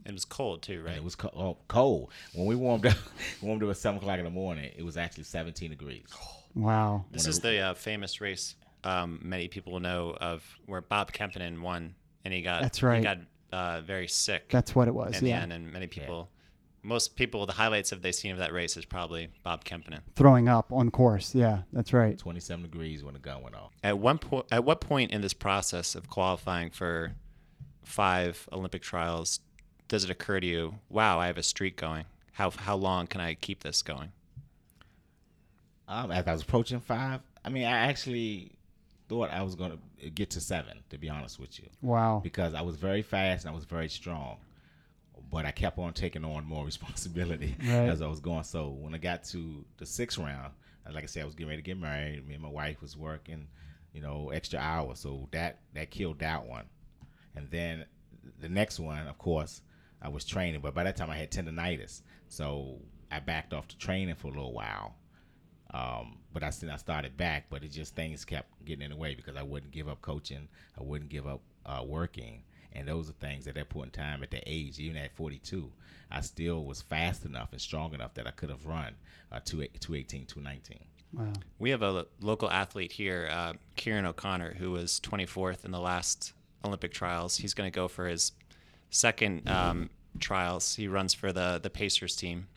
It 0.05 0.13
was 0.13 0.23
cold 0.25 0.61
too, 0.61 0.75
And 0.75 0.85
right? 0.85 0.95
it 0.97 1.03
was 1.03 1.15
co- 1.15 1.33
oh, 1.35 1.57
cold 1.67 2.11
when 2.33 2.45
we 2.45 2.55
warmed 2.55 2.85
up. 2.85 2.95
warmed 3.41 3.61
up 3.63 3.69
at 3.69 3.77
seven 3.77 3.97
o'clock 3.99 4.19
in 4.19 4.23
the 4.25 4.29
morning. 4.31 4.71
It 4.77 4.83
was 4.83 4.95
actually 4.97 5.23
seventeen 5.25 5.69
degrees. 5.69 6.05
Wow. 6.53 7.05
This 7.11 7.27
is 7.27 7.39
the 7.39 7.59
uh, 7.59 7.73
famous 7.75 8.19
race 8.19 8.55
um, 8.83 9.21
many 9.23 9.47
people 9.47 9.79
know 9.79 10.17
of 10.19 10.43
where 10.65 10.81
Bob 10.81 11.13
Kempainen 11.13 11.61
won, 11.61 11.95
and 12.25 12.33
he 12.33 12.41
got 12.41 12.61
That's 12.61 12.83
right. 12.83 12.97
He 12.97 13.03
got 13.03 13.19
uh, 13.53 13.79
very 13.79 14.09
sick 14.09 14.49
That's 14.49 14.75
what 14.75 14.89
it 14.89 14.93
was. 14.93 15.17
in 15.17 15.23
the 15.23 15.29
Yeah. 15.29 15.43
end, 15.43 15.53
and 15.53 15.71
many 15.71 15.87
people, 15.87 16.29
most 16.83 17.15
people, 17.15 17.45
the 17.45 17.53
highlights 17.53 17.91
of 17.91 18.01
they 18.01 18.11
seen 18.11 18.31
of 18.31 18.37
that 18.39 18.53
race 18.53 18.75
is 18.75 18.85
probably 18.85 19.29
Bob 19.43 19.63
Kempainen. 19.63 20.01
Throwing 20.15 20.47
up 20.49 20.71
on 20.71 20.89
course. 20.91 21.35
Yeah, 21.35 21.59
that's 21.71 21.93
right. 21.93 22.17
Twenty-seven 22.17 22.63
degrees 22.63 23.03
when 23.03 23.13
the 23.13 23.19
gun 23.19 23.41
went 23.43 23.55
off. 23.55 23.71
At 23.83 23.99
one 23.99 24.17
point, 24.17 24.45
at 24.51 24.63
what 24.63 24.81
point 24.81 25.11
in 25.11 25.21
this 25.21 25.33
process 25.33 25.95
of 25.95 26.09
qualifying 26.09 26.71
for 26.71 27.13
five 27.83 28.47
Olympic 28.51 28.81
trials 28.81 29.39
does 29.87 30.05
it 30.05 30.09
occur 30.09 30.39
to 30.39 30.47
you, 30.47 30.75
wow, 30.89 31.19
I 31.19 31.27
have 31.27 31.37
a 31.37 31.43
streak 31.43 31.75
going? 31.75 32.05
How 32.33 32.49
how 32.49 32.75
long 32.75 33.07
can 33.07 33.19
I 33.21 33.33
keep 33.33 33.61
this 33.61 33.81
going? 33.81 34.11
Um, 35.87 36.11
as 36.11 36.25
I 36.27 36.31
was 36.31 36.41
approaching 36.43 36.79
five, 36.79 37.19
I 37.43 37.49
mean, 37.49 37.65
I 37.65 37.71
actually 37.89 38.53
thought 39.09 39.29
I 39.29 39.41
was 39.41 39.55
going 39.55 39.77
to 40.01 40.09
get 40.09 40.29
to 40.31 40.41
seven. 40.41 40.79
To 40.89 40.97
be 40.97 41.09
honest 41.09 41.39
with 41.39 41.59
you. 41.59 41.67
Wow. 41.81 42.21
because 42.23 42.53
I 42.53 42.61
was 42.61 42.77
very 42.77 43.01
fast 43.01 43.45
and 43.45 43.51
I 43.51 43.55
was 43.55 43.65
very 43.65 43.89
strong. 43.89 44.37
But 45.31 45.45
I 45.45 45.51
kept 45.51 45.77
on 45.79 45.93
taking 45.93 46.25
on 46.25 46.45
more 46.45 46.65
responsibility 46.71 47.55
Right. 47.59 47.89
as 47.89 48.01
I 48.01 48.07
was 48.07 48.19
going. 48.19 48.43
So 48.43 48.69
when 48.69 48.93
I 48.93 48.97
got 48.97 49.23
to 49.25 49.63
the 49.77 49.85
sixth 49.85 50.17
round, 50.17 50.51
uh, 50.87 50.91
like 50.93 51.03
I 51.03 51.07
said, 51.07 51.23
I 51.23 51.25
was 51.25 51.35
getting 51.35 51.49
ready 51.49 51.61
to 51.61 51.65
get 51.65 51.79
married. 51.79 52.27
Me 52.27 52.33
and 52.33 52.43
my 52.43 52.49
wife 52.49 52.81
was 52.81 52.97
working, 52.97 53.47
you 53.93 54.01
know, 54.01 54.29
extra 54.31 54.59
hours. 54.59 54.99
So 54.99 55.27
that 55.31 55.59
that 55.73 55.89
killed 55.89 56.19
that 56.19 56.45
one. 56.45 56.65
And 57.35 57.49
then 57.49 57.85
the 58.39 58.49
next 58.49 58.79
one, 58.79 59.07
of 59.07 59.17
course, 59.17 59.61
I 60.01 60.09
was 60.09 60.25
training. 60.25 60.59
But 60.61 60.73
by 60.73 60.83
that 60.83 60.97
time, 60.97 61.09
I 61.09 61.15
had 61.15 61.31
tendonitis, 61.31 62.01
so 62.27 62.79
I 63.09 63.19
backed 63.19 63.53
off 63.53 63.67
the 63.69 63.75
training 63.75 64.15
for 64.15 64.27
a 64.27 64.31
little 64.31 64.53
while. 64.53 64.95
Um, 65.73 66.17
but 66.33 66.43
I 66.43 66.49
still 66.49 66.69
I 66.71 66.75
started 66.75 67.15
back, 67.15 67.45
but 67.49 67.63
it 67.63 67.71
just 67.71 67.95
things 67.95 68.25
kept 68.25 68.49
getting 68.65 68.83
in 68.83 68.91
the 68.91 68.97
way 68.97 69.15
because 69.15 69.37
I 69.37 69.43
wouldn't 69.43 69.71
give 69.71 69.87
up 69.87 70.01
coaching, 70.01 70.49
I 70.77 70.83
wouldn't 70.83 71.09
give 71.09 71.25
up 71.25 71.41
uh, 71.65 71.83
working, 71.85 72.43
and 72.73 72.87
those 72.87 73.09
are 73.09 73.13
things 73.13 73.47
at 73.47 73.55
that 73.55 73.69
point 73.69 73.95
in 73.95 74.03
time, 74.03 74.23
at 74.23 74.31
that 74.31 74.43
age, 74.45 74.79
even 74.79 74.97
at 74.97 75.15
42, 75.15 75.71
I 76.09 76.21
still 76.21 76.63
was 76.63 76.81
fast 76.81 77.25
enough 77.25 77.51
and 77.51 77.61
strong 77.61 77.93
enough 77.93 78.13
that 78.15 78.27
I 78.27 78.31
could 78.31 78.49
have 78.49 78.65
run 78.65 78.95
uh, 79.31 79.39
218, 79.43 80.25
219. 80.25 80.79
Wow. 81.13 81.33
We 81.59 81.69
have 81.71 81.81
a 81.81 81.91
lo- 81.91 82.05
local 82.21 82.49
athlete 82.49 82.93
here, 82.93 83.29
uh, 83.31 83.53
Kieran 83.75 84.05
O'Connor, 84.05 84.55
who 84.55 84.71
was 84.71 84.99
24th 85.01 85.65
in 85.65 85.71
the 85.71 85.79
last 85.79 86.33
Olympic 86.63 86.93
trials. 86.93 87.37
He's 87.37 87.53
going 87.53 87.69
to 87.69 87.75
go 87.75 87.87
for 87.87 88.07
his 88.07 88.31
second 88.89 89.49
um, 89.49 89.89
trials. 90.19 90.75
He 90.75 90.87
runs 90.87 91.13
for 91.13 91.33
the 91.33 91.59
the 91.61 91.69
Pacers 91.69 92.15
team, 92.15 92.47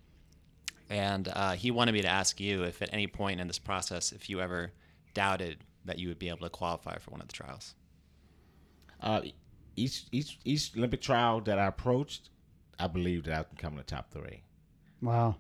and 0.91 1.29
uh, 1.33 1.53
he 1.53 1.71
wanted 1.71 1.93
me 1.93 2.03
to 2.03 2.09
ask 2.09 2.39
you 2.41 2.65
if 2.65 2.83
at 2.83 2.91
any 2.93 3.07
point 3.07 3.41
in 3.41 3.47
this 3.47 3.59
process, 3.59 4.13
if 4.13 4.29
you 4.29 4.41
ever 4.41 4.73
doubted 5.15 5.59
that 5.85 5.99
you 5.99 6.09
would 6.09 6.19
be 6.19 6.29
able 6.29 6.39
to 6.39 6.51
qualify 6.51 6.99
for 6.99 7.11
one 7.11 7.21
of 7.21 7.29
the 7.29 7.33
trials. 7.33 7.75
Uh, 9.01 9.21
each 9.77 10.05
each 10.13 10.39
each 10.45 10.73
Olympic 10.77 11.01
trial 11.01 11.41
that 11.43 11.59
I 11.59 11.67
approached, 11.67 12.31
I 12.79 12.87
believed 12.87 13.27
that 13.27 13.39
I 13.39 13.43
could 13.45 13.59
come 13.59 13.73
in 13.73 13.79
the 13.79 13.85
top 13.85 14.11
three. 14.11 14.43
Wow. 15.01 15.37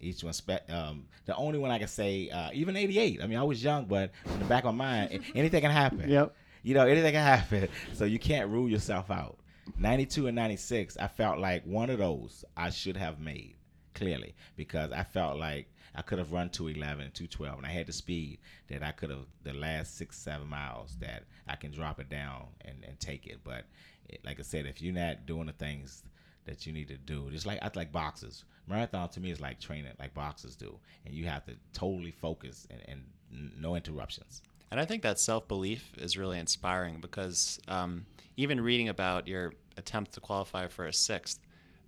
Each 0.00 0.22
one, 0.22 0.32
spe- 0.32 0.70
um, 0.70 1.06
the 1.26 1.34
only 1.34 1.58
one 1.58 1.72
I 1.72 1.78
can 1.78 1.88
say, 1.88 2.30
uh, 2.30 2.50
even 2.52 2.76
'88. 2.76 3.20
I 3.22 3.26
mean, 3.26 3.38
I 3.38 3.42
was 3.42 3.62
young, 3.62 3.86
but 3.86 4.12
in 4.26 4.38
the 4.38 4.44
back 4.44 4.64
of 4.64 4.74
my 4.74 4.84
mind, 5.08 5.22
anything 5.34 5.60
can 5.60 5.70
happen. 5.70 6.08
Yep. 6.08 6.34
You 6.62 6.74
know, 6.74 6.86
anything 6.86 7.12
can 7.12 7.24
happen. 7.24 7.68
So 7.94 8.04
you 8.04 8.18
can't 8.18 8.48
rule 8.48 8.68
yourself 8.68 9.10
out. 9.10 9.38
92 9.76 10.28
and 10.28 10.36
96, 10.36 10.96
I 10.96 11.08
felt 11.08 11.38
like 11.38 11.64
one 11.64 11.90
of 11.90 11.98
those 11.98 12.44
I 12.56 12.70
should 12.70 12.96
have 12.96 13.20
made 13.20 13.56
clearly 13.94 14.34
because 14.56 14.92
I 14.92 15.02
felt 15.02 15.38
like 15.38 15.70
I 15.94 16.02
could 16.02 16.18
have 16.18 16.32
run 16.32 16.50
211, 16.50 17.12
212, 17.12 17.58
and 17.58 17.66
I 17.66 17.70
had 17.70 17.86
the 17.86 17.92
speed 17.92 18.38
that 18.68 18.82
I 18.82 18.92
could 18.92 19.10
have 19.10 19.26
the 19.42 19.52
last 19.52 19.96
six, 19.96 20.18
seven 20.18 20.48
miles 20.48 20.96
that 21.00 21.24
I 21.46 21.56
can 21.56 21.70
drop 21.70 22.00
it 22.00 22.08
down 22.08 22.46
and, 22.62 22.84
and 22.86 22.98
take 23.00 23.26
it. 23.26 23.40
But 23.44 23.64
it, 24.08 24.24
like 24.24 24.38
I 24.38 24.42
said, 24.42 24.66
if 24.66 24.82
you're 24.82 24.94
not 24.94 25.26
doing 25.26 25.46
the 25.46 25.52
things 25.52 26.02
that 26.48 26.66
you 26.66 26.72
need 26.72 26.88
to 26.88 26.96
do. 26.96 27.30
Just 27.30 27.46
like 27.46 27.58
I 27.62 27.70
like 27.74 27.92
boxers. 27.92 28.44
Marathon 28.66 29.08
to 29.10 29.20
me 29.20 29.30
is 29.30 29.40
like 29.40 29.60
training 29.60 29.92
like 30.00 30.14
boxers 30.14 30.56
do, 30.56 30.78
and 31.04 31.14
you 31.14 31.26
have 31.26 31.44
to 31.44 31.52
totally 31.72 32.10
focus 32.10 32.66
and, 32.70 32.80
and 32.88 33.52
no 33.60 33.76
interruptions. 33.76 34.42
And 34.70 34.80
I 34.80 34.84
think 34.84 35.02
that 35.02 35.18
self 35.18 35.46
belief 35.46 35.92
is 35.98 36.16
really 36.16 36.38
inspiring 36.38 37.00
because 37.00 37.60
um, 37.68 38.06
even 38.36 38.60
reading 38.60 38.88
about 38.88 39.28
your 39.28 39.52
attempt 39.76 40.12
to 40.14 40.20
qualify 40.20 40.66
for 40.66 40.86
a 40.86 40.92
sixth, 40.92 41.40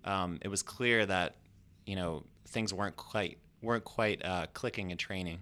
um, 0.05 0.39
it 0.41 0.47
was 0.47 0.63
clear 0.63 1.05
that 1.05 1.35
you 1.85 1.95
know 1.95 2.23
things 2.47 2.73
weren't 2.73 2.95
quite 2.95 3.37
weren't 3.61 3.83
quite 3.83 4.23
uh, 4.25 4.47
clicking 4.53 4.91
in 4.91 4.97
training. 4.97 5.39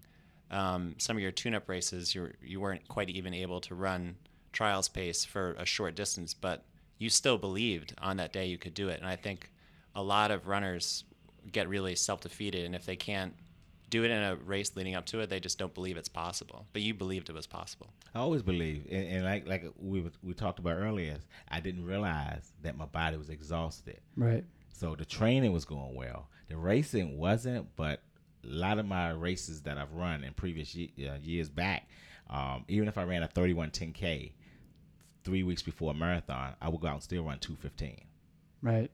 Um, 0.52 0.96
some 0.98 1.16
of 1.16 1.22
your 1.22 1.32
tune-up 1.32 1.70
races, 1.70 2.16
you 2.16 2.32
you 2.42 2.60
weren't 2.60 2.88
quite 2.88 3.10
even 3.10 3.34
able 3.34 3.62
to 3.62 3.76
run 3.76 4.16
trials 4.52 4.90
pace 4.90 5.24
for 5.24 5.54
a 5.60 5.66
short 5.66 5.96
distance, 5.96 6.34
but 6.34 6.64
you 6.98 7.10
still 7.10 7.38
believed 7.38 7.94
on 8.02 8.18
that 8.18 8.34
day 8.34 8.48
you 8.48 8.58
could 8.58 8.74
do 8.74 8.90
it. 8.90 9.00
And 9.00 9.08
I 9.08 9.16
think 9.16 9.52
a 9.96 10.04
lot 10.04 10.32
of 10.32 10.48
runners 10.48 11.04
get 11.52 11.70
really 11.70 11.96
self-defeated, 11.96 12.66
and 12.66 12.76
if 12.76 12.86
they 12.86 12.96
can't 12.96 13.34
do 13.90 14.04
it 14.04 14.12
in 14.12 14.22
a 14.22 14.36
race 14.36 14.76
leading 14.76 14.94
up 14.94 15.06
to 15.08 15.20
it, 15.20 15.30
they 15.30 15.40
just 15.40 15.58
don't 15.58 15.74
believe 15.74 15.98
it's 15.98 16.10
possible. 16.10 16.68
But 16.74 16.84
you 16.84 16.94
believed 16.94 17.30
it 17.30 17.34
was 17.34 17.48
possible. 17.48 17.92
I 18.14 18.20
always 18.20 18.44
believe, 18.44 18.86
and, 18.92 19.08
and 19.08 19.26
like 19.26 19.48
like 19.48 19.66
we 19.80 20.10
we 20.24 20.34
talked 20.34 20.60
about 20.60 20.78
earlier, 20.78 21.18
I 21.48 21.60
didn't 21.60 21.86
realize 21.86 22.52
that 22.62 22.78
my 22.78 22.86
body 22.86 23.18
was 23.18 23.30
exhausted. 23.30 24.00
Right. 24.16 24.44
So 24.72 24.96
the 24.96 25.06
training 25.06 25.54
was 25.54 25.66
going 25.66 25.96
well. 25.96 26.30
The 26.48 26.58
racing 26.58 27.18
wasn't, 27.18 27.76
but 27.76 28.02
a 28.44 28.48
lot 28.48 28.80
of 28.80 28.86
my 28.86 29.12
races 29.12 29.62
that 29.64 29.78
I've 29.78 29.94
run 29.94 30.24
in 30.24 30.34
previous 30.34 30.74
ye- 30.76 30.92
uh, 31.08 31.18
years 31.22 31.50
back, 31.50 31.88
um, 32.30 32.66
even 32.68 32.88
if 32.88 32.98
I 32.98 33.04
ran 33.04 33.24
a 33.24 33.28
31 33.28 33.72
10K 33.72 34.32
three 35.24 35.44
weeks 35.44 35.62
before 35.62 35.92
a 35.92 35.94
marathon, 35.94 36.56
I 36.62 36.70
would 36.70 36.82
go 36.82 36.88
out 36.88 36.94
and 36.96 37.04
still 37.04 37.24
run 37.24 37.40
215. 37.40 38.02
Right. 38.62 38.92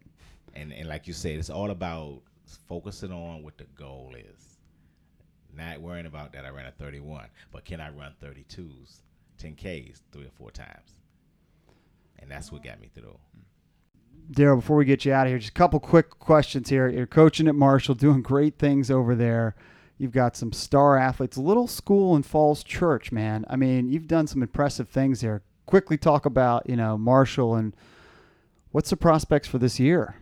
And, 0.54 0.72
and 0.74 0.88
like 0.88 1.08
you 1.08 1.14
said, 1.14 1.38
it's 1.38 1.50
all 1.50 1.72
about 1.72 2.22
focusing 2.68 3.12
on 3.12 3.44
what 3.44 3.58
the 3.58 3.66
goal 3.76 4.14
is. 4.18 4.58
Not 5.56 5.82
worrying 5.82 6.06
about 6.06 6.34
that 6.34 6.46
I 6.46 6.50
ran 6.50 6.66
a 6.66 6.72
31, 6.72 7.28
but 7.52 7.66
can 7.66 7.80
I 7.80 7.90
run 7.90 8.14
32s, 8.22 9.00
10Ks 9.42 10.02
three 10.12 10.26
or 10.26 10.32
four 10.38 10.52
times? 10.52 11.00
And 12.20 12.30
that's 12.30 12.52
what 12.52 12.64
got 12.64 12.82
me 12.82 12.90
through. 12.94 13.18
Daryl, 14.32 14.58
before 14.58 14.78
we 14.78 14.86
get 14.86 15.06
you 15.06 15.14
out 15.14 15.28
of 15.28 15.32
here, 15.32 15.40
just 15.40 15.52
a 15.52 15.54
couple 15.54 15.80
quick 15.80 16.10
questions 16.10 16.70
here. 16.70 16.88
You're 16.88 17.06
coaching 17.06 17.48
at 17.48 17.56
Marshall, 17.56 17.96
doing 17.96 18.22
great 18.22 18.58
things 18.58 18.90
over 18.90 19.16
there. 19.16 19.56
You've 19.98 20.12
got 20.12 20.36
some 20.36 20.52
star 20.52 20.98
athletes. 20.98 21.38
A 21.38 21.42
little 21.42 21.68
school 21.68 22.16
in 22.16 22.24
Falls 22.24 22.64
Church, 22.64 23.12
man. 23.12 23.46
I 23.50 23.56
mean, 23.56 23.90
you've 23.90 24.08
done 24.08 24.28
some 24.28 24.42
impressive 24.42 24.90
things 24.90 25.22
there. 25.22 25.42
Quickly 25.66 25.98
talk 25.98 26.26
about, 26.26 26.70
you 26.70 26.76
know, 26.76 26.98
Marshall 26.98 27.56
and 27.56 27.76
what's 28.72 28.90
the 28.90 28.98
prospects 28.98 29.48
for 29.48 29.58
this 29.58 29.80
year? 29.80 30.16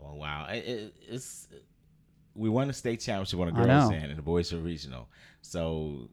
Oh 0.00 0.14
wow! 0.14 0.46
It, 0.48 0.64
it, 0.64 0.94
it's 1.08 1.48
we 2.34 2.48
won 2.48 2.68
the 2.68 2.72
state 2.72 3.00
championship 3.00 3.40
on 3.40 3.46
the 3.46 3.52
girls' 3.52 3.90
end 3.90 4.06
and 4.06 4.16
the 4.16 4.22
boys 4.22 4.52
are 4.52 4.58
regional. 4.58 5.08
So 5.42 6.08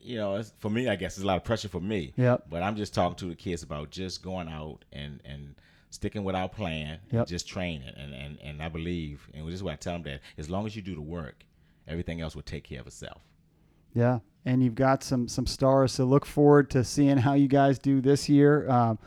you 0.00 0.16
know, 0.16 0.36
it's, 0.36 0.52
for 0.58 0.70
me, 0.70 0.88
I 0.88 0.96
guess 0.96 1.16
it's 1.16 1.24
a 1.24 1.26
lot 1.26 1.36
of 1.36 1.44
pressure 1.44 1.68
for 1.68 1.80
me. 1.80 2.12
Yep. 2.16 2.46
But 2.48 2.62
I'm 2.62 2.76
just 2.76 2.94
talking 2.94 3.16
to 3.16 3.26
the 3.26 3.34
kids 3.34 3.62
about 3.62 3.90
just 3.90 4.22
going 4.22 4.48
out 4.48 4.84
and 4.92 5.20
and 5.24 5.54
sticking 5.90 6.24
with 6.24 6.34
our 6.34 6.48
plan, 6.48 6.98
Yep. 7.10 7.26
just 7.26 7.48
training, 7.48 7.88
and 7.96 8.12
and 8.14 8.38
and 8.42 8.62
I 8.62 8.68
believe, 8.68 9.28
and 9.34 9.46
this 9.46 9.54
is 9.54 9.62
what 9.62 9.72
I 9.72 9.76
tell 9.76 9.94
them 9.94 10.02
that 10.04 10.20
as 10.36 10.48
long 10.50 10.66
as 10.66 10.76
you 10.76 10.82
do 10.82 10.94
the 10.94 11.00
work, 11.00 11.44
everything 11.86 12.20
else 12.20 12.34
will 12.34 12.42
take 12.42 12.64
care 12.64 12.80
of 12.80 12.86
itself. 12.86 13.22
Yeah, 13.94 14.18
and 14.44 14.62
you've 14.62 14.74
got 14.74 15.02
some 15.02 15.28
some 15.28 15.46
stars. 15.46 15.92
So 15.92 16.04
look 16.04 16.26
forward 16.26 16.70
to 16.70 16.84
seeing 16.84 17.18
how 17.18 17.34
you 17.34 17.48
guys 17.48 17.78
do 17.78 18.00
this 18.00 18.28
year. 18.28 18.68
Um, 18.70 18.98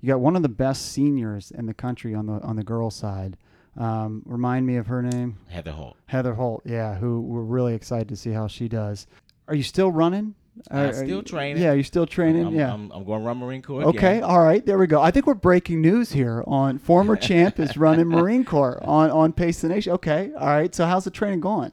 you 0.00 0.08
got 0.08 0.20
one 0.20 0.36
of 0.36 0.42
the 0.42 0.48
best 0.48 0.92
seniors 0.92 1.50
in 1.50 1.66
the 1.66 1.74
country 1.74 2.14
on 2.14 2.26
the 2.26 2.40
on 2.42 2.56
the 2.56 2.64
girls' 2.64 2.96
side. 2.96 3.36
Um, 3.76 4.22
remind 4.24 4.66
me 4.66 4.76
of 4.76 4.86
her 4.86 5.02
name. 5.02 5.36
Heather 5.48 5.72
Holt. 5.72 5.96
Heather 6.06 6.34
Holt, 6.34 6.62
yeah, 6.64 6.94
who 6.96 7.20
we're 7.20 7.42
really 7.42 7.74
excited 7.74 8.08
to 8.08 8.16
see 8.16 8.30
how 8.30 8.46
she 8.46 8.68
does. 8.68 9.06
Are 9.48 9.54
you 9.54 9.62
still 9.62 9.92
running? 9.92 10.34
I'm 10.70 10.88
are 10.90 10.92
still 10.92 11.22
training. 11.22 11.62
Yeah, 11.62 11.72
you're 11.72 11.84
still 11.84 12.06
training. 12.06 12.46
I'm, 12.46 12.54
yeah. 12.54 12.72
I'm, 12.72 12.90
I'm 12.92 13.04
going 13.04 13.20
to 13.20 13.26
run 13.26 13.38
Marine 13.38 13.62
Corps. 13.62 13.84
okay, 13.84 14.16
again. 14.18 14.24
all 14.24 14.42
right, 14.42 14.64
there 14.64 14.78
we 14.78 14.86
go. 14.86 15.00
I 15.00 15.10
think 15.10 15.26
we're 15.26 15.34
breaking 15.34 15.80
news 15.80 16.12
here 16.12 16.42
on 16.46 16.78
former 16.78 17.16
champ 17.28 17.58
is 17.60 17.76
running 17.76 18.06
Marine 18.08 18.44
Corps 18.44 18.82
on 18.82 19.10
on 19.10 19.32
Pace 19.32 19.60
the 19.60 19.68
Nation. 19.68 19.92
Okay, 19.92 20.32
all 20.38 20.46
right. 20.46 20.74
So 20.74 20.86
how's 20.86 21.04
the 21.04 21.10
training 21.10 21.40
going? 21.40 21.72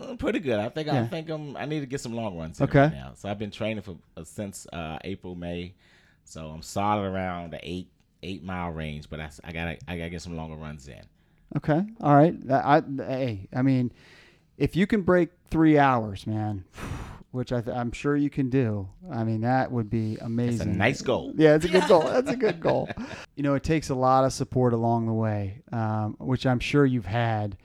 Uh, 0.00 0.14
pretty 0.16 0.40
good. 0.40 0.58
I 0.58 0.68
think 0.68 0.86
Yeah. 0.88 1.02
I 1.02 1.06
think 1.06 1.28
I'm. 1.30 1.56
I 1.56 1.64
need 1.64 1.80
to 1.80 1.86
get 1.86 2.00
some 2.00 2.14
long 2.14 2.36
runs 2.36 2.60
Okay. 2.60 2.80
right 2.80 2.92
now. 2.92 3.12
So 3.14 3.28
I've 3.28 3.38
been 3.38 3.50
training 3.50 3.82
for 3.82 3.96
uh, 4.16 4.24
since 4.24 4.66
uh, 4.72 4.98
April 5.04 5.34
May. 5.34 5.74
So 6.24 6.46
I'm 6.46 6.62
solid 6.62 7.04
around 7.06 7.52
the 7.52 7.60
eight 7.62 7.88
eight 8.22 8.42
mile 8.42 8.70
range, 8.70 9.10
but 9.10 9.20
I, 9.20 9.30
I 9.44 9.52
gotta 9.52 9.78
I 9.88 9.96
gotta 9.98 10.10
get 10.10 10.22
some 10.22 10.36
longer 10.36 10.56
runs 10.56 10.86
in. 10.88 11.00
Okay, 11.56 11.84
all 12.00 12.14
right. 12.14 12.34
I, 12.50 12.78
I 12.78 12.82
hey, 13.06 13.48
I 13.54 13.62
mean, 13.62 13.92
if 14.56 14.74
you 14.76 14.86
can 14.86 15.02
break 15.02 15.28
three 15.50 15.78
hours, 15.78 16.26
man, 16.26 16.64
which 17.32 17.52
I 17.52 17.60
th- 17.60 17.76
I'm 17.76 17.90
sure 17.92 18.14
you 18.14 18.30
can 18.30 18.48
do. 18.50 18.88
I 19.10 19.24
mean, 19.24 19.40
that 19.40 19.72
would 19.72 19.90
be 19.90 20.16
amazing. 20.20 20.58
That's 20.58 20.68
a 20.68 20.78
nice 20.78 21.02
goal. 21.02 21.32
Yeah, 21.36 21.54
it's 21.56 21.64
a 21.64 21.68
good 21.68 21.88
goal. 21.88 22.02
That's 22.06 22.30
a 22.30 22.36
good 22.36 22.60
goal. 22.60 22.88
You 23.34 23.42
know, 23.42 23.54
it 23.54 23.62
takes 23.62 23.88
a 23.88 23.94
lot 23.94 24.24
of 24.24 24.32
support 24.34 24.74
along 24.74 25.06
the 25.06 25.12
way, 25.14 25.62
um, 25.72 26.16
which 26.20 26.44
I'm 26.44 26.60
sure 26.60 26.84
you've 26.84 27.06
had. 27.06 27.56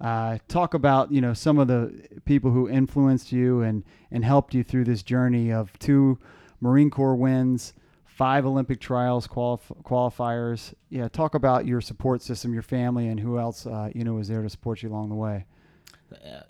Uh, 0.00 0.36
talk 0.48 0.74
about 0.74 1.10
you 1.10 1.20
know 1.22 1.32
some 1.32 1.58
of 1.58 1.66
the 1.66 1.92
people 2.26 2.50
who 2.50 2.68
influenced 2.68 3.32
you 3.32 3.62
and 3.62 3.84
and 4.10 4.22
helped 4.22 4.52
you 4.52 4.62
through 4.62 4.84
this 4.84 5.02
journey 5.02 5.50
of 5.50 5.76
two 5.78 6.18
Marine 6.60 6.90
Corps 6.90 7.16
wins, 7.16 7.72
five 8.04 8.44
Olympic 8.44 8.80
trials 8.80 9.26
qualif- 9.26 9.82
qualifiers. 9.82 10.74
Yeah, 10.90 11.08
talk 11.08 11.34
about 11.34 11.66
your 11.66 11.80
support 11.80 12.20
system, 12.20 12.52
your 12.52 12.62
family, 12.62 13.08
and 13.08 13.18
who 13.18 13.38
else 13.38 13.66
uh, 13.66 13.90
you 13.94 14.04
know 14.04 14.12
was 14.14 14.28
there 14.28 14.42
to 14.42 14.50
support 14.50 14.82
you 14.82 14.90
along 14.90 15.08
the 15.08 15.14
way. 15.14 15.46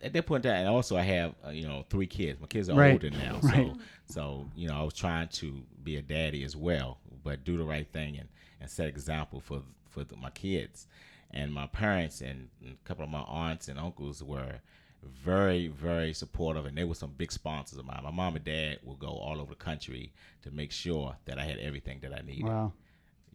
At 0.02 0.12
that 0.12 0.26
point 0.26 0.44
in 0.44 0.50
time, 0.52 0.60
and 0.60 0.68
also 0.68 0.96
I 0.96 1.02
have 1.02 1.34
uh, 1.46 1.50
you 1.50 1.66
know 1.66 1.84
three 1.88 2.06
kids. 2.06 2.40
My 2.40 2.46
kids 2.46 2.68
are 2.68 2.76
Right. 2.76 2.92
older 2.92 3.10
now, 3.10 3.38
Right. 3.42 3.72
so 3.72 3.78
so 4.06 4.46
you 4.56 4.68
know 4.68 4.74
I 4.78 4.82
was 4.82 4.94
trying 4.94 5.28
to 5.28 5.62
be 5.82 5.96
a 5.96 6.02
daddy 6.02 6.44
as 6.44 6.54
well, 6.56 6.98
but 7.22 7.44
do 7.44 7.56
the 7.56 7.64
right 7.64 7.86
thing 7.92 8.18
and, 8.18 8.28
and 8.60 8.68
set 8.70 8.88
example 8.88 9.40
for 9.40 9.62
for 9.88 10.04
the, 10.04 10.16
my 10.16 10.30
kids. 10.30 10.86
And 11.30 11.52
my 11.52 11.66
parents 11.66 12.20
and 12.20 12.48
a 12.64 12.76
couple 12.84 13.04
of 13.04 13.10
my 13.10 13.22
aunts 13.22 13.68
and 13.68 13.78
uncles 13.78 14.22
were 14.22 14.60
very 15.02 15.68
very 15.68 16.12
supportive, 16.12 16.66
and 16.66 16.76
they 16.76 16.84
were 16.84 16.94
some 16.94 17.12
big 17.16 17.32
sponsors 17.32 17.78
of 17.78 17.84
mine. 17.86 18.00
My 18.04 18.10
mom 18.10 18.36
and 18.36 18.44
dad 18.44 18.78
would 18.84 18.98
go 18.98 19.08
all 19.08 19.40
over 19.40 19.50
the 19.50 19.56
country 19.64 20.12
to 20.42 20.50
make 20.50 20.72
sure 20.72 21.16
that 21.24 21.38
I 21.38 21.44
had 21.44 21.58
everything 21.58 22.00
that 22.02 22.12
I 22.12 22.20
needed 22.20 22.44
Wow. 22.44 22.72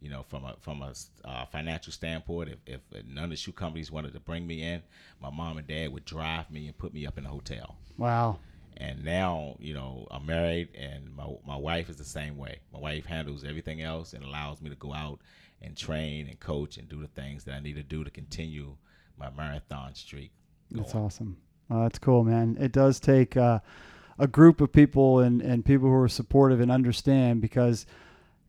You 0.00 0.08
know, 0.08 0.24
from 0.28 0.44
a 0.44 0.56
from 0.60 0.82
a 0.82 0.92
uh, 1.24 1.44
financial 1.46 1.92
standpoint, 1.92 2.50
if, 2.66 2.80
if 2.92 3.06
none 3.06 3.24
of 3.24 3.30
the 3.30 3.36
shoe 3.36 3.52
companies 3.52 3.90
wanted 3.92 4.12
to 4.14 4.20
bring 4.20 4.46
me 4.46 4.62
in, 4.62 4.82
my 5.20 5.30
mom 5.30 5.58
and 5.58 5.66
dad 5.66 5.92
would 5.92 6.04
drive 6.04 6.50
me 6.50 6.66
and 6.66 6.76
put 6.76 6.94
me 6.94 7.06
up 7.06 7.18
in 7.18 7.26
a 7.26 7.28
hotel. 7.28 7.76
Wow. 7.98 8.38
And 8.76 9.04
now, 9.04 9.56
you 9.58 9.74
know, 9.74 10.06
I'm 10.10 10.24
married, 10.24 10.68
and 10.74 11.14
my 11.14 11.26
my 11.46 11.56
wife 11.56 11.90
is 11.90 11.96
the 11.96 12.04
same 12.04 12.38
way. 12.38 12.60
My 12.72 12.78
wife 12.78 13.04
handles 13.04 13.44
everything 13.44 13.82
else 13.82 14.14
and 14.14 14.24
allows 14.24 14.62
me 14.62 14.70
to 14.70 14.76
go 14.76 14.94
out 14.94 15.20
and 15.60 15.76
train 15.76 16.28
and 16.28 16.40
coach 16.40 16.78
and 16.78 16.88
do 16.88 17.00
the 17.00 17.08
things 17.08 17.44
that 17.44 17.54
I 17.54 17.60
need 17.60 17.76
to 17.76 17.82
do 17.82 18.02
to 18.02 18.10
continue 18.10 18.76
my 19.18 19.28
marathon 19.30 19.94
streak. 19.94 20.32
That's 20.70 20.94
awesome. 20.94 21.36
That's 21.68 21.98
cool, 21.98 22.24
man. 22.24 22.56
It 22.58 22.72
does 22.72 22.98
take 22.98 23.36
uh, 23.36 23.60
a 24.18 24.26
group 24.26 24.60
of 24.60 24.72
people 24.72 25.20
and, 25.20 25.40
and 25.42 25.64
people 25.64 25.88
who 25.88 25.94
are 25.94 26.08
supportive 26.08 26.60
and 26.60 26.70
understand 26.70 27.40
because 27.40 27.86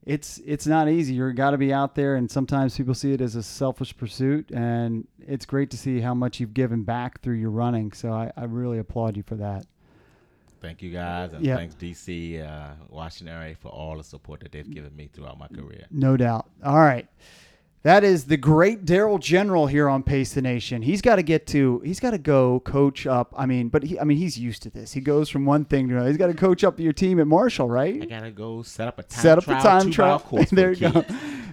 it's 0.06 0.40
it's 0.46 0.66
not 0.66 0.90
easy. 0.90 1.14
You've 1.14 1.36
got 1.36 1.52
to 1.52 1.58
be 1.58 1.72
out 1.74 1.96
there, 1.96 2.16
and 2.16 2.30
sometimes 2.30 2.76
people 2.76 2.94
see 2.94 3.14
it 3.14 3.22
as 3.22 3.36
a 3.36 3.44
selfish 3.44 3.96
pursuit. 3.96 4.52
And 4.52 5.08
it's 5.20 5.46
great 5.46 5.70
to 5.72 5.78
see 5.78 6.00
how 6.02 6.14
much 6.14 6.40
you've 6.40 6.54
given 6.54 6.84
back 6.84 7.22
through 7.22 7.36
your 7.36 7.52
running. 7.52 7.92
So 7.92 8.12
I, 8.12 8.32
I 8.36 8.46
really 8.46 8.80
applaud 8.80 9.16
you 9.18 9.24
for 9.24 9.36
that. 9.36 9.66
Thank 10.62 10.82
you 10.84 10.92
guys, 10.92 11.34
and 11.34 11.44
Yeah. 11.44 11.56
thanks 11.56 11.74
DC 11.76 12.40
uh, 12.40 12.74
Washington 12.90 13.36
area 13.36 13.56
for 13.56 13.70
all 13.70 13.98
the 13.98 14.04
support 14.04 14.42
that 14.42 14.52
they've 14.52 14.70
given 14.70 14.96
me 14.96 15.10
throughout 15.12 15.40
my 15.40 15.48
career. 15.48 15.86
No 15.90 16.18
doubt. 16.18 16.48
All 16.64 16.78
right. 16.80 17.08
That 17.84 18.04
is 18.04 18.26
the 18.26 18.38
great 18.38 18.86
Daryl 18.86 19.20
General 19.20 19.66
here 19.66 19.90
on 19.90 20.04
Pace 20.04 20.34
the 20.34 20.42
Nation. 20.42 20.84
He's 20.84 21.02
got 21.02 21.16
to 21.16 21.24
get 21.24 21.48
to. 21.48 21.80
He's 21.80 22.00
got 22.00 22.12
to 22.12 22.20
go 22.20 22.60
coach 22.60 23.08
up. 23.08 23.34
I 23.36 23.48
mean, 23.48 23.70
but 23.70 23.82
he. 23.84 24.00
I 24.00 24.04
mean, 24.04 24.18
he's 24.18 24.38
used 24.38 24.62
to 24.64 24.70
this. 24.70 24.94
He 24.94 25.02
goes 25.02 25.30
from 25.30 25.46
one 25.46 25.66
thing 25.66 25.88
to 25.88 25.96
another. 25.96 26.10
He's 26.10 26.18
got 26.18 26.28
to 26.28 26.36
coach 26.36 26.64
up 26.64 26.80
your 26.80 26.94
team 26.94 27.20
at 27.20 27.26
Marshall, 27.26 27.68
right? 27.68 28.04
I 28.04 28.06
gotta 28.06 28.30
go 28.30 28.62
set 28.62 28.88
up 28.88 29.00
a 29.00 29.04
time 29.04 29.22
set 29.22 29.38
up 29.40 29.46
trial, 29.46 29.64
the 29.64 29.70
time 29.70 29.92
trial. 29.92 30.20
course 30.20 30.50
there 30.52 30.76
the 30.76 30.80
you 30.80 30.92
go. 30.92 31.06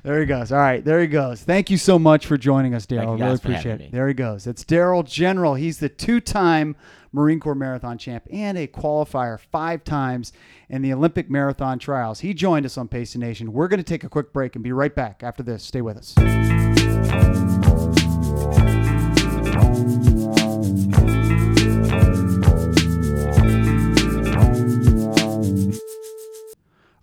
There 0.03 0.21
he 0.21 0.27
goes. 0.27 0.53
All 0.53 0.59
right, 0.59 0.85
there 0.85 1.01
he 1.01 1.07
goes. 1.07 1.43
Thank 1.43 1.71
you 1.71 1.79
so 1.79 1.99
much 1.99 2.27
for 2.27 2.37
joining 2.37 2.75
us, 2.75 2.85
Daryl. 2.85 3.19
I 3.19 3.25
really 3.25 3.35
appreciate 3.37 3.81
it. 3.81 3.93
There 3.93 4.07
he 4.07 4.15
goes. 4.15 4.47
It's 4.47 4.65
Daryl 4.65 5.07
General. 5.09 5.55
He's 5.55 5.79
the 5.79 5.89
two-time 5.89 6.77
Marine 7.13 7.41
Corps 7.41 7.55
marathon 7.55 7.99
champ 7.99 8.27
and 8.31 8.59
a 8.59 8.67
qualifier 8.67 9.39
five 9.39 9.85
times 9.85 10.33
in 10.69 10.83
the 10.83 10.93
Olympic 10.93 11.31
marathon 11.31 11.79
trials. 11.79 12.21
He 12.21 12.35
joined 12.35 12.67
us 12.67 12.77
on 12.77 12.89
Pace 12.89 13.17
Nation. 13.17 13.53
We're 13.53 13.69
going 13.69 13.79
to 13.79 13.85
take 13.85 14.05
a 14.05 14.09
quick 14.09 14.33
break 14.33 14.55
and 14.55 14.65
be 14.65 14.73
right 14.73 14.95
back 14.95 15.23
after 15.23 15.43
this. 15.43 15.63
Stay 15.63 15.81
with 15.81 15.97
us. 15.97 16.15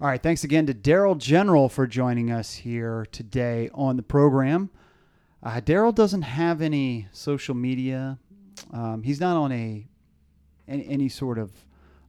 All 0.01 0.11
right, 0.11 0.21
thanks 0.21 0.43
again 0.43 0.67
to 0.67 0.73
Daryl 0.75 1.17
General 1.17 1.67
for 1.67 1.87
joining 1.87 2.29
us 2.29 2.53
here 2.53 3.07
today 3.11 3.71
on 3.73 3.95
the 3.95 4.03
program. 4.03 4.69
Uh, 5.41 5.61
Daryl 5.61 5.95
doesn't 5.95 6.21
have 6.21 6.61
any 6.61 7.07
social 7.11 7.55
media. 7.55 8.19
Um, 8.71 9.01
he's 9.01 9.19
not 9.19 9.35
on 9.35 9.51
a 9.51 9.87
any, 10.67 10.87
any 10.87 11.09
sort 11.09 11.37
of 11.37 11.51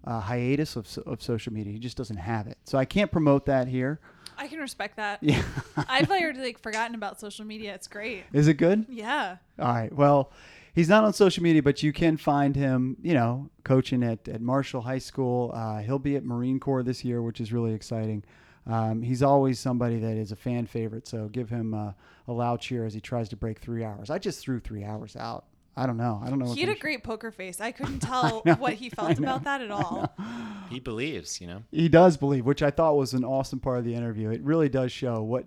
uh, 0.04 0.20
hiatus 0.20 0.76
of, 0.76 0.86
of 1.06 1.22
social 1.22 1.52
media. 1.52 1.72
He 1.72 1.78
just 1.78 1.96
doesn't 1.96 2.16
have 2.16 2.46
it. 2.46 2.58
So 2.64 2.78
I 2.78 2.84
can't 2.84 3.10
promote 3.10 3.46
that 3.46 3.68
here. 3.68 4.00
I 4.38 4.48
can 4.48 4.58
respect 4.58 4.96
that. 4.96 5.22
Yeah. 5.22 5.42
I've 5.88 6.10
already 6.10 6.40
like 6.40 6.58
forgotten 6.60 6.94
about 6.94 7.18
social 7.18 7.44
media. 7.44 7.74
It's 7.74 7.88
great. 7.88 8.24
Is 8.32 8.48
it 8.48 8.54
good? 8.54 8.86
Yeah. 8.88 9.36
All 9.58 9.68
right. 9.68 9.92
Well, 9.92 10.30
he's 10.74 10.88
not 10.88 11.04
on 11.04 11.12
social 11.12 11.42
media, 11.42 11.62
but 11.62 11.82
you 11.82 11.92
can 11.92 12.16
find 12.16 12.54
him, 12.54 12.96
you 13.02 13.14
know, 13.14 13.50
coaching 13.64 14.02
at, 14.02 14.28
at 14.28 14.40
Marshall 14.40 14.82
High 14.82 14.98
School. 14.98 15.52
Uh, 15.54 15.78
he'll 15.78 15.98
be 15.98 16.16
at 16.16 16.24
Marine 16.24 16.60
Corps 16.60 16.82
this 16.82 17.04
year, 17.04 17.22
which 17.22 17.40
is 17.40 17.52
really 17.52 17.72
exciting. 17.72 18.22
Um, 18.66 19.02
he's 19.02 19.22
always 19.22 19.58
somebody 19.58 19.98
that 20.00 20.16
is 20.16 20.32
a 20.32 20.36
fan 20.36 20.66
favorite, 20.66 21.06
so 21.06 21.28
give 21.28 21.48
him 21.48 21.72
uh, 21.72 21.92
a 22.26 22.32
loud 22.32 22.60
cheer 22.60 22.84
as 22.84 22.92
he 22.94 23.00
tries 23.00 23.28
to 23.28 23.36
break 23.36 23.60
three 23.60 23.84
hours. 23.84 24.10
I 24.10 24.18
just 24.18 24.40
threw 24.40 24.58
three 24.58 24.84
hours 24.84 25.16
out. 25.16 25.44
I 25.76 25.86
don't 25.86 25.98
know. 25.98 26.20
I 26.24 26.30
don't 26.30 26.38
know. 26.38 26.54
He 26.54 26.60
had 26.60 26.70
a 26.70 26.72
they- 26.74 26.78
great 26.80 27.04
poker 27.04 27.30
face. 27.30 27.60
I 27.60 27.70
couldn't 27.72 27.98
tell 28.12 28.42
know, 28.46 28.54
what 28.54 28.74
he 28.74 28.88
felt 28.96 29.18
know, 29.18 29.28
about 29.28 29.44
that 29.44 29.60
at 29.60 29.70
all. 29.70 30.14
He 30.68 30.80
believes, 30.80 31.40
you 31.40 31.46
know. 31.46 31.62
He 31.70 31.88
does 31.88 32.16
believe, 32.16 32.44
which 32.44 32.60
I 32.60 32.72
thought 32.72 32.96
was 32.96 33.14
an 33.14 33.22
awesome 33.22 33.60
part 33.60 33.78
of 33.78 33.84
the 33.84 33.94
interview. 33.94 34.30
It 34.30 34.42
really 34.42 34.68
does 34.68 34.90
show 34.90 35.22
what 35.22 35.46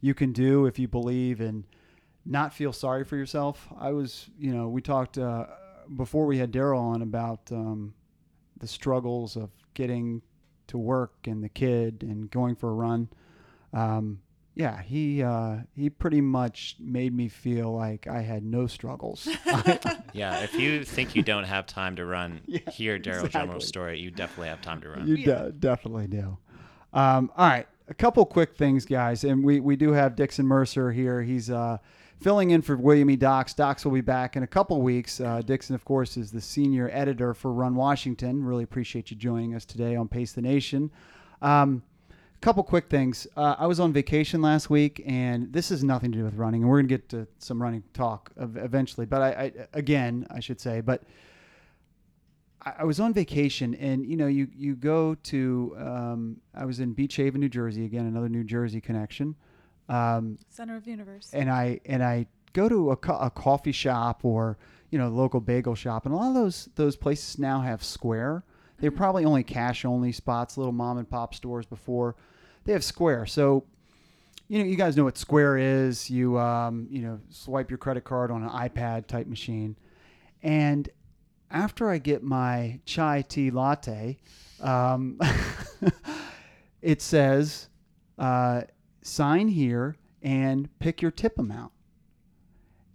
you 0.00 0.14
can 0.14 0.32
do 0.32 0.64
if 0.64 0.78
you 0.78 0.88
believe 0.88 1.42
and 1.42 1.64
not 2.24 2.54
feel 2.54 2.72
sorry 2.72 3.04
for 3.04 3.16
yourself. 3.16 3.68
I 3.78 3.90
was, 3.92 4.30
you 4.38 4.54
know, 4.54 4.70
we 4.70 4.80
talked 4.80 5.18
uh, 5.18 5.44
before 5.94 6.24
we 6.24 6.38
had 6.38 6.50
Daryl 6.50 6.78
on 6.80 7.02
about 7.02 7.40
um, 7.52 7.92
the 8.58 8.66
struggles 8.66 9.36
of 9.36 9.50
getting 9.74 10.22
to 10.68 10.78
work 10.78 11.12
and 11.26 11.44
the 11.44 11.50
kid 11.50 12.02
and 12.02 12.30
going 12.30 12.56
for 12.56 12.70
a 12.70 12.74
run. 12.74 13.08
Um, 13.74 14.20
yeah, 14.54 14.80
he 14.82 15.22
uh, 15.22 15.58
he 15.74 15.90
pretty 15.90 16.20
much 16.20 16.76
made 16.78 17.12
me 17.14 17.28
feel 17.28 17.72
like 17.74 18.06
I 18.06 18.20
had 18.22 18.44
no 18.44 18.66
struggles. 18.66 19.28
Yeah, 20.12 20.44
if 20.44 20.54
you 20.54 20.84
think 20.84 21.16
you 21.16 21.22
don't 21.22 21.42
have 21.44 21.66
time 21.66 21.96
to 21.96 22.04
run, 22.06 22.40
Yeah, 22.46 22.58
hear 22.70 22.98
Daryl 23.00 23.24
exactly. 23.24 23.28
General's 23.40 23.66
story. 23.66 23.98
You 23.98 24.12
definitely 24.12 24.46
have 24.48 24.62
time 24.62 24.80
to 24.82 24.88
run. 24.90 25.08
You 25.08 25.16
Yeah. 25.16 25.42
de- 25.46 25.52
definitely 25.52 26.06
do. 26.06 26.38
Um, 26.92 27.32
all 27.36 27.48
right, 27.48 27.66
a 27.88 27.94
couple 27.94 28.24
quick 28.24 28.54
things, 28.56 28.86
guys, 28.86 29.24
and 29.24 29.42
we 29.42 29.58
we 29.58 29.74
do 29.74 29.90
have 29.92 30.14
Dickson 30.14 30.46
Mercer 30.46 30.92
here. 30.92 31.20
He's 31.22 31.50
uh, 31.50 31.78
filling 32.20 32.50
in 32.52 32.62
for 32.62 32.76
William 32.76 33.10
E. 33.10 33.16
Docs. 33.16 33.54
Docs 33.54 33.84
will 33.84 33.90
be 33.92 34.00
back 34.02 34.36
in 34.36 34.44
a 34.44 34.46
couple 34.46 34.80
weeks. 34.80 35.20
Uh, 35.20 35.42
Dickson, 35.42 35.74
of 35.74 35.84
course, 35.84 36.16
is 36.16 36.30
the 36.30 36.40
senior 36.40 36.88
editor 36.92 37.34
for 37.34 37.52
Run 37.52 37.74
Washington. 37.74 38.44
Really 38.44 38.62
appreciate 38.62 39.10
you 39.10 39.16
joining 39.16 39.56
us 39.56 39.64
today 39.64 39.96
on 39.96 40.06
Pace 40.06 40.32
the 40.32 40.42
Nation. 40.42 40.92
Um, 41.42 41.82
couple 42.44 42.62
quick 42.62 42.90
things. 42.90 43.26
Uh, 43.38 43.54
I 43.58 43.66
was 43.66 43.80
on 43.80 43.90
vacation 43.94 44.42
last 44.42 44.68
week, 44.68 45.02
and 45.06 45.50
this 45.50 45.70
has 45.70 45.82
nothing 45.82 46.12
to 46.12 46.18
do 46.18 46.24
with 46.24 46.34
running, 46.34 46.60
and 46.60 46.70
we're 46.70 46.76
gonna 46.78 46.88
get 46.88 47.08
to 47.08 47.26
some 47.38 47.60
running 47.60 47.82
talk 47.94 48.30
eventually. 48.36 49.06
But 49.06 49.22
I, 49.22 49.28
I 49.28 49.52
again, 49.72 50.26
I 50.30 50.40
should 50.40 50.60
say, 50.60 50.82
but 50.82 51.04
I 52.62 52.74
I 52.80 52.84
was 52.84 53.00
on 53.00 53.14
vacation, 53.14 53.74
and 53.76 54.04
you 54.04 54.16
know, 54.16 54.26
you 54.26 54.48
you 54.54 54.76
go 54.76 55.14
to. 55.14 55.74
Um, 55.78 56.36
I 56.54 56.66
was 56.66 56.80
in 56.80 56.92
Beach 56.92 57.16
Haven, 57.16 57.40
New 57.40 57.48
Jersey. 57.48 57.86
Again, 57.86 58.04
another 58.04 58.28
New 58.28 58.44
Jersey 58.44 58.80
connection. 58.80 59.36
Um, 59.88 60.38
Center 60.50 60.76
of 60.76 60.84
the 60.84 60.90
universe. 60.90 61.30
and 61.32 61.50
I 61.50 61.80
and 61.86 62.04
I 62.04 62.26
go 62.52 62.68
to 62.68 62.90
a, 62.90 62.96
co- 62.96 63.18
a 63.18 63.30
coffee 63.30 63.72
shop 63.72 64.22
or 64.22 64.58
you 64.90 64.98
know 64.98 65.08
local 65.08 65.40
bagel 65.40 65.74
shop, 65.74 66.04
and 66.04 66.14
a 66.14 66.16
lot 66.18 66.28
of 66.28 66.34
those 66.34 66.68
those 66.74 66.94
places 66.94 67.38
now 67.38 67.62
have 67.62 67.82
Square. 67.82 68.44
They're 68.80 68.90
probably 68.90 69.24
only 69.24 69.44
cash 69.44 69.86
only 69.86 70.12
spots, 70.12 70.58
little 70.58 70.72
mom 70.72 70.98
and 70.98 71.08
pop 71.08 71.34
stores 71.34 71.64
before. 71.64 72.16
They 72.64 72.72
have 72.72 72.84
Square, 72.84 73.26
so 73.26 73.64
you 74.48 74.58
know 74.58 74.64
you 74.64 74.76
guys 74.76 74.96
know 74.96 75.04
what 75.04 75.18
Square 75.18 75.58
is. 75.58 76.10
You 76.10 76.38
um, 76.38 76.86
you 76.90 77.02
know 77.02 77.20
swipe 77.30 77.70
your 77.70 77.78
credit 77.78 78.04
card 78.04 78.30
on 78.30 78.42
an 78.42 78.48
iPad 78.48 79.06
type 79.06 79.26
machine, 79.26 79.76
and 80.42 80.88
after 81.50 81.88
I 81.88 81.98
get 81.98 82.22
my 82.22 82.80
chai 82.84 83.22
tea 83.22 83.50
latte, 83.50 84.18
um, 84.60 85.20
it 86.82 87.00
says 87.00 87.68
uh, 88.18 88.62
sign 89.02 89.48
here 89.48 89.96
and 90.22 90.68
pick 90.78 91.00
your 91.00 91.10
tip 91.10 91.38
amount. 91.38 91.72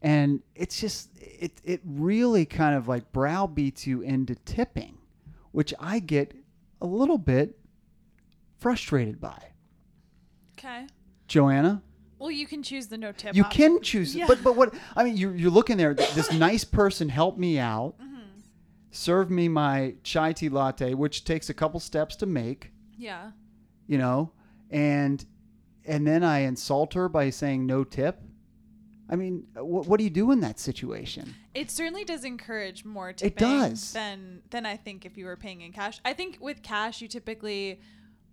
And 0.01 0.41
it's 0.55 0.80
just 0.80 1.09
it 1.20 1.61
it 1.63 1.82
really 1.86 2.45
kind 2.45 2.76
of 2.76 2.88
like 2.88 3.11
browbeats 3.11 3.86
you 3.86 4.01
into 4.01 4.36
tipping, 4.36 4.97
which 5.51 5.74
I 5.80 5.99
get 5.99 6.34
a 6.82 6.86
little 6.86 7.17
bit 7.17 7.57
frustrated 8.59 9.20
by. 9.20 9.49
Okay. 10.60 10.88
Joanna, 11.28 11.82
Well, 12.18 12.32
you 12.32 12.45
can 12.47 12.64
choose 12.64 12.88
the 12.88 12.97
no 12.97 13.12
tip. 13.12 13.36
you 13.36 13.43
option. 13.43 13.74
can 13.76 13.82
choose, 13.82 14.16
Yeah. 14.16 14.26
but 14.28 14.43
but 14.43 14.55
what 14.55 14.74
I 14.95 15.03
mean, 15.03 15.16
you're 15.18 15.36
you're 15.36 15.51
looking 15.51 15.78
there. 15.78 15.93
This 15.93 16.32
nice 16.34 16.64
person 16.64 17.07
helped 17.10 17.38
me 17.39 17.57
out, 17.60 17.95
Mm-hmm. 17.99 18.39
served 18.91 19.32
me 19.32 19.47
my 19.47 19.95
chai 20.03 20.34
tea 20.34 20.49
latte, 20.49 20.93
which 20.95 21.24
takes 21.24 21.49
a 21.49 21.53
couple 21.53 21.80
steps 21.80 22.16
to 22.18 22.26
make. 22.26 22.72
Yeah. 22.97 23.32
you 23.88 23.97
know, 23.97 24.32
and 24.70 25.24
and 25.86 26.05
then 26.05 26.24
I 26.24 26.39
insult 26.39 26.93
her 26.95 27.07
by 27.10 27.30
saying 27.30 27.66
no 27.66 27.84
tip. 27.84 28.22
I 29.12 29.16
mean, 29.16 29.47
what, 29.55 29.88
what 29.88 29.97
do 29.97 30.03
you 30.03 30.10
do 30.12 30.30
in 30.32 30.41
that 30.41 30.60
situation? 30.60 31.34
It 31.55 31.72
certainly 31.72 32.05
does 32.05 32.24
encourage 32.26 32.86
more 32.86 33.12
tipping 33.14 33.47
does. 33.47 33.93
than 33.93 34.41
than 34.51 34.66
I 34.66 34.76
think 34.78 35.05
if 35.05 35.18
you 35.18 35.26
were 35.26 35.38
paying 35.38 35.62
in 35.62 35.72
cash. 35.72 35.99
I 36.05 36.14
think 36.14 36.38
with 36.41 36.62
cash 36.62 37.01
you 37.01 37.07
typically 37.07 37.80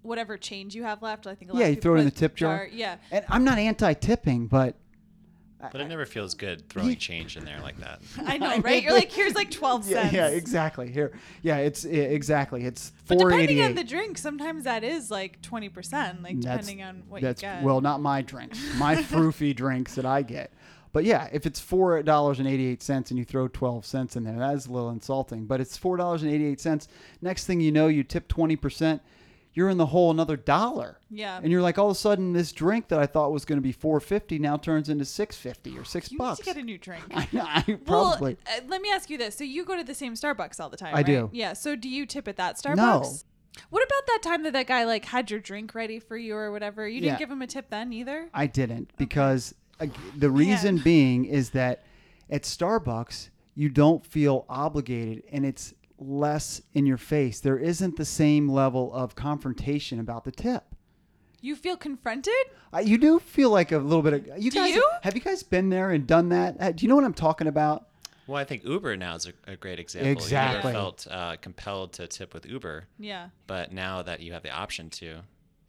whatever 0.07 0.37
change 0.39 0.75
you 0.75 0.85
have 0.85 1.03
left, 1.03 1.27
I 1.27 1.35
think 1.35 1.51
a 1.51 1.55
lot 1.55 1.61
Yeah, 1.61 1.67
of 1.67 1.71
you 1.71 1.77
people 1.77 1.83
throw 1.83 1.97
it 1.97 1.99
in 2.01 2.05
the 2.07 2.11
tip 2.11 2.37
jar. 2.37 2.69
Yeah. 2.73 2.97
And 3.11 3.25
I'm 3.29 3.45
not 3.45 3.59
anti-tipping, 3.59 4.47
but 4.47 4.77
But 5.73 5.81
it 5.81 5.89
never 5.89 6.07
feels 6.07 6.35
good 6.35 6.69
throwing 6.69 6.97
change 6.97 7.37
in 7.37 7.45
there 7.45 7.61
like 7.61 7.79
that. 7.79 8.01
I 8.27 8.39
know, 8.39 8.59
right? 8.61 8.83
You're 8.83 8.93
like, 8.93 9.11
here's 9.19 9.35
like 9.35 9.51
12 9.51 9.89
yeah, 9.89 10.03
cents. 10.03 10.15
yeah, 10.15 10.29
exactly. 10.29 10.91
Here, 10.93 11.13
yeah, 11.43 11.57
it's 11.57 11.85
yeah, 11.85 12.05
exactly. 12.05 12.65
It's 12.65 12.93
But 13.09 13.19
depending 13.19 13.61
on 13.63 13.75
the 13.75 13.85
drink, 13.85 14.19
sometimes 14.19 14.65
that 14.65 14.85
is 14.85 15.11
like 15.11 15.43
20%, 15.43 16.23
like 16.23 16.41
depending 16.41 16.83
on 16.83 17.03
what 17.09 17.21
you 17.21 17.27
that's 17.29 17.41
get. 17.41 17.63
well, 17.63 17.81
not 17.81 18.01
my 18.01 18.23
drinks, 18.23 18.59
my 18.79 18.95
froofy 18.97 19.55
drinks 19.57 19.95
that 19.97 20.07
I 20.07 20.23
get. 20.23 20.53
But 20.93 21.05
yeah, 21.05 21.29
if 21.31 21.45
it's 21.45 21.61
four 21.61 22.03
dollars 22.03 22.39
and 22.39 22.49
eighty-eight 22.49 22.83
cents 22.83 23.11
and 23.11 23.19
you 23.19 23.25
throw 23.27 23.49
twelve 23.49 23.85
cents 23.85 24.17
in 24.17 24.25
there, 24.25 24.39
that 24.39 24.55
is 24.55 24.65
a 24.65 24.73
little 24.73 24.89
insulting. 24.89 25.45
But 25.45 25.61
it's 25.61 25.77
four 25.77 25.99
dollars 25.99 26.23
and 26.23 26.33
eighty-eight 26.33 26.59
cents. 26.59 26.89
Next 27.21 27.45
thing 27.45 27.61
you 27.61 27.71
know, 27.71 27.89
you 27.89 28.03
tip 28.03 28.29
twenty 28.29 28.57
percent. 28.57 29.03
You're 29.57 29.71
in 29.71 29.79
the 29.79 29.87
hole 29.87 30.11
another 30.11 30.37
dollar. 30.37 31.01
Yeah. 31.11 31.41
And 31.43 31.51
you're 31.51 31.63
like, 31.63 31.79
all 31.79 31.87
of 31.87 31.93
a 31.93 31.99
sudden, 31.99 32.35
this 32.35 32.53
drink 32.53 32.89
that 32.89 32.99
I 33.01 33.07
thought 33.07 33.33
was 33.33 33.45
going 33.47 33.57
to 33.57 33.63
be 33.63 33.73
four 33.73 33.99
fifty 34.01 34.39
now 34.39 34.57
turns 34.59 34.89
into 34.91 35.05
six 35.07 35.37
fifty 35.37 35.77
or 35.79 35.83
six 35.85 36.13
you 36.13 36.19
bucks. 36.19 36.41
need 36.41 36.45
to 36.45 36.55
get 36.55 36.63
a 36.63 36.65
new 36.65 36.77
drink. 36.79 37.03
I, 37.15 37.27
I 37.35 37.65
Well, 37.87 38.11
probably. 38.11 38.37
uh, 38.47 38.61
let 38.69 38.83
me 38.83 38.91
ask 38.91 39.09
you 39.11 39.17
this. 39.17 39.35
So 39.35 39.45
you 39.45 39.65
go 39.65 39.75
to 39.77 39.83
the 39.83 39.95
same 39.95 40.13
Starbucks 40.15 40.61
all 40.61 40.69
the 40.69 40.77
time, 40.77 40.95
I 40.95 40.99
right? 40.99 41.07
do. 41.07 41.31
Yeah. 41.33 41.55
So 41.55 41.75
do 41.75 41.89
you 41.89 42.05
tip 42.07 42.29
at 42.29 42.37
that 42.37 42.57
Starbucks? 42.59 42.77
No. 42.77 43.03
What 43.71 43.83
about 43.83 44.07
that 44.09 44.19
time 44.23 44.43
that 44.43 44.53
that 44.53 44.67
guy 44.67 44.85
like 44.85 45.07
had 45.07 45.31
your 45.31 45.41
drink 45.41 45.75
ready 45.75 45.99
for 46.01 46.19
you 46.19 46.37
or 46.37 46.53
whatever? 46.53 46.87
You 46.87 47.01
didn't 47.01 47.15
Yeah. 47.15 47.19
give 47.19 47.31
him 47.31 47.41
a 47.41 47.47
tip 47.47 47.71
then 47.71 47.95
either? 47.95 48.29
I 48.35 48.47
didn't 48.47 48.91
because 48.99 49.55
uh, 49.81 49.87
the 50.15 50.29
reason 50.31 50.77
being 50.77 51.25
is 51.25 51.49
that 51.51 51.83
at 52.29 52.43
Starbucks 52.43 53.31
you 53.55 53.71
don't 53.71 54.05
feel 54.05 54.45
obligated 54.51 55.23
and 55.33 55.47
it's 55.47 55.73
less 55.99 56.61
in 56.75 56.87
your 56.87 56.97
face. 56.99 57.41
There 57.41 57.59
isn't 57.59 57.97
the 57.97 58.05
same 58.05 58.49
level 58.49 58.93
of 58.95 59.15
confrontation 59.15 59.99
about 60.01 60.25
the 60.25 60.33
tip. 60.33 60.65
You 61.41 61.55
feel 61.57 61.77
confronted? 61.77 62.35
Uh, 62.75 62.79
you 62.79 62.99
do 62.99 63.19
feel 63.19 63.51
like 63.51 63.71
a 63.73 63.79
little 63.79 64.03
bit 64.03 64.13
of 64.15 64.27
you 64.43 64.51
Do 64.51 64.59
guys 64.61 64.75
you? 64.75 64.89
have 65.03 65.15
you 65.15 65.21
guys 65.21 65.43
been 65.43 65.69
there 65.71 65.91
and 65.91 66.07
done 66.07 66.31
that? 66.31 66.57
Uh, 66.59 66.73
do 66.73 66.85
you 66.85 66.89
know 66.89 66.97
what 66.97 67.05
I'm 67.05 67.15
talking 67.15 67.47
about? 67.47 67.89
Well, 68.27 68.39
I 68.41 68.45
think 68.45 68.65
Uber 68.65 68.97
now 68.97 69.15
is 69.15 69.27
a, 69.27 69.53
a 69.53 69.57
great 69.57 69.79
example. 69.79 70.11
Exactly. 70.11 70.71
You 70.71 70.73
never 70.73 70.73
felt 70.73 71.07
uh, 71.09 71.37
compelled 71.37 71.93
to 71.95 72.09
tip 72.09 72.35
with 72.35 72.45
Uber, 72.47 72.85
Yeah. 72.99 73.29
but 73.47 73.71
now 73.73 74.03
that 74.03 74.21
you 74.21 74.33
have 74.33 74.43
the 74.43 74.51
option 74.51 74.91
to, 74.91 75.19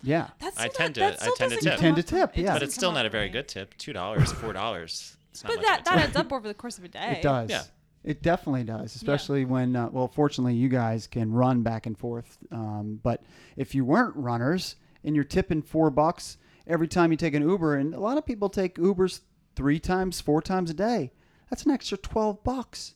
Yeah. 0.02 0.30
That's 0.40 0.58
I 0.58 0.68
tend 0.70 0.98
not, 0.98 1.12
that 1.12 1.20
to- 1.20 1.26
I 1.26 1.32
tend 1.38 1.52
to 1.52 1.58
tip. 1.60 1.74
come 1.74 1.80
Tend 1.82 1.96
to 1.98 2.04
tip, 2.04 2.32
yeah. 2.36 2.44
doesn't 2.44 2.56
but 2.56 2.64
it's 2.64 2.74
still 2.74 2.92
not 2.92 3.06
a 3.06 3.10
very 3.10 3.26
right. 3.26 3.34
good 3.34 3.48
tip. 3.48 3.78
Two 3.78 3.94
dollars, 3.94 4.32
four 4.32 4.54
dollars. 4.54 5.16
It's 5.32 5.44
not 5.44 5.50
But 5.52 5.58
much 5.58 5.66
that, 5.68 5.86
that 5.86 5.98
adds 6.00 6.16
up 6.16 6.34
over 6.34 6.48
the 6.48 6.56
course 6.56 6.80
of 6.80 6.84
a 6.84 6.88
day. 6.88 7.18
It 7.18 7.22
does. 7.22 7.50
Yeah. 7.52 7.62
It 8.08 8.22
definitely 8.22 8.64
does, 8.64 8.96
especially 8.96 9.44
when, 9.44 9.76
uh, 9.76 9.90
well, 9.92 10.08
fortunately, 10.08 10.54
you 10.54 10.70
guys 10.70 11.08
can 11.08 11.34
run 11.34 11.62
back 11.62 11.86
and 11.86 11.98
forth. 11.98 12.38
Um, 12.54 13.02
but 13.04 13.22
if 13.58 13.76
you 13.76 13.84
weren't 13.84 14.16
runners 14.16 14.78
and 15.04 15.14
you're 15.14 15.26
tipping 15.26 15.62
four 15.62 15.90
bucks 15.90 16.38
every 16.66 16.88
time 16.88 17.12
you 17.12 17.18
take 17.18 17.34
an 17.34 17.48
Uber, 17.48 17.76
and 17.76 17.94
a 17.94 18.00
lot 18.00 18.18
of 18.18 18.26
people 18.26 18.48
take 18.48 18.76
Ubers 18.76 19.20
three 19.58 19.78
times, 19.78 20.22
four 20.22 20.42
times 20.42 20.70
a 20.70 20.74
day, 20.74 21.12
that's 21.50 21.64
an 21.66 21.72
extra 21.72 21.98
12 21.98 22.46
bucks 22.46 22.94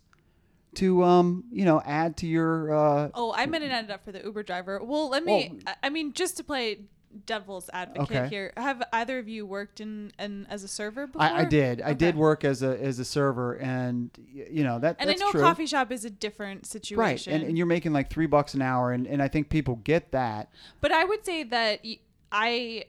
to, 0.75 1.03
um, 1.03 1.43
you 1.51 1.65
know, 1.65 1.81
add 1.85 2.15
to 2.17 2.25
your. 2.27 2.73
Uh, 2.73 3.09
Oh, 3.13 3.33
I 3.35 3.45
meant 3.47 3.65
it 3.65 3.71
ended 3.71 3.91
up 3.91 4.05
for 4.05 4.13
the 4.13 4.23
Uber 4.23 4.43
driver. 4.43 4.81
Well, 4.81 5.09
let 5.09 5.25
me. 5.25 5.59
Well- 5.65 5.75
I 5.83 5.89
mean, 5.89 6.13
just 6.13 6.37
to 6.37 6.43
play 6.45 6.85
devil's 7.25 7.69
advocate 7.73 8.17
Okay. 8.17 8.27
here, 8.29 8.53
have 8.57 8.81
either 8.93 9.19
of 9.19 9.27
you 9.27 9.45
worked 9.45 9.79
in, 9.81 10.11
in 10.19 10.45
as 10.49 10.63
a 10.63 10.67
server 10.67 11.07
before? 11.07 11.21
I, 11.21 11.39
I 11.41 11.45
did. 11.45 11.81
I 11.81 11.93
did 11.93 12.15
work 12.15 12.43
as 12.43 12.61
a 12.63 12.81
as 12.81 12.99
a 12.99 13.05
server, 13.05 13.53
and 13.55 14.09
you 14.33 14.63
know 14.63 14.79
that 14.79 14.97
And 14.99 15.09
that's 15.09 15.21
I 15.21 15.25
know 15.25 15.31
true. 15.31 15.41
a 15.41 15.43
coffee 15.43 15.65
shop 15.65 15.91
is 15.91 16.05
a 16.05 16.09
different 16.09 16.65
situation, 16.65 16.99
right, 17.33 17.39
and, 17.41 17.49
and 17.49 17.57
you're 17.57 17.67
making 17.67 17.93
like 17.93 18.09
three 18.09 18.27
bucks 18.27 18.53
an 18.53 18.61
hour, 18.61 18.91
and, 18.91 19.05
and 19.07 19.21
I 19.21 19.27
think 19.27 19.49
people 19.49 19.75
get 19.83 20.11
that. 20.11 20.49
But 20.79 20.91
I 20.91 21.03
would 21.05 21.25
say 21.25 21.43
that 21.43 21.81
y- 21.83 21.99
I, 22.31 22.85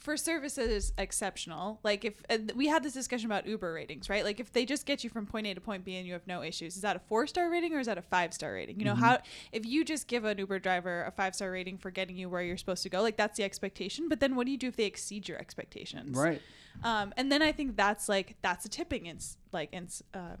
for 0.00 0.16
services 0.16 0.92
exceptional 0.96 1.78
like 1.84 2.04
if 2.06 2.22
uh, 2.30 2.38
we 2.56 2.66
had 2.66 2.82
this 2.82 2.94
discussion 2.94 3.26
about 3.26 3.46
uber 3.46 3.72
ratings 3.72 4.08
right 4.08 4.24
like 4.24 4.40
if 4.40 4.50
they 4.52 4.64
just 4.64 4.86
get 4.86 5.04
you 5.04 5.10
from 5.10 5.26
point 5.26 5.46
a 5.46 5.52
to 5.54 5.60
point 5.60 5.84
b 5.84 5.94
and 5.96 6.06
you 6.06 6.14
have 6.14 6.26
no 6.26 6.42
issues 6.42 6.74
is 6.74 6.80
that 6.82 6.96
a 6.96 6.98
four 7.00 7.26
star 7.26 7.50
rating 7.50 7.74
or 7.74 7.80
is 7.80 7.86
that 7.86 7.98
a 7.98 8.02
five 8.02 8.32
star 8.32 8.54
rating 8.54 8.78
you 8.78 8.84
know 8.86 8.92
Mm-hmm. 8.94 9.02
how 9.04 9.18
if 9.52 9.66
you 9.66 9.84
just 9.84 10.08
give 10.08 10.24
an 10.24 10.38
uber 10.38 10.58
driver 10.58 11.04
a 11.04 11.10
five 11.10 11.34
star 11.34 11.50
rating 11.50 11.76
for 11.76 11.90
getting 11.90 12.16
you 12.16 12.28
where 12.30 12.42
you're 12.42 12.56
supposed 12.56 12.82
to 12.82 12.88
go 12.88 13.02
like 13.02 13.16
that's 13.18 13.36
the 13.36 13.44
expectation 13.44 14.08
but 14.08 14.20
then 14.20 14.34
what 14.36 14.46
do 14.46 14.52
you 14.52 14.58
do 14.58 14.68
if 14.68 14.76
they 14.76 14.86
exceed 14.86 15.28
your 15.28 15.38
expectations 15.38 16.16
Right. 16.16 16.40
um, 16.82 17.12
and 17.18 17.30
then 17.30 17.42
i 17.42 17.52
think 17.52 17.76
that's 17.76 18.08
like 18.08 18.36
that's 18.40 18.64
a 18.64 18.68
tipping 18.70 19.04
ins- 19.06 19.36
like 19.52 19.68
ins- 19.72 20.02
uh, 20.14 20.36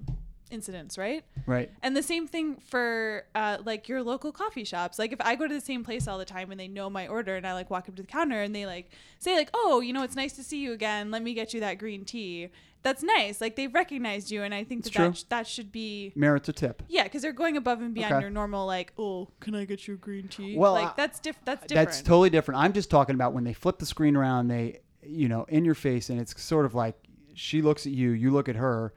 incidents 0.50 0.98
right 0.98 1.24
Right. 1.46 1.70
and 1.82 1.96
the 1.96 2.02
same 2.02 2.26
thing 2.28 2.56
for 2.56 3.24
uh, 3.34 3.58
like 3.64 3.88
your 3.88 4.02
local 4.02 4.32
coffee 4.32 4.64
shops. 4.64 4.98
Like 4.98 5.12
if 5.12 5.20
I 5.20 5.34
go 5.36 5.46
to 5.46 5.54
the 5.54 5.60
same 5.60 5.84
place 5.84 6.06
all 6.08 6.18
the 6.18 6.24
time 6.24 6.50
and 6.50 6.58
they 6.60 6.68
know 6.68 6.90
my 6.90 7.06
order 7.08 7.36
and 7.36 7.46
I 7.46 7.52
like 7.54 7.70
walk 7.70 7.88
up 7.88 7.96
to 7.96 8.02
the 8.02 8.08
counter 8.08 8.40
and 8.42 8.54
they 8.54 8.66
like 8.66 8.90
say 9.18 9.34
like, 9.36 9.50
"Oh, 9.54 9.80
you 9.80 9.92
know, 9.92 10.02
it's 10.02 10.16
nice 10.16 10.32
to 10.34 10.42
see 10.44 10.60
you 10.60 10.72
again. 10.72 11.10
Let 11.10 11.22
me 11.22 11.34
get 11.34 11.54
you 11.54 11.60
that 11.60 11.78
green 11.78 12.04
tea." 12.04 12.48
That's 12.82 13.02
nice. 13.02 13.42
Like 13.42 13.56
they've 13.56 13.72
recognized 13.74 14.30
you, 14.30 14.42
and 14.42 14.54
I 14.54 14.64
think 14.64 14.84
that 14.84 14.94
that, 14.94 15.16
sh- 15.16 15.22
that 15.28 15.46
should 15.46 15.70
be 15.70 16.12
Merits 16.16 16.48
a 16.48 16.52
tip. 16.54 16.82
yeah, 16.88 17.02
because 17.04 17.20
they're 17.20 17.32
going 17.32 17.58
above 17.58 17.82
and 17.82 17.92
beyond 17.92 18.14
Okay. 18.14 18.20
your 18.22 18.30
normal 18.30 18.66
like, 18.66 18.92
"Oh, 18.98 19.28
can 19.40 19.54
I 19.54 19.66
get 19.66 19.86
you 19.86 19.94
a 19.94 19.96
green 19.98 20.28
tea?" 20.28 20.56
Well, 20.56 20.72
like 20.72 20.96
that's 20.96 21.20
diff- 21.20 21.36
that's 21.44 21.66
different. 21.66 21.88
That's 21.88 22.00
totally 22.02 22.30
different. 22.30 22.58
I'm 22.60 22.72
just 22.72 22.88
talking 22.90 23.14
about 23.14 23.34
when 23.34 23.44
they 23.44 23.52
flip 23.52 23.78
the 23.78 23.84
screen 23.86 24.16
around, 24.16 24.48
they, 24.48 24.80
you 25.02 25.28
know, 25.28 25.44
in 25.50 25.64
your 25.66 25.74
face, 25.74 26.08
and 26.08 26.18
it's 26.18 26.40
sort 26.42 26.64
of 26.64 26.74
like 26.74 26.94
she 27.34 27.60
looks 27.60 27.86
at 27.86 27.92
you, 27.92 28.10
you 28.12 28.30
look 28.30 28.48
at 28.48 28.56
her, 28.56 28.94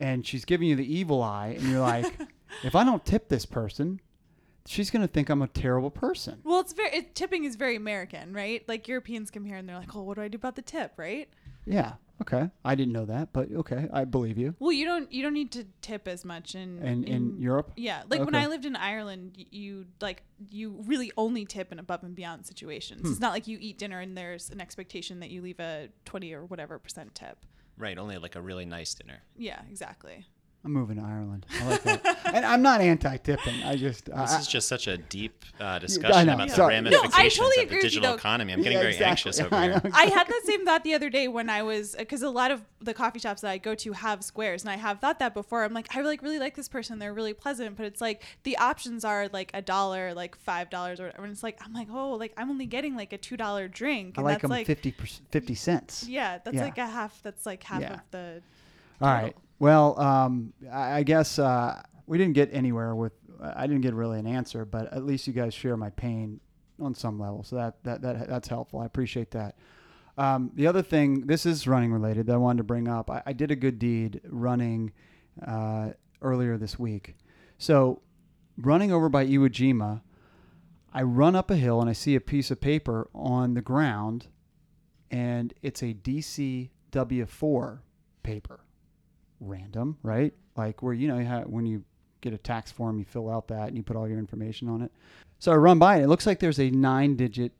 and 0.00 0.26
she's 0.26 0.44
giving 0.44 0.68
you 0.68 0.76
the 0.76 0.94
evil 0.94 1.22
eye, 1.22 1.56
and 1.58 1.68
you're 1.68 1.80
like, 1.80 2.06
if 2.64 2.74
I 2.74 2.84
don't 2.84 3.04
tip 3.04 3.28
this 3.28 3.46
person, 3.46 4.00
she's 4.66 4.90
gonna 4.90 5.08
think 5.08 5.28
I'm 5.28 5.42
a 5.42 5.48
terrible 5.48 5.90
person. 5.90 6.40
well, 6.44 6.60
it's 6.60 6.72
very 6.72 6.90
it, 6.90 7.14
tipping 7.14 7.44
is 7.44 7.56
very 7.56 7.76
American, 7.76 8.32
right? 8.32 8.66
Like 8.68 8.88
Europeans 8.88 9.30
come 9.30 9.44
here 9.44 9.56
and 9.56 9.68
they're 9.68 9.78
like, 9.78 9.94
"Oh, 9.94 10.02
what 10.02 10.16
do 10.16 10.22
I 10.22 10.28
do 10.28 10.36
about 10.36 10.56
the 10.56 10.62
tip?" 10.62 10.92
Right? 10.96 11.28
Yeah. 11.64 11.94
Okay. 12.18 12.48
I 12.64 12.74
didn't 12.74 12.94
know 12.94 13.04
that, 13.04 13.34
but 13.34 13.52
okay, 13.52 13.88
I 13.92 14.04
believe 14.04 14.38
you. 14.38 14.54
Well, 14.58 14.72
you 14.72 14.86
don't 14.86 15.12
you 15.12 15.22
don't 15.22 15.34
need 15.34 15.52
to 15.52 15.66
tip 15.82 16.08
as 16.08 16.24
much 16.24 16.54
in 16.54 16.82
In 16.82 17.04
in 17.04 17.40
Europe. 17.40 17.72
Yeah, 17.76 18.04
like 18.08 18.24
when 18.24 18.34
I 18.34 18.46
lived 18.46 18.64
in 18.64 18.74
Ireland, 18.74 19.34
you 19.36 19.86
like 20.00 20.22
you 20.50 20.82
really 20.86 21.12
only 21.18 21.44
tip 21.44 21.72
in 21.72 21.78
above 21.78 22.02
and 22.04 22.14
beyond 22.14 22.46
situations. 22.46 23.02
Hmm. 23.02 23.10
It's 23.10 23.20
not 23.20 23.32
like 23.32 23.46
you 23.46 23.58
eat 23.60 23.78
dinner 23.78 24.00
and 24.00 24.16
there's 24.16 24.48
an 24.48 24.62
expectation 24.62 25.20
that 25.20 25.30
you 25.30 25.42
leave 25.42 25.60
a 25.60 25.88
twenty 26.06 26.32
or 26.32 26.44
whatever 26.46 26.78
percent 26.78 27.14
tip. 27.14 27.44
Right, 27.78 27.98
only 27.98 28.16
like 28.18 28.36
a 28.36 28.40
really 28.40 28.64
nice 28.64 28.94
dinner. 28.94 29.22
Yeah, 29.36 29.60
exactly. 29.70 30.26
I'm 30.66 30.72
moving 30.72 30.96
to 30.96 31.02
Ireland. 31.04 31.46
I 31.60 31.64
like 31.70 31.82
that. 31.84 32.18
and 32.34 32.44
I'm 32.44 32.60
not 32.60 32.80
anti-tipping. 32.80 33.62
I 33.62 33.76
just 33.76 34.06
This 34.06 34.14
I, 34.14 34.40
is 34.40 34.48
just 34.48 34.66
such 34.68 34.88
a 34.88 34.96
deep 34.98 35.44
uh, 35.60 35.78
discussion 35.78 36.26
know. 36.26 36.34
about 36.34 36.48
the 36.48 36.54
Sorry. 36.54 36.80
No, 36.80 36.90
ramifications 36.90 37.36
totally 37.38 37.62
of 37.62 37.68
the 37.70 37.74
with 37.76 37.84
you, 37.84 37.90
digital 37.90 38.14
economy. 38.14 38.52
I'm 38.52 38.58
getting 38.62 38.72
Yeah, 38.72 38.80
very 38.80 38.94
exactly. 38.94 39.10
anxious 39.30 39.40
over 39.40 39.54
I 39.54 39.62
here. 39.62 39.80
I 39.94 40.04
had 40.06 40.26
that 40.26 40.42
same 40.44 40.64
thought 40.64 40.82
the 40.82 40.94
other 40.94 41.08
day 41.08 41.28
when 41.28 41.48
I 41.48 41.62
was 41.62 41.94
because 41.96 42.22
a 42.22 42.30
lot 42.30 42.50
of 42.50 42.62
the 42.80 42.92
coffee 42.94 43.20
shops 43.20 43.42
that 43.42 43.50
I 43.52 43.58
go 43.58 43.76
to 43.76 43.92
have 43.92 44.24
squares, 44.24 44.62
and 44.64 44.70
I 44.70 44.76
have 44.76 44.98
thought 44.98 45.20
that 45.20 45.34
before. 45.34 45.62
I'm 45.62 45.72
like, 45.72 45.86
I 45.96 46.00
like 46.00 46.20
really 46.20 46.40
like 46.40 46.56
this 46.56 46.68
person; 46.68 46.98
they're 46.98 47.14
really 47.14 47.32
pleasant, 47.32 47.76
but 47.76 47.86
it's 47.86 48.00
like 48.00 48.24
the 48.42 48.56
options 48.58 49.04
are 49.04 49.28
like 49.32 49.52
a 49.54 49.62
dollar, 49.62 50.14
like 50.14 50.36
five 50.36 50.68
dollars, 50.68 50.98
or 50.98 51.04
whatever. 51.06 51.22
And 51.24 51.32
it's 51.32 51.44
like 51.44 51.58
I'm 51.64 51.72
like, 51.72 51.86
oh, 51.92 52.10
like 52.14 52.32
I'm 52.36 52.50
only 52.50 52.66
getting 52.66 52.96
like 52.96 53.12
a 53.12 53.18
two 53.18 53.36
dollar 53.36 53.68
drink, 53.68 54.14
I 54.16 54.20
and 54.20 54.24
like 54.24 54.34
that's 54.34 54.42
them 54.42 54.50
like 54.50 54.66
50 54.66 54.90
per- 54.92 55.06
50 55.30 55.54
cents. 55.54 56.06
yeah, 56.08 56.38
that's 56.44 56.56
Yeah. 56.56 56.64
like 56.64 56.78
a 56.78 56.86
half. 56.88 57.22
That's 57.22 57.46
like 57.46 57.62
half 57.62 57.80
Yeah. 57.82 57.94
of 57.94 58.00
the 58.10 58.42
All 59.00 59.08
right. 59.12 59.36
Well, 59.58 59.98
um, 59.98 60.52
I 60.70 61.02
guess 61.02 61.38
uh, 61.38 61.82
we 62.06 62.18
didn't 62.18 62.34
get 62.34 62.50
anywhere 62.52 62.94
with. 62.94 63.12
I 63.40 63.66
didn't 63.66 63.82
get 63.82 63.94
really 63.94 64.18
an 64.18 64.26
answer, 64.26 64.64
but 64.64 64.92
at 64.92 65.04
least 65.04 65.26
you 65.26 65.32
guys 65.32 65.52
share 65.52 65.76
my 65.76 65.90
pain 65.90 66.40
on 66.80 66.94
some 66.94 67.18
level. 67.18 67.42
So 67.42 67.56
that 67.56 67.82
that, 67.84 68.02
that 68.02 68.28
that's 68.28 68.48
helpful. 68.48 68.80
I 68.80 68.86
appreciate 68.86 69.30
that. 69.32 69.56
Um, 70.18 70.50
the 70.54 70.66
other 70.66 70.82
thing, 70.82 71.26
this 71.26 71.44
is 71.44 71.66
running 71.66 71.92
related 71.92 72.26
that 72.26 72.34
I 72.34 72.38
wanted 72.38 72.58
to 72.58 72.64
bring 72.64 72.88
up. 72.88 73.10
I, 73.10 73.22
I 73.26 73.32
did 73.34 73.50
a 73.50 73.56
good 73.56 73.78
deed 73.78 74.22
running 74.24 74.92
uh, 75.46 75.90
earlier 76.22 76.56
this 76.56 76.78
week. 76.78 77.16
So 77.58 78.00
running 78.56 78.92
over 78.92 79.10
by 79.10 79.26
Iwo 79.26 79.48
Jima, 79.50 80.00
I 80.92 81.02
run 81.02 81.36
up 81.36 81.50
a 81.50 81.56
hill 81.56 81.80
and 81.82 81.90
I 81.90 81.92
see 81.92 82.14
a 82.14 82.20
piece 82.20 82.50
of 82.50 82.60
paper 82.60 83.10
on 83.14 83.52
the 83.52 83.60
ground, 83.60 84.28
and 85.10 85.52
it's 85.60 85.82
a 85.82 85.92
DCW4 85.92 87.80
paper 88.22 88.65
random, 89.40 89.98
right? 90.02 90.32
Like 90.56 90.82
where 90.82 90.94
you 90.94 91.08
know 91.08 91.18
you 91.18 91.24
have, 91.26 91.46
when 91.46 91.66
you 91.66 91.84
get 92.20 92.32
a 92.32 92.38
tax 92.38 92.70
form, 92.72 92.98
you 92.98 93.04
fill 93.04 93.30
out 93.30 93.48
that 93.48 93.68
and 93.68 93.76
you 93.76 93.82
put 93.82 93.96
all 93.96 94.08
your 94.08 94.18
information 94.18 94.68
on 94.68 94.82
it. 94.82 94.90
So 95.38 95.52
I 95.52 95.56
run 95.56 95.78
by 95.78 95.98
it. 95.98 96.04
It 96.04 96.08
looks 96.08 96.26
like 96.26 96.40
there's 96.40 96.58
a 96.58 96.70
nine-digit 96.70 97.52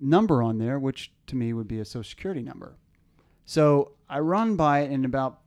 number 0.00 0.42
on 0.42 0.58
there, 0.58 0.78
which 0.78 1.12
to 1.26 1.36
me 1.36 1.52
would 1.52 1.68
be 1.68 1.78
a 1.80 1.84
social 1.84 2.08
security 2.08 2.42
number. 2.42 2.76
So 3.44 3.92
I 4.08 4.20
run 4.20 4.56
by 4.56 4.80
it 4.80 4.90
and 4.90 5.04
about 5.04 5.40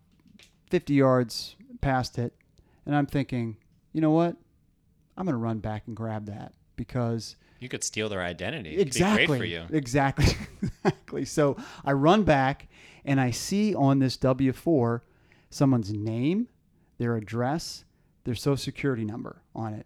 50 0.70 0.94
yards 0.94 1.56
past 1.82 2.20
it, 2.20 2.34
and 2.86 2.96
I'm 2.96 3.08
thinking, 3.08 3.58
you 3.92 4.02
know 4.02 4.12
what? 4.12 4.36
I'm 5.18 5.26
going 5.26 5.34
to 5.34 5.38
run 5.38 5.58
back 5.60 5.84
and 5.88 5.96
grab 5.96 6.28
that 6.28 6.54
because 6.76 7.38
You 7.60 7.70
could 7.70 7.84
steal 7.84 8.08
their 8.08 8.22
identity. 8.22 8.76
It 8.78 8.82
exactly 8.82 9.24
be 9.24 9.28
great 9.28 9.38
for 9.40 9.46
you. 9.46 9.66
exactly 9.72 10.26
exactly 10.86 11.26
so 11.26 11.58
i 11.84 11.92
run 11.92 12.24
back 12.24 12.68
and 13.04 13.20
i 13.20 13.32
see 13.32 13.74
on 13.74 13.98
this 13.98 14.16
w4 14.18 15.02
someone's 15.50 15.92
name 15.94 16.48
their 16.98 17.16
address 17.16 17.86
their 18.24 18.36
social 18.36 18.58
security 18.58 19.06
number 19.06 19.42
on 19.56 19.74
it. 19.74 19.86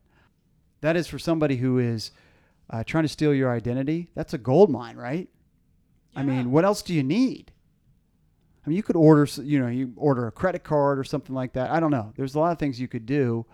That 0.82 0.96
is 0.96 1.08
for 1.08 1.20
somebody 1.20 1.58
who 1.58 1.78
is 1.78 2.12
uh, 2.70 2.84
trying 2.84 3.04
to 3.04 3.08
steal 3.10 3.36
your 3.36 3.52
identity. 3.52 4.10
That's 4.16 4.34
a 4.34 4.38
gold 4.38 4.70
mine 4.70 4.96
right? 4.96 5.30
I 6.16 6.24
mean 6.24 6.52
what 6.52 6.66
else 6.66 6.82
do 6.82 6.94
you 6.94 7.04
need? 7.04 7.52
I 8.66 8.70
mean 8.70 8.78
you 8.78 8.84
could 8.84 8.96
order, 8.96 9.28
you 9.42 9.60
know 9.60 9.68
you 9.68 9.94
order 9.96 10.28
a 10.28 10.32
credit 10.32 10.64
card 10.64 11.00
or 11.00 11.04
something 11.04 11.36
like 11.36 11.54
that. 11.54 11.70
I 11.70 11.80
don't 11.80 11.92
know. 11.92 12.14
There's 12.16 12.36
a 12.36 12.40
lot 12.40 12.52
of 12.52 12.60
things 12.60 12.80
you 12.80 12.88
could 12.88 13.06
do 13.06 13.46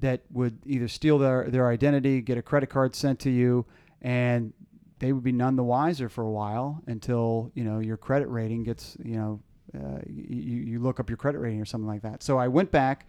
that 0.00 0.22
would 0.30 0.58
either 0.66 0.88
steal 0.88 1.18
their, 1.18 1.48
their 1.48 1.68
identity, 1.68 2.20
get 2.20 2.36
a 2.38 2.42
credit 2.42 2.68
card 2.68 2.94
sent 2.94 3.18
to 3.20 3.30
you, 3.30 3.64
and 4.02 4.52
they 4.98 5.12
would 5.12 5.24
be 5.24 5.32
none 5.32 5.56
the 5.56 5.64
wiser 5.64 6.08
for 6.08 6.22
a 6.24 6.30
while 6.30 6.82
until 6.86 7.50
you 7.54 7.64
know 7.64 7.80
your 7.80 7.96
credit 7.96 8.28
rating 8.28 8.64
gets 8.64 8.96
you 9.02 9.16
know 9.16 9.40
uh, 9.74 9.98
you, 10.06 10.56
you 10.62 10.78
look 10.78 11.00
up 11.00 11.10
your 11.10 11.16
credit 11.16 11.38
rating 11.38 11.60
or 11.60 11.64
something 11.64 11.88
like 11.88 12.02
that. 12.02 12.22
So 12.22 12.38
I 12.38 12.48
went 12.48 12.70
back 12.70 13.06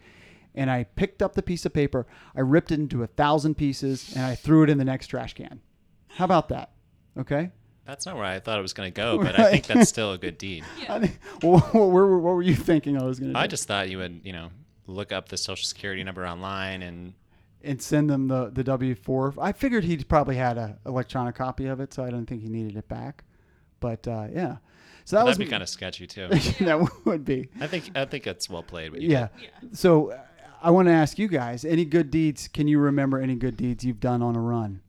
and 0.54 0.70
I 0.70 0.84
picked 0.84 1.22
up 1.22 1.34
the 1.34 1.42
piece 1.42 1.64
of 1.66 1.72
paper, 1.72 2.06
I 2.34 2.40
ripped 2.40 2.72
it 2.72 2.80
into 2.80 3.02
a 3.02 3.06
thousand 3.06 3.56
pieces, 3.56 4.12
and 4.16 4.24
I 4.24 4.34
threw 4.34 4.64
it 4.64 4.70
in 4.70 4.78
the 4.78 4.84
next 4.84 5.08
trash 5.08 5.34
can. 5.34 5.60
How 6.08 6.24
about 6.24 6.48
that? 6.48 6.72
Okay. 7.18 7.50
That's 7.86 8.04
not 8.06 8.16
where 8.16 8.24
I 8.24 8.38
thought 8.40 8.58
it 8.58 8.62
was 8.62 8.72
going 8.72 8.92
to 8.92 8.94
go, 8.94 9.18
but 9.22 9.38
I 9.38 9.50
think 9.52 9.66
that's 9.66 9.88
still 9.88 10.12
a 10.12 10.18
good 10.18 10.36
deed. 10.38 10.64
I 10.88 10.98
think, 11.00 11.18
what, 11.42 11.62
what, 11.74 11.88
were- 11.90 12.18
what 12.18 12.34
were 12.34 12.42
you 12.42 12.54
thinking 12.54 13.00
I 13.00 13.04
was 13.04 13.18
going 13.20 13.32
to 13.32 13.34
do? 13.34 13.40
I 13.40 13.46
just 13.46 13.68
thought 13.68 13.88
you 13.88 13.98
would, 13.98 14.20
you 14.24 14.32
know, 14.32 14.50
look 14.86 15.12
up 15.12 15.28
the 15.28 15.36
social 15.36 15.66
security 15.66 16.02
number 16.02 16.26
online 16.26 16.82
and 16.82 17.14
and 17.62 17.82
send 17.82 18.08
them 18.08 18.28
the, 18.28 18.50
the 18.50 18.62
W 18.62 18.94
four. 18.94 19.34
I 19.40 19.50
figured 19.52 19.82
he 19.84 19.96
probably 19.98 20.36
had 20.36 20.56
a 20.56 20.78
electronic 20.86 21.34
copy 21.34 21.66
of 21.66 21.80
it, 21.80 21.92
so 21.92 22.04
I 22.04 22.06
didn't 22.06 22.26
think 22.28 22.42
he 22.42 22.48
needed 22.48 22.76
it 22.76 22.88
back. 22.88 23.24
But 23.80 24.06
uh, 24.06 24.28
yeah, 24.32 24.56
so 25.08 25.16
that 25.16 25.24
that'd 25.24 25.38
be 25.38 25.46
kind 25.46 25.62
of 25.62 25.70
sketchy 25.70 26.06
too. 26.06 26.28
that 26.60 27.06
would 27.06 27.24
be 27.24 27.48
I 27.58 27.66
think 27.66 27.90
I 27.94 28.04
think 28.04 28.26
it's 28.26 28.50
well 28.50 28.62
played. 28.62 28.92
What 28.92 29.00
you 29.00 29.08
yeah. 29.08 29.28
So 29.72 30.10
uh, 30.10 30.20
I 30.60 30.70
want 30.70 30.86
to 30.88 30.92
ask 30.92 31.18
you 31.18 31.28
guys: 31.28 31.64
any 31.64 31.86
good 31.86 32.10
deeds? 32.10 32.46
Can 32.46 32.68
you 32.68 32.78
remember 32.78 33.18
any 33.18 33.34
good 33.34 33.56
deeds 33.56 33.86
you've 33.86 34.00
done 34.00 34.20
on 34.20 34.36
a 34.36 34.40
run? 34.40 34.82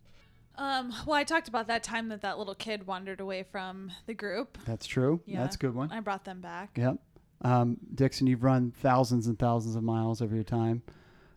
Um, 0.58 0.94
well, 1.06 1.16
I 1.16 1.24
talked 1.24 1.48
about 1.48 1.68
that 1.68 1.84
time 1.84 2.10
that 2.10 2.20
that 2.20 2.38
little 2.38 2.54
kid 2.54 2.86
wandered 2.86 3.22
away 3.22 3.44
from 3.44 3.94
the 4.08 4.14
group. 4.14 4.58
That's 4.66 4.86
true. 4.86 5.22
Yeah, 5.26 5.40
That's 5.40 5.56
a 5.56 5.60
good 5.60 5.74
one. 5.74 5.90
I 5.90 6.02
brought 6.02 6.26
them 6.26 6.42
back. 6.42 6.72
Yep. 6.76 6.98
Um, 7.44 7.78
Dickson, 7.96 8.28
you've 8.28 8.44
run 8.44 8.74
thousands 8.82 9.28
and 9.28 9.40
thousands 9.40 9.78
of 9.78 9.84
miles 9.84 10.22
over 10.22 10.36
your 10.36 10.44
time. 10.44 10.82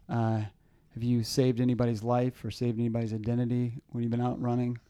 Uh, 0.08 0.40
have 0.94 1.04
you 1.04 1.22
saved 1.22 1.60
anybody's 1.60 2.02
life 2.02 2.44
or 2.44 2.50
saved 2.50 2.80
anybody's 2.80 3.14
identity 3.14 3.74
when 3.90 4.02
you've 4.02 4.10
been 4.10 4.20
out 4.20 4.42
running? 4.42 4.80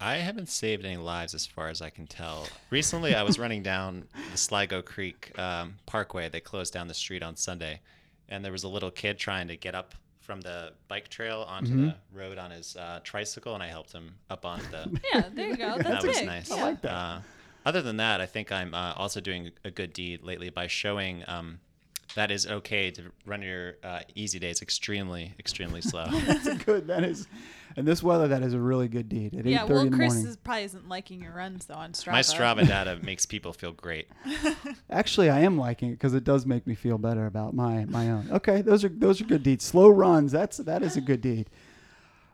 I 0.00 0.16
haven't 0.16 0.48
saved 0.48 0.84
any 0.84 0.96
lives 0.96 1.34
as 1.34 1.46
far 1.46 1.68
as 1.68 1.82
I 1.82 1.90
can 1.90 2.06
tell. 2.06 2.48
Recently, 2.70 3.14
I 3.14 3.22
was 3.22 3.38
running 3.44 3.62
down 3.62 4.04
the 4.32 4.38
Sligo 4.38 4.80
Creek 4.82 5.38
um, 5.38 5.74
Parkway. 5.86 6.28
They 6.28 6.40
closed 6.40 6.72
down 6.72 6.88
the 6.88 6.94
street 6.94 7.22
on 7.22 7.36
Sunday, 7.36 7.80
and 8.28 8.44
there 8.44 8.52
was 8.52 8.64
a 8.64 8.68
little 8.68 8.90
kid 8.90 9.18
trying 9.18 9.48
to 9.48 9.56
get 9.56 9.74
up 9.74 9.94
from 10.20 10.40
the 10.40 10.72
bike 10.88 11.08
trail 11.08 11.44
onto 11.48 11.70
Mm-hmm. 11.72 11.86
the 11.88 11.94
road 12.18 12.38
on 12.38 12.50
his 12.50 12.76
uh, 12.76 13.00
tricycle, 13.04 13.54
and 13.54 13.62
I 13.62 13.66
helped 13.66 13.92
him 13.92 14.14
up 14.30 14.46
onto 14.46 14.70
the. 14.70 15.00
Yeah, 15.12 15.24
there 15.34 15.48
you 15.48 15.56
go. 15.56 15.76
That's 15.76 15.82
that 15.88 16.02
was 16.04 16.16
big. 16.18 16.26
nice. 16.26 16.48
Yeah. 16.50 16.62
like 16.62 16.80
that. 16.82 16.92
Uh, 16.92 17.20
other 17.66 17.82
than 17.82 17.98
that, 17.98 18.20
I 18.22 18.26
think 18.26 18.50
I'm 18.52 18.72
uh, 18.74 18.94
also 18.96 19.20
doing 19.20 19.50
a 19.64 19.70
good 19.70 19.92
deed 19.92 20.22
lately 20.22 20.48
by 20.48 20.66
showing 20.66 21.24
um, 21.26 21.60
that 22.14 22.30
is 22.30 22.46
okay 22.46 22.90
to 22.92 23.04
run 23.26 23.42
your 23.42 23.74
uh, 23.84 24.00
easy 24.14 24.38
days 24.38 24.62
extremely, 24.62 25.34
extremely 25.38 25.80
slow. 25.80 26.06
That's 26.10 26.64
good. 26.64 26.86
That 26.88 27.04
is, 27.04 27.26
in 27.76 27.84
this 27.84 28.02
weather, 28.02 28.28
that 28.28 28.42
is 28.42 28.52
a 28.54 28.58
really 28.58 28.88
good 28.88 29.08
deed. 29.08 29.34
At 29.34 29.46
eight 29.46 29.50
Yeah, 29.50 29.60
thirty 29.60 29.72
well, 29.72 29.82
in 29.82 29.90
the 29.90 29.96
Chris 29.96 30.12
morning. 30.14 30.30
is, 30.30 30.36
probably 30.36 30.64
isn't 30.64 30.88
liking 30.88 31.22
your 31.22 31.32
runs 31.32 31.66
though 31.66 31.74
on 31.74 31.92
Strava. 31.92 32.12
My 32.12 32.20
Strava 32.20 32.66
data 32.66 32.98
makes 33.02 33.26
people 33.26 33.52
feel 33.52 33.72
great. 33.72 34.08
Actually, 34.90 35.30
I 35.30 35.40
am 35.40 35.56
liking 35.58 35.90
it 35.90 35.92
because 35.92 36.14
it 36.14 36.24
does 36.24 36.46
make 36.46 36.66
me 36.66 36.74
feel 36.74 36.98
better 36.98 37.26
about 37.26 37.54
my 37.54 37.84
my 37.86 38.10
own. 38.10 38.28
Okay, 38.30 38.60
those 38.62 38.84
are 38.84 38.88
those 38.88 39.20
are 39.20 39.24
good 39.24 39.42
deeds. 39.42 39.64
Slow 39.64 39.88
runs. 39.88 40.32
That's 40.32 40.56
that 40.58 40.82
is 40.82 40.96
a 40.96 41.00
good 41.00 41.20
deed. 41.20 41.48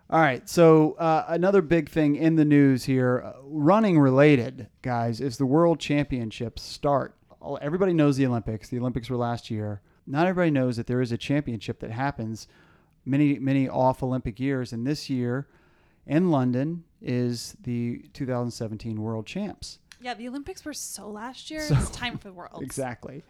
All 0.08 0.20
right. 0.20 0.48
So 0.48 0.92
uh, 1.00 1.24
another 1.26 1.60
big 1.62 1.90
thing 1.90 2.14
in 2.14 2.36
the 2.36 2.44
news 2.44 2.84
here, 2.84 3.24
uh, 3.26 3.32
running 3.42 3.98
related, 3.98 4.68
guys, 4.80 5.20
is 5.20 5.36
the 5.36 5.46
World 5.46 5.80
Championships 5.80 6.62
start. 6.62 7.15
All- 7.46 7.58
Everybody 7.62 7.92
knows 7.92 8.16
the 8.16 8.26
Olympics. 8.26 8.68
The 8.68 8.78
Olympics 8.78 9.08
were 9.08 9.16
last 9.16 9.50
year. 9.50 9.80
Not 10.06 10.26
everybody 10.26 10.50
knows 10.50 10.76
that 10.76 10.86
there 10.86 11.00
is 11.00 11.12
a 11.12 11.16
championship 11.16 11.78
that 11.80 11.90
happens 11.92 12.48
many 13.04 13.38
many 13.38 13.68
off 13.68 14.02
Olympic 14.02 14.40
years, 14.40 14.72
and 14.72 14.84
this 14.86 15.08
year 15.08 15.46
in 16.06 16.30
London 16.30 16.84
is 17.00 17.56
the 17.62 18.04
2017 18.12 19.00
World 19.00 19.26
Champs. 19.26 19.78
Yeah, 20.00 20.14
the 20.14 20.28
Olympics 20.28 20.64
were 20.64 20.74
so 20.74 21.08
last 21.08 21.50
year. 21.50 21.60
So- 21.62 21.76
it's 21.76 21.90
time 21.90 22.18
for 22.18 22.28
the 22.28 22.34
world. 22.34 22.62
Exactly. 22.62 23.22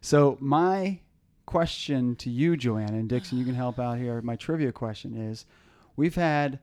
So 0.00 0.36
my 0.40 0.98
question 1.46 2.16
to 2.16 2.30
you, 2.30 2.56
Joanna 2.56 2.98
and 2.98 3.08
Dickson, 3.08 3.38
you 3.38 3.44
can 3.44 3.54
help 3.54 3.78
out 3.78 3.98
here. 3.98 4.20
My 4.22 4.34
trivia 4.36 4.72
question 4.72 5.14
is: 5.16 5.46
We've 5.96 6.14
had 6.16 6.58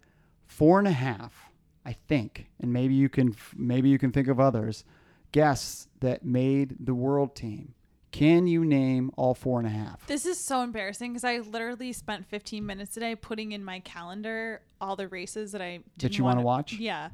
four 0.46 0.80
and 0.80 0.88
a 0.88 0.92
half, 0.92 1.50
I 1.86 1.94
think, 1.94 2.48
and 2.60 2.72
maybe 2.74 2.96
you 2.96 3.08
can 3.10 3.36
maybe 3.56 3.88
you 3.90 3.98
can 3.98 4.12
think 4.12 4.28
of 4.28 4.40
others 4.42 4.84
guests 5.32 5.88
that 6.00 6.24
made 6.26 6.76
the 6.80 6.94
world 6.94 7.36
team. 7.36 7.74
Can 8.12 8.48
you 8.48 8.64
name 8.66 9.12
all 9.18 9.34
four 9.36 9.60
and 9.60 9.68
a 9.68 9.72
half? 9.72 10.08
This 10.08 10.26
is 10.26 10.40
so 10.40 10.62
embarrassing 10.62 11.12
because 11.14 11.24
I 11.24 11.38
literally 11.40 11.94
spent 11.94 12.26
15 12.26 12.66
minutes 12.66 12.94
today 12.94 13.16
putting 13.16 13.52
in 13.52 13.64
my 13.64 13.80
calendar 13.82 14.62
all 14.82 14.96
the 14.96 15.08
races 15.08 15.52
that 15.52 15.62
I 15.62 15.78
That 15.78 15.98
didn't 15.98 16.18
you 16.18 16.24
wanna 16.24 16.38
wanna- 16.38 16.46
watch? 16.46 16.74
Yeah. 16.74 17.10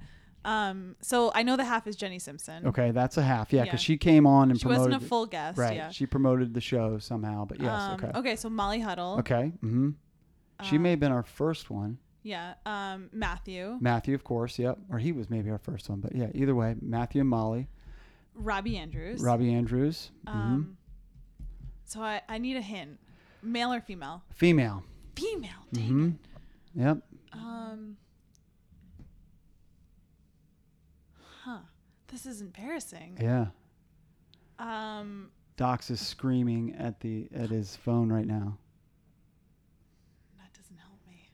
Um. 0.45 0.95
So 1.01 1.31
I 1.33 1.43
know 1.43 1.55
the 1.55 1.63
half 1.63 1.87
is 1.87 1.95
Jenny 1.95 2.19
Simpson. 2.19 2.67
Okay, 2.67 2.91
that's 2.91 3.17
a 3.17 3.21
half. 3.23 3.51
Yeah, 3.53 3.63
because 3.63 3.79
Yeah. 3.81 3.85
she 3.85 3.97
came 3.97 4.27
on 4.27 4.51
and 4.51 4.59
promoted. 4.59 4.59
She 4.59 4.63
promoted. 4.65 4.91
wasn't 4.93 5.03
a 5.03 5.07
full 5.07 5.25
guest. 5.25 5.57
right. 5.57 5.75
Yeah. 5.77 5.89
She 5.89 6.05
promoted 6.05 6.53
the 6.53 6.59
show 6.61 6.99
somehow, 6.99 7.45
but 7.45 7.61
yes. 7.61 7.71
Um, 8.03 8.11
okay. 8.15 8.35
So 8.35 8.49
Molly 8.49 8.81
Huddle. 8.81 9.15
Okay. 9.19 9.53
Mm-hmm. 9.63 9.91
She 10.63 10.77
may 10.77 10.91
have 10.91 10.99
been 10.99 11.11
our 11.13 11.23
first 11.23 11.69
one. 11.69 11.97
Yeah. 12.23 12.53
Um. 12.65 13.09
Matthew. 13.13 13.77
Matthew, 13.81 14.15
of 14.15 14.23
course. 14.25 14.59
Yep. 14.59 14.79
Or 14.89 14.99
he 14.99 15.11
was 15.13 15.29
maybe 15.29 15.49
our 15.49 15.57
first 15.57 15.89
one, 15.89 15.99
but 16.01 16.13
yeah. 16.15 16.27
Either 16.33 16.53
way, 16.55 16.75
Matthew 16.81 17.21
and 17.21 17.29
Molly, 17.29 17.69
Robbie 18.35 18.77
Andrews. 18.77 19.21
Robbie 19.21 19.53
Andrews, 19.53 20.11
mhm. 20.27 20.33
Um. 20.33 20.77
So 21.85 22.01
I 22.01 22.21
I 22.27 22.37
need 22.37 22.57
a 22.57 22.61
hint. 22.61 22.99
Male 23.41 23.73
or 23.73 23.81
female? 23.81 24.23
female. 24.31 24.83
Female. 25.15 25.49
Dang 25.73 25.87
hmm. 25.87 26.09
Yep. 26.81 26.97
Um. 27.33 27.97
Huh. 31.43 31.59
This 32.07 32.25
is 32.25 32.41
embarrassing. 32.41 33.17
Yeah. 33.21 33.47
Um. 34.59 35.29
Docs 35.55 35.91
is 35.91 35.99
screaming 36.01 36.73
at 36.79 36.99
the 37.01 37.27
at 37.35 37.49
his 37.49 37.75
phone 37.75 38.11
right 38.11 38.25
now. 38.25 38.57
That 40.37 40.51
doesn't 40.53 40.77
help 40.77 40.99
me. 41.07 41.29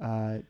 Uh, 0.00 0.42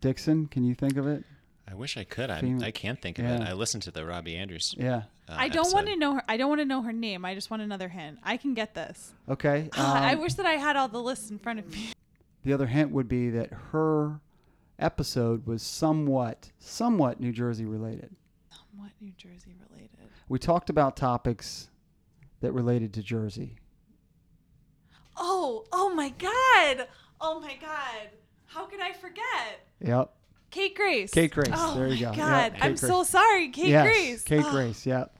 Dickson, 0.00 0.46
can 0.48 0.64
you 0.64 0.74
think 0.74 0.96
of 0.96 1.06
it? 1.06 1.24
I 1.68 1.74
wish 1.74 1.96
I 1.96 2.04
could. 2.04 2.30
I, 2.30 2.40
Female- 2.40 2.64
I 2.64 2.70
can't 2.72 3.00
think 3.00 3.18
of 3.18 3.24
it. 3.26 3.40
I 3.40 3.52
listened 3.52 3.84
to 3.84 3.90
the 3.90 4.04
Robbie 4.04 4.36
Andrews. 4.36 4.74
Yeah. 4.76 5.02
Uh, 5.28 5.36
I 5.38 5.48
don't 5.48 5.72
want 5.72 5.86
to 5.86 5.96
know 5.96 6.14
her. 6.14 6.24
I 6.28 6.36
don't 6.36 6.48
want 6.48 6.60
to 6.60 6.66
know 6.66 6.82
her 6.82 6.92
name. 6.92 7.24
I 7.24 7.34
just 7.34 7.50
want 7.50 7.62
another 7.62 7.88
hint. 7.88 8.18
I 8.22 8.36
can 8.36 8.54
get 8.54 8.74
this. 8.74 9.14
Okay. 9.28 9.70
I 9.76 10.14
um, 10.14 10.20
wish 10.20 10.34
that 10.34 10.46
I 10.46 10.54
had 10.54 10.76
all 10.76 10.88
the 10.88 11.02
lists 11.02 11.30
in 11.30 11.38
front 11.38 11.58
of 11.58 11.70
me. 11.72 11.90
the 12.44 12.52
other 12.52 12.66
hint 12.66 12.90
would 12.90 13.08
be 13.08 13.30
that 13.30 13.50
her 13.72 14.20
episode 14.78 15.46
was 15.46 15.62
somewhat 15.62 16.50
somewhat 16.58 17.20
New 17.20 17.32
Jersey 17.32 17.64
related. 17.64 18.14
Somewhat 18.50 18.92
New 19.00 19.12
Jersey 19.16 19.54
related? 19.70 19.90
We 20.28 20.38
talked 20.38 20.70
about 20.70 20.96
topics 20.96 21.68
that 22.40 22.52
related 22.52 22.92
to 22.94 23.02
Jersey. 23.02 23.56
Oh, 25.16 25.64
oh 25.72 25.94
my 25.94 26.10
God! 26.10 26.88
Oh 27.20 27.40
my 27.40 27.56
God! 27.60 28.10
How 28.46 28.66
could 28.66 28.80
I 28.80 28.92
forget? 28.92 29.66
Yep. 29.80 30.12
Kate 30.54 30.76
Grace. 30.76 31.10
Kate 31.10 31.30
Grace. 31.32 31.48
Oh 31.52 31.74
There 31.76 31.88
you 31.88 32.06
go. 32.06 32.12
God, 32.14 32.52
Kate 32.54 32.64
I'm 32.64 32.70
Grace. 32.72 32.80
so 32.80 33.02
sorry, 33.02 33.48
Kate 33.48 33.68
yes, 33.68 33.84
Grace. 33.86 34.22
Kate 34.22 34.44
Oh, 34.46 34.50
Grace. 34.52 34.86
Yep. 34.86 35.16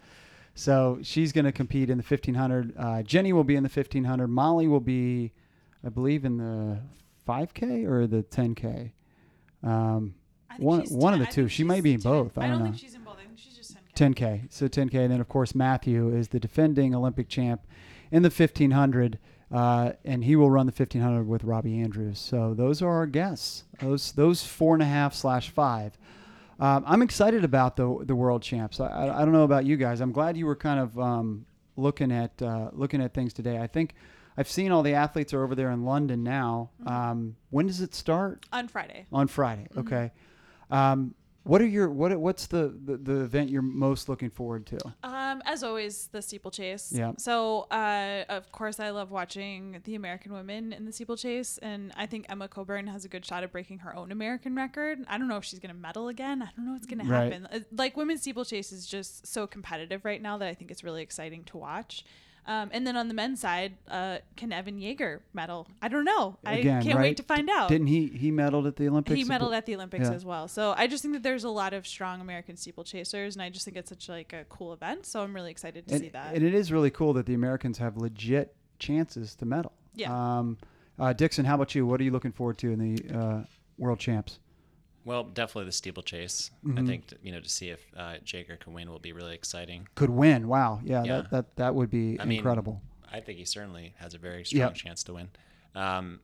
So 0.55 0.99
she's 1.03 1.33
going 1.33 1.45
to 1.47 1.51
compete 1.53 1.91
in 1.91 1.99
the 1.99 2.05
1500. 2.05 2.75
Uh, 2.79 3.03
Jenny 3.03 3.33
will 3.33 3.43
be 3.43 3.57
in 3.57 3.65
the 3.65 3.69
1500. 3.69 4.29
Molly 4.29 4.69
will 4.69 4.79
be, 4.79 5.33
I 5.85 5.89
believe, 5.89 6.25
in 6.25 6.37
the 6.37 6.79
5K 7.29 7.85
or 7.87 8.07
the 8.07 8.23
10K. 8.23 8.93
Um, 9.65 10.15
I 10.49 10.55
one 10.59 10.83
one 10.91 11.13
of 11.15 11.19
the 11.21 11.27
two. 11.27 11.49
She 11.49 11.65
might 11.65 11.83
be 11.83 11.95
in 11.95 12.01
10. 12.01 12.13
both. 12.13 12.39
I 12.39 12.43
I 12.45 12.47
don't, 12.47 12.51
don't 12.51 12.59
know. 12.61 12.71
think 12.71 12.81
she's 12.81 12.95
in 12.95 13.03
both. 13.03 13.17
I 13.21 13.27
think 13.27 13.39
she's 13.39 13.57
just 13.57 13.77
10K. 13.97 14.15
10K. 14.15 14.53
So 14.53 14.69
10K. 14.69 14.95
And 15.01 15.13
then, 15.13 15.21
of 15.21 15.29
course, 15.29 15.55
Matthew 15.55 16.15
is 16.15 16.29
the 16.29 16.39
defending 16.39 16.95
Olympic 16.95 17.29
champ 17.29 17.63
in 18.13 18.23
the 18.23 18.29
1500. 18.31 19.19
Uh, 19.53 19.93
and 20.05 20.25
he 20.25 20.37
will 20.37 20.51
run 20.51 20.67
the 20.67 20.73
1500 20.73 21.27
with 21.27 21.45
Robbie 21.45 21.81
Andrews. 21.81 22.19
So 22.19 22.55
those 22.55 22.83
are 22.83 22.91
our 22.91 23.07
guests. 23.07 23.65
Those 23.81 24.13
those 24.13 24.45
four 24.45 24.75
and 24.75 24.83
a 24.83 24.87
half 24.87 25.15
slash 25.15 25.51
five. 25.51 25.97
Um, 26.59 26.85
I'm 26.87 27.03
excited 27.03 27.45
about 27.45 27.77
the 27.77 28.05
the 28.05 28.15
world 28.17 28.43
champs. 28.43 28.81
I, 28.81 28.87
I, 28.89 29.23
I 29.23 29.25
don't 29.25 29.33
know 29.33 29.45
about 29.45 29.65
you 29.65 29.77
guys. 29.77 30.01
I'm 30.01 30.13
glad 30.13 30.37
you 30.37 30.47
were 30.47 30.57
kind 30.57 30.81
of 30.81 30.99
um, 30.99 31.47
looking 31.77 32.11
at 32.11 32.41
uh, 32.41 32.71
looking 32.73 33.03
at 33.03 33.13
things 33.15 33.33
today. 33.33 33.59
I 33.59 33.67
think 33.67 33.95
I've 34.37 34.49
seen 34.49 34.73
all 34.73 34.83
the 34.83 34.95
athletes 34.95 35.33
are 35.33 35.45
over 35.45 35.55
there 35.55 35.71
in 35.71 35.85
London 35.85 36.23
now. 36.23 36.71
Um, 36.87 37.37
when 37.51 37.67
does 37.67 37.81
it 37.81 37.95
start? 37.95 38.47
On 38.53 38.67
Friday. 38.69 39.07
On 39.13 39.29
Friday. 39.29 39.69
Okay. 39.77 40.11
What 41.45 41.61
are 41.61 41.67
your 41.67 41.91
what 41.91 42.17
what's 42.19 42.47
the, 42.47 42.75
the 42.85 42.97
the 42.97 43.21
event 43.21 43.51
you're 43.51 43.61
most 43.61 44.09
looking 44.09 44.31
forward 44.31 44.65
to? 44.67 44.79
Um, 45.03 45.43
as 45.45 45.63
always, 45.63 46.09
the 46.11 46.23
steeplechase. 46.23 46.91
Yeah. 46.91 47.13
So, 47.19 47.67
uh, 47.71 48.25
of 48.31 48.51
course, 48.51 48.81
I 48.81 48.89
love 48.91 49.11
watching 49.11 49.79
the 49.85 49.95
American 49.95 50.33
women 50.33 50.73
in 50.73 50.87
the 50.87 50.93
steeplechase, 50.93 51.59
and 51.59 51.93
I 51.97 52.07
think 52.07 52.25
Emma 52.31 52.49
Coburn 52.49 52.87
has 52.87 53.05
a 53.05 53.09
good 53.09 53.27
shot 53.27 53.43
at 53.45 53.53
breaking 53.53 53.81
her 53.81 53.95
own 53.95 54.11
American 54.11 54.57
record. 54.57 55.01
I 55.07 55.19
don't 55.19 55.29
know 55.29 55.37
if 55.37 55.45
she's 55.45 55.59
gonna 55.59 55.75
medal 55.75 56.09
again. 56.09 56.41
I 56.41 56.49
don't 56.57 56.65
know 56.65 56.73
what's 56.73 56.87
gonna 56.87 57.05
Right. 57.05 57.31
happen. 57.33 57.47
Uh, 57.53 57.61
Like 57.73 57.95
women's 57.95 58.23
steeplechase 58.23 58.73
is 58.73 58.87
just 58.87 59.27
so 59.27 59.47
competitive 59.47 60.05
right 60.07 60.23
now 60.23 60.39
that 60.39 60.49
I 60.49 60.55
think 60.55 60.71
it's 60.71 60.83
really 60.83 61.03
exciting 61.03 61.45
to 61.45 61.59
watch. 61.59 62.07
Um, 62.47 62.69
and 62.73 62.87
then 62.87 62.97
on 62.97 63.09
the 63.09 63.15
men's 63.15 63.41
side, 63.41 63.75
uh, 63.91 64.19
can 64.37 64.53
Evan 64.53 64.79
Jager 64.81 65.23
medal? 65.33 65.67
I 65.81 65.89
don't 65.89 66.05
know. 66.05 66.37
I 66.45 66.57
Again, 66.57 66.83
can't 66.83 66.97
right? 66.97 67.03
wait 67.05 67.17
to 67.17 67.23
find 67.23 67.49
out. 67.49 67.69
Didn't 67.71 67.87
he 67.87 68.07
he 68.09 68.31
medaled 68.31 68.67
at 68.67 68.77
the 68.77 68.87
Olympics? 68.89 69.17
he 69.17 69.25
medaled 69.25 69.55
at 69.55 69.65
the 69.65 69.75
Olympics 69.75 70.09
Yeah. 70.09 70.15
as 70.15 70.25
well. 70.25 70.47
So 70.49 70.75
I 70.77 70.87
just 70.87 71.03
think 71.03 71.15
that 71.15 71.23
there's 71.23 71.45
a 71.45 71.49
lot 71.51 71.73
of 71.73 71.87
strong 71.87 72.21
American 72.21 72.57
steeplechasers, 72.57 73.33
and 73.35 73.43
I 73.43 73.49
just 73.49 73.65
think 73.65 73.77
it's 73.79 73.89
such 73.89 74.09
like 74.09 74.33
a 74.35 74.45
cool 74.51 74.73
event. 74.75 75.07
So 75.07 75.23
I'm 75.23 75.35
really 75.35 75.51
excited 75.51 75.87
to 75.89 75.95
and, 75.95 76.03
see 76.03 76.11
that. 76.11 76.35
and 76.35 76.45
it 76.45 76.55
is 76.55 76.71
really 76.71 76.91
cool 76.91 77.15
that 77.15 77.25
the 77.27 77.35
Americans 77.35 77.79
have 77.79 77.97
legit 77.97 78.55
chances 78.79 79.35
to 79.37 79.47
medal. 79.47 79.73
Yeah. 79.95 80.13
Um, 80.39 80.59
uh, 80.99 81.13
Dickson, 81.15 81.45
how 81.47 81.55
about 81.55 81.75
you? 81.75 81.87
What 81.87 82.01
are 82.01 82.05
you 82.05 82.11
looking 82.11 82.33
forward 82.33 82.59
to 82.59 82.71
in 82.73 82.79
the 82.79 83.19
uh, 83.19 83.43
World 83.79 83.99
Champs? 84.01 84.39
Well, 85.05 85.25
definitely 85.25 85.67
the 85.67 85.73
steeplechase. 85.73 86.51
Mm-hmm. 86.67 86.79
I 86.79 86.87
think 86.87 87.05
you 87.23 87.33
know 87.33 87.41
to 87.41 87.49
see 87.49 87.71
if 87.71 87.85
uh, 87.97 88.15
Jager 88.25 88.57
can 88.57 88.73
win 88.73 88.91
will 88.91 88.99
be 88.99 89.13
really 89.13 89.35
exciting. 89.35 89.89
Could 89.95 90.11
win. 90.11 90.49
Wow. 90.49 90.81
Yeah. 90.85 91.05
Yeah. 91.05 91.17
That, 91.17 91.31
that 91.31 91.57
that 91.57 91.75
would 91.75 91.91
be 91.91 92.19
I 92.21 92.25
mean, 92.25 92.39
incredible. 92.39 92.81
I 93.13 93.21
think 93.21 93.39
he 93.39 93.45
certainly 93.45 93.95
has 93.99 94.15
a 94.15 94.19
very 94.19 94.45
strong 94.45 94.61
Yep. 94.61 94.75
chance 94.75 95.05
to 95.05 95.15
win. 95.15 95.29
Um, 95.75 96.21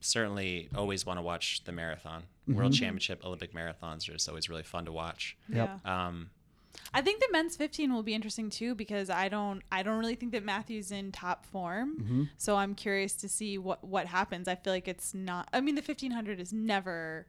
certainly, 0.00 0.68
always 0.74 1.04
want 1.04 1.18
to 1.18 1.22
watch 1.22 1.64
the 1.64 1.72
marathon. 1.72 2.22
Mm-hmm. 2.48 2.58
World 2.58 2.72
Championship 2.74 3.24
Olympic 3.24 3.54
marathons 3.54 4.08
are 4.08 4.12
just 4.12 4.28
always 4.28 4.48
really 4.48 4.62
fun 4.62 4.84
to 4.84 4.92
watch. 4.92 5.36
Yep. 5.48 5.80
Yeah. 5.84 6.08
Um, 6.08 6.30
I 6.92 7.02
think 7.02 7.20
the 7.20 7.28
men's 7.30 7.56
15 7.56 7.92
will 7.92 8.02
be 8.02 8.14
interesting 8.14 8.50
too 8.50 8.74
because 8.74 9.08
I 9.10 9.28
don't 9.28 9.62
I 9.70 9.82
don't 9.82 9.98
really 9.98 10.14
think 10.16 10.32
that 10.32 10.44
Matthew's 10.44 10.90
in 10.90 11.12
top 11.12 11.46
form. 11.46 11.98
Mm-hmm. 12.00 12.22
So 12.36 12.56
I'm 12.56 12.74
curious 12.74 13.14
to 13.16 13.28
see 13.28 13.58
what 13.58 13.84
what 13.84 14.06
happens. 14.06 14.48
I 14.48 14.54
feel 14.54 14.72
like 14.72 14.88
it's 14.88 15.14
not 15.14 15.48
I 15.52 15.60
mean 15.60 15.74
the 15.74 15.82
1500 15.82 16.40
is 16.40 16.52
never 16.52 17.26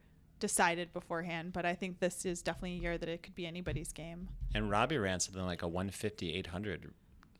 decided 0.48 0.94
beforehand, 0.94 1.54
but 1.54 1.66
I 1.66 1.74
think 1.74 2.00
this 2.00 2.26
is 2.26 2.42
definitely 2.42 2.74
a 2.78 2.82
year 2.82 2.98
that 2.98 3.10
it 3.10 3.24
could 3.24 3.34
be 3.36 3.46
anybody's 3.48 3.92
game. 3.92 4.28
and 4.54 4.70
Robbie 4.70 4.98
ran 4.98 5.20
something 5.20 5.46
like 5.46 5.62
a 5.64 5.68
150 5.68 6.34
800 6.36 6.92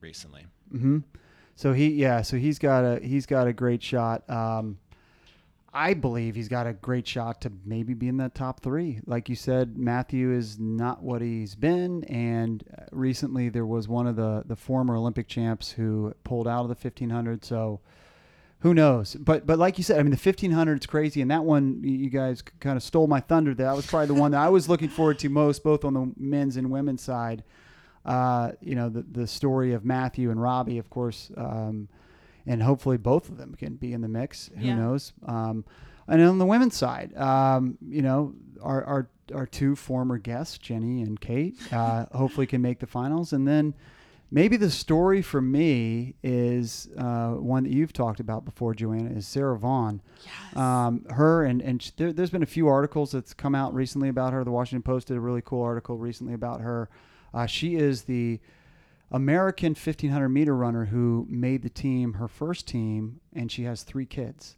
recently. 0.02 0.46
hmm 0.72 1.00
So 1.56 1.74
he, 1.74 1.90
yeah, 1.90 2.22
so 2.24 2.38
he's 2.38 2.58
got 2.60 2.82
a 2.84 3.00
he's 3.06 3.26
got 3.26 3.48
a 3.48 3.54
great 3.54 3.84
shot. 3.84 4.28
Um, 4.30 4.80
I 5.78 5.94
believe 5.94 6.36
he's 6.36 6.48
got 6.48 6.68
a 6.68 6.74
great 6.74 7.06
shot 7.06 7.42
to 7.42 7.52
maybe 7.66 7.94
be 7.94 8.08
in 8.08 8.18
that 8.18 8.34
top 8.34 8.62
three. 8.62 9.02
Like 9.06 9.28
you 9.28 9.36
said, 9.36 9.78
Matthew 9.78 10.32
is 10.32 10.58
not 10.58 11.04
what 11.04 11.22
he's 11.22 11.54
been, 11.54 12.04
and 12.06 12.64
uh, 12.78 12.84
recently 12.92 13.50
there 13.50 13.66
was 13.66 13.88
one 13.88 14.08
of 14.08 14.16
the 14.16 14.44
the 14.48 14.56
former 14.56 14.96
Olympic 14.96 15.28
champs 15.28 15.72
who 15.72 16.14
pulled 16.24 16.48
out 16.48 16.62
of 16.62 16.70
the 16.70 16.80
1500. 16.90 17.44
So 17.44 17.82
who 18.66 18.74
knows? 18.74 19.16
But 19.16 19.46
but 19.46 19.60
like 19.60 19.78
you 19.78 19.84
said, 19.84 20.00
I 20.00 20.04
mean 20.04 20.12
the 20.12 20.18
1500 20.18 20.80
is 20.82 20.86
crazy, 20.88 21.22
and 21.22 21.30
that 21.30 21.44
one 21.44 21.82
you 21.84 21.92
you 21.92 22.10
guys 22.10 22.42
kind 22.60 22.76
of 22.78 22.84
stole 22.84 23.06
my 23.08 23.20
thunder. 23.20 23.54
That 23.54 23.76
was 23.76 23.86
probably 23.86 24.08
the 24.08 24.16
one 24.16 24.32
that 24.32 24.42
I 24.42 24.50
was 24.50 24.68
looking 24.68 24.90
forward 24.90 25.20
to 25.20 25.30
most, 25.30 25.64
both 25.64 25.86
on 25.86 25.94
the 25.94 26.12
men's 26.18 26.58
and 26.58 26.72
women's 26.72 27.02
side 27.04 27.44
uh, 28.06 28.52
you 28.62 28.76
know, 28.76 28.88
the, 28.90 29.02
the 29.02 29.28
story 29.28 29.74
of 29.74 29.84
Matthew 29.84 30.30
and 30.30 30.40
Robbie, 30.42 30.78
of 30.78 30.90
course, 30.90 31.32
um, 31.38 31.90
and 32.46 32.62
hopefully 32.62 32.98
both 32.98 33.30
of 33.30 33.38
them 33.38 33.56
can 33.56 33.76
be 33.76 33.94
in 33.94 34.02
the 34.02 34.08
mix. 34.08 34.52
Who 34.58 34.68
Yeah. 34.68 34.76
knows? 34.76 35.14
Um, 35.26 35.66
and 36.08 36.22
on 36.22 36.38
the 36.38 36.46
women's 36.46 36.76
side, 36.76 37.18
um, 37.18 37.80
you 37.82 38.04
know, 38.04 38.36
our, 38.62 38.84
our, 38.84 39.10
our 39.34 39.48
two 39.48 39.76
former 39.76 40.20
guests, 40.20 40.60
Jenny 40.60 41.02
and 41.02 41.20
Kate, 41.20 41.56
uh, 41.74 42.06
hopefully 42.14 42.46
can 42.46 42.62
make 42.62 42.78
the 42.80 42.86
finals. 42.86 43.34
And 43.34 43.48
then 43.48 43.74
maybe 44.36 44.58
the 44.58 44.70
story 44.70 45.22
for 45.22 45.42
me 45.42 46.14
is 46.22 46.90
uh, 46.98 47.30
one 47.30 47.64
that 47.64 47.72
you've 47.72 47.94
talked 47.94 48.20
about 48.20 48.44
before, 48.44 48.76
Joanna, 48.76 49.12
is 49.12 49.26
Sara 49.26 49.58
Vaughn. 49.58 50.02
Yes. 50.26 50.58
Um, 50.58 51.06
her 51.10 51.46
and 51.46 51.62
and 51.62 51.82
sh- 51.82 51.92
there, 51.96 52.12
there's 52.12 52.30
been 52.30 52.44
a 52.44 52.46
few 52.46 52.68
articles 52.68 53.14
that's 53.14 53.34
come 53.34 53.56
out 53.56 53.74
recently 53.74 54.10
about 54.10 54.34
her. 54.34 54.44
The 54.44 54.52
Washington 54.52 54.84
Post 54.84 55.08
did 55.08 55.16
a 55.18 55.22
really 55.22 55.42
cool 55.42 55.64
article 55.64 55.98
recently 55.98 56.34
about 56.34 56.60
her. 56.60 56.90
Uh, 57.34 57.46
she 57.46 57.76
is 57.76 58.04
the 58.04 58.40
American 59.10 59.70
1500 59.70 60.28
meter 60.28 60.56
runner 60.56 60.86
who 60.86 61.26
made 61.30 61.62
the 61.62 61.70
team, 61.70 62.16
her 62.16 62.28
first 62.28 62.68
team, 62.68 63.22
and 63.34 63.50
she 63.50 63.64
has 63.64 63.84
three 63.84 64.06
kids. 64.06 64.56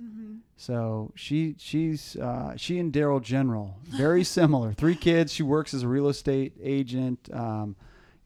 So 0.55 1.11
she 1.13 1.55
she's 1.59 2.15
uh, 2.15 2.53
she 2.57 2.79
and 2.79 2.91
Daryl 2.91 3.21
General 3.21 3.77
very 3.83 4.23
similar. 4.37 4.73
Three 4.73 4.95
kids. 4.95 5.31
She 5.31 5.43
works 5.43 5.75
as 5.75 5.83
a 5.83 5.87
real 5.87 6.09
estate 6.09 6.53
agent. 6.63 7.29
Um, 7.31 7.75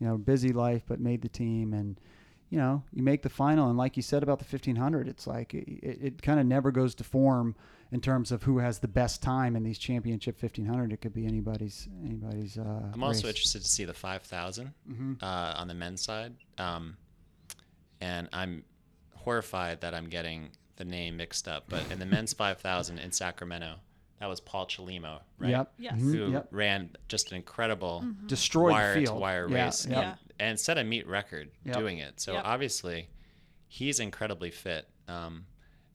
you 0.02 0.08
know, 0.08 0.18
busy 0.18 0.52
life, 0.52 0.82
but 0.88 1.00
made 1.00 1.22
the 1.22 1.30
team 1.30 1.74
and. 1.74 2.00
You 2.50 2.58
know, 2.58 2.84
you 2.92 3.02
make 3.02 3.22
the 3.22 3.30
final, 3.30 3.70
and 3.70 3.78
like 3.78 3.96
you 3.96 4.04
said 4.04 4.24
about 4.24 4.40
the 4.40 4.44
1500, 4.44 5.08
it's 5.08 5.26
like 5.26 5.54
it, 5.54 5.70
it, 5.70 6.00
it 6.02 6.22
kind 6.22 6.38
of 6.38 6.46
never 6.46 6.70
goes 6.70 6.94
to 6.96 7.04
form 7.06 7.56
in 7.94 8.02
terms 8.02 8.30
of 8.32 8.44
who 8.44 8.58
has 8.58 8.80
the 8.80 8.90
best 8.90 9.22
time 9.22 9.56
in 9.56 9.64
these 9.64 9.78
championship 9.78 10.42
1500. 10.42 10.92
It 10.92 11.02
could 11.02 11.14
be 11.14 11.26
anybody's 11.26 11.88
anybody's. 12.04 12.58
Uh, 12.58 12.90
I'm 12.94 13.04
also 13.04 13.20
race. 13.20 13.30
interested 13.30 13.62
to 13.62 13.70
see 13.70 13.86
the 13.86 13.94
5,000 13.94 14.74
uh, 15.22 15.26
on 15.58 15.70
the 15.70 15.74
men's 15.74 16.02
side. 16.02 16.34
Um, 16.58 16.98
and 18.02 18.28
I'm 18.34 18.66
horrified 19.16 19.80
that 19.80 19.94
I'm 19.94 20.10
getting 20.10 20.50
the 20.76 20.86
name 20.86 21.18
mixed 21.18 21.48
up. 21.48 21.66
But 21.70 21.84
in 21.92 22.00
the 22.00 22.06
men's 22.06 22.34
5,000 22.34 23.00
in 23.00 23.12
Sacramento, 23.14 23.76
that 24.22 24.28
was 24.30 24.40
Paul 24.40 24.68
Chelimo, 24.68 25.20
right? 25.40 25.50
Yep. 25.50 25.74
Yes. 25.80 25.94
Mhm. 25.96 26.00
Who 26.14 26.32
Yep. 26.32 26.48
ran 26.52 26.96
just 27.08 27.32
an 27.32 27.38
incredible 27.38 28.06
Destroyed 28.28 28.72
wire 28.72 28.94
the 29.00 29.06
to 29.08 29.14
wire 29.16 29.50
Yeah, 29.50 29.66
race 29.66 29.86
yeah. 29.88 30.00
Yeah. 30.00 30.16
and 30.40 30.60
set 30.60 30.78
a 30.78 30.84
meet 30.84 31.08
record 31.08 31.50
Yep. 31.66 31.76
doing 31.76 31.98
it. 31.98 32.20
So 32.22 32.34
Yep. 32.34 32.44
obviously, 32.46 33.10
he's 33.68 34.00
incredibly 34.00 34.52
fit. 34.52 34.88
Um, 35.08 35.48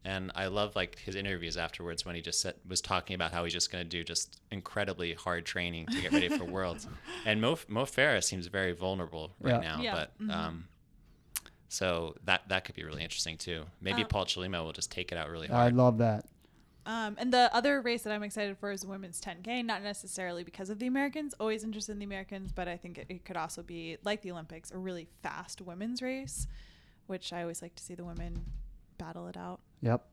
and 0.05 0.33
I 0.35 0.47
love 0.47 0.75
like 0.75 0.99
his 0.99 1.15
interviews 1.15 1.57
afterwards 1.57 2.05
when 2.05 2.17
he 2.17 2.21
just 2.21 2.41
said, 2.41 2.55
was 2.67 2.81
talking 2.81 3.15
about 3.15 3.31
how 3.33 3.45
he's 3.45 3.53
just 3.53 3.71
going 3.71 3.85
to 3.85 3.89
do 3.89 4.03
just 4.03 4.41
incredibly 4.51 5.13
hard 5.15 5.47
training 5.47 5.87
to 5.87 6.01
get 6.01 6.11
ready 6.13 6.29
for 6.29 6.45
Worlds. 6.45 6.89
And 7.25 7.41
Mo, 7.41 7.57
Mo 7.69 7.85
Farah 7.85 8.25
seems 8.25 8.49
very 8.49 8.73
vulnerable 8.73 9.37
right 9.39 9.63
Yeah. 9.63 9.77
now, 9.77 9.81
Yeah. 9.83 9.95
but 9.95 10.19
Mhm. 10.21 10.31
um, 10.33 10.69
so 11.69 12.17
that 12.25 12.49
that 12.49 12.65
could 12.65 12.75
be 12.75 12.83
really 12.85 13.03
interesting 13.05 13.39
too. 13.39 13.67
Maybe 13.81 14.03
Um, 14.03 14.09
Paul 14.09 14.25
Chelimo 14.25 14.65
will 14.65 14.73
just 14.73 14.91
take 14.91 15.13
it 15.13 15.19
out 15.19 15.29
really 15.31 15.47
hard. 15.49 15.73
I 15.73 15.77
love 15.77 15.99
that. 15.99 16.25
Um, 16.87 17.17
and 17.19 17.33
the 17.33 17.51
other 17.53 17.81
race 17.81 18.03
that 18.03 18.13
I'm 18.13 18.23
excited 18.23 18.57
for 18.59 18.71
is 18.71 18.83
the 18.83 18.87
women's 18.87 19.21
10K, 19.21 19.65
not 19.65 19.83
necessarily 19.83 20.45
because 20.45 20.71
of 20.71 20.79
the 20.79 20.87
Americans, 20.87 21.35
always 21.41 21.65
interested 21.65 21.93
in 21.93 21.99
the 21.99 22.05
Americans, 22.05 22.53
but 22.53 22.69
I 22.69 22.77
think 22.77 22.97
it, 22.97 23.07
it 23.09 23.25
could 23.25 23.37
also 23.37 23.63
be, 23.63 23.97
like 24.05 24.23
the 24.23 24.31
Olympics, 24.31 24.71
a 24.71 24.79
really 24.79 25.09
fast 25.21 25.61
women's 25.61 26.01
race, 26.01 26.47
which 27.09 27.33
I 27.33 27.43
always 27.43 27.61
like 27.61 27.75
to 27.75 27.83
see 27.83 27.97
the 27.97 28.05
women 28.05 28.45
battle 28.99 29.27
it 29.27 29.37
out. 29.37 29.61
Yep. 29.83 30.07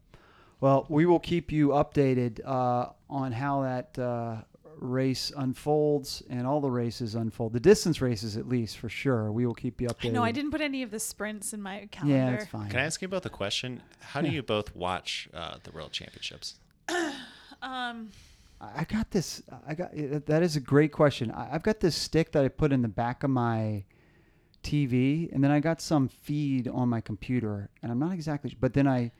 Well, 0.61 0.87
we 0.89 1.05
will 1.05 1.19
keep 1.19 1.51
you 1.51 1.69
updated 1.69 2.39
uh, 2.43 2.87
on 3.07 3.31
how 3.33 3.61
that 3.61 3.99
uh, 3.99 4.37
race 4.77 5.31
unfolds 5.35 6.23
and 6.29 6.47
all 6.47 6.59
the 6.59 6.71
races 6.71 7.13
unfold. 7.13 7.53
The 7.53 7.59
distance 7.59 8.01
races, 8.01 8.35
at 8.35 8.47
least, 8.47 8.77
for 8.77 8.89
sure. 8.89 9.31
We 9.31 9.45
will 9.45 9.53
keep 9.53 9.79
you 9.79 9.89
updated. 9.89 10.13
No, 10.13 10.23
I 10.23 10.31
didn't 10.31 10.51
put 10.51 10.61
any 10.61 10.81
of 10.81 10.89
the 10.89 10.99
sprints 10.99 11.53
in 11.53 11.61
my 11.61 11.87
calendar. 11.91 12.15
Yeah, 12.15 12.31
it's 12.31 12.45
fine. 12.47 12.69
Can 12.69 12.79
I 12.79 12.85
ask 12.85 13.01
you 13.01 13.05
about 13.07 13.23
the 13.23 13.29
question? 13.29 13.83
How 13.99 14.21
do 14.21 14.29
you 14.29 14.41
both 14.41 14.75
watch 14.75 15.29
uh, 15.33 15.57
the 15.63 15.71
World 15.71 15.91
Championships? 15.91 16.55
Um, 17.63 18.09
I 18.61 18.81
I 18.81 18.83
got 18.83 19.09
this. 19.11 19.41
I 19.67 19.73
got 19.73 19.91
that 20.25 20.43
is 20.43 20.55
a 20.55 20.59
great 20.59 20.91
question. 20.91 21.31
I- 21.31 21.55
I've 21.55 21.63
got 21.63 21.79
this 21.79 21.95
stick 21.95 22.31
that 22.33 22.43
I 22.45 22.47
put 22.49 22.71
in 22.71 22.81
the 22.81 22.87
back 22.87 23.23
of 23.23 23.29
my 23.29 23.83
TV, 24.63 25.29
and 25.33 25.43
then 25.43 25.51
I 25.51 25.59
got 25.59 25.81
some 25.81 26.07
feed 26.07 26.67
on 26.67 26.87
my 26.89 27.01
computer, 27.01 27.69
and 27.81 27.91
I'm 27.91 27.99
not 27.99 28.13
exactly. 28.13 28.55
But 28.59 28.73
then 28.73 28.87
I 28.87 29.11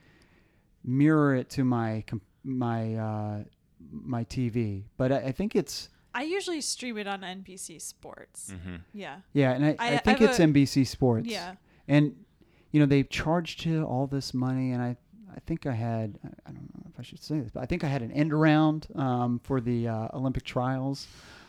mirror 0.84 1.34
it 1.34 1.50
to 1.50 1.64
my 1.64 2.04
my 2.44 2.94
uh, 2.94 3.44
my 3.90 4.24
TV. 4.24 4.84
But 4.96 5.12
I, 5.12 5.16
I 5.16 5.32
think 5.32 5.54
it's 5.56 5.88
I 6.14 6.22
usually 6.22 6.60
stream 6.60 6.96
it 6.98 7.06
on 7.06 7.20
NBC 7.22 7.80
Sports. 7.82 8.52
hmm 8.52 8.76
Yeah. 8.92 9.16
yeah, 9.32 9.52
and 9.52 9.64
I, 9.66 9.68
I- 9.78 9.90
I, 9.90 9.94
I 9.94 9.96
think 9.98 10.18
have 10.20 10.30
it's 10.30 10.38
a- 10.38 10.42
NBC 10.44 10.86
Sports. 10.86 11.26
Yeah. 11.28 11.56
and 11.88 12.14
you 12.70 12.80
know 12.80 12.86
they've 12.86 13.08
charged 13.08 13.64
you 13.66 13.84
all 13.84 14.06
this 14.06 14.32
money, 14.34 14.72
and 14.72 14.82
I 14.82 14.96
I 15.34 15.40
think 15.46 15.66
I 15.66 15.72
had 15.72 16.18
I 16.46 16.50
don't 16.50 16.74
know 16.74 16.90
if 16.92 16.98
I 16.98 17.02
should 17.02 17.22
say 17.22 17.40
this, 17.40 17.50
but 17.50 17.62
I 17.62 17.66
think 17.66 17.84
I 17.84 17.88
had 17.88 18.02
an 18.02 18.12
end 18.12 18.32
around 18.32 18.86
um, 18.94 19.40
for 19.42 19.60
the 19.60 19.88
uh, 19.88 20.08
Olympic 20.14 20.44
trials. 20.44 21.06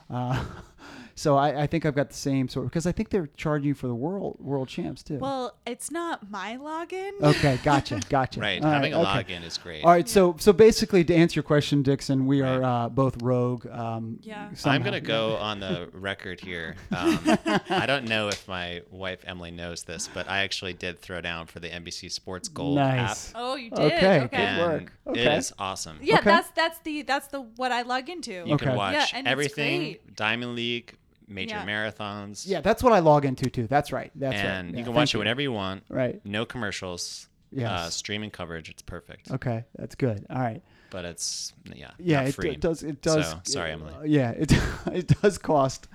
Uh, 0.09 0.43
so 1.17 1.37
I, 1.37 1.63
I 1.63 1.67
think 1.67 1.85
I've 1.85 1.95
got 1.95 2.09
the 2.09 2.15
same 2.15 2.47
sort 2.49 2.65
because 2.67 2.85
I 2.85 2.91
think 2.91 3.09
they're 3.09 3.29
charging 3.37 3.69
you 3.69 3.73
for 3.73 3.87
the 3.87 3.95
world 3.95 4.37
world 4.39 4.67
champs 4.67 5.01
too. 5.01 5.17
Well, 5.17 5.55
it's 5.65 5.89
not 5.89 6.29
my 6.29 6.57
login. 6.57 7.11
okay, 7.21 7.57
gotcha, 7.63 8.01
gotcha. 8.09 8.39
Right. 8.41 8.61
All 8.61 8.69
Having 8.69 8.93
a 8.93 8.99
okay. 9.01 9.23
login 9.23 9.43
is 9.45 9.57
great. 9.57 9.83
All 9.85 9.91
right, 9.91 10.07
so 10.09 10.35
so 10.39 10.51
basically, 10.53 11.03
to 11.05 11.15
answer 11.15 11.35
your 11.37 11.43
question, 11.43 11.83
Dickson, 11.83 12.25
we 12.25 12.41
are 12.41 12.63
uh, 12.63 12.89
both 12.89 13.21
rogue. 13.23 13.65
Um, 13.67 14.19
Yeah. 14.21 14.49
I'm 14.65 14.83
gonna 14.83 14.99
go 15.01 15.35
on 15.37 15.59
the 15.59 15.89
record 15.93 16.39
here. 16.41 16.75
Um, 16.95 17.19
I 17.69 17.85
don't 17.87 18.05
know 18.05 18.27
if 18.27 18.47
my 18.47 18.81
wife 18.91 19.19
Emily 19.25 19.51
knows 19.51 19.83
this, 19.83 20.09
but 20.13 20.29
I 20.29 20.39
actually 20.43 20.73
did 20.73 20.99
throw 20.99 21.21
down 21.21 21.47
for 21.47 21.59
the 21.59 21.69
NBC 21.69 22.11
Sports 22.11 22.47
Gold 22.49 22.75
Nice. 22.75 23.29
app, 23.29 23.35
Oh, 23.35 23.55
you 23.55 23.69
did. 23.69 23.79
Okay, 23.79 24.19
Okay. 24.21 24.37
good 24.55 24.59
work. 24.59 24.91
it 25.07 25.09
Okay. 25.11 25.37
is 25.37 25.53
awesome. 25.57 25.97
Yeah, 26.01 26.15
Okay. 26.17 26.25
that's 26.25 26.49
that's 26.51 26.79
the 26.79 27.01
that's 27.03 27.27
the 27.27 27.41
what 27.41 27.71
I 27.71 27.83
log 27.83 28.09
into. 28.09 28.33
You 28.33 28.55
Okay. 28.55 28.65
can 28.65 28.75
watch 28.75 28.93
Yeah, 28.93 29.05
and 29.13 29.27
it's 29.27 29.31
everything, 29.31 29.79
great. 29.81 30.15
Diamond 30.15 30.55
League, 30.55 30.95
major 31.27 31.55
Yeah. 31.55 31.65
marathons. 31.65 32.47
Yeah, 32.47 32.61
that's 32.61 32.83
what 32.83 32.93
I 32.93 32.99
log 32.99 33.25
into 33.25 33.49
too. 33.49 33.67
That's 33.67 33.91
right. 33.91 34.11
That's 34.15 34.35
right. 34.35 34.45
and 34.45 34.71
Yeah, 34.71 34.77
you 34.79 34.83
can 34.83 34.93
thank 34.93 34.95
watch 34.97 35.15
it 35.15 35.17
whenever 35.17 35.41
you 35.41 35.51
want. 35.51 35.83
Right. 35.89 36.19
No 36.25 36.45
commercials. 36.45 37.27
Yes. 37.51 37.69
Uh, 37.69 37.89
streaming 37.89 38.31
coverage. 38.31 38.69
It's 38.69 38.81
perfect. 38.81 39.31
Okay, 39.31 39.63
that's 39.77 39.95
good. 39.95 40.25
All 40.29 40.39
right. 40.41 40.61
But 40.89 41.05
it's 41.05 41.53
yeah. 41.73 41.91
Yeah, 41.99 42.19
not 42.21 42.27
it, 42.29 42.35
free. 42.35 42.49
it 42.51 42.59
does. 42.59 42.83
It 42.83 43.01
does. 43.01 43.29
So, 43.29 43.39
sorry, 43.43 43.71
Emily. 43.71 43.93
uh, 43.93 44.03
yeah, 44.03 44.31
it 44.31 44.51
it 44.91 45.07
does 45.21 45.37
cost 45.37 45.87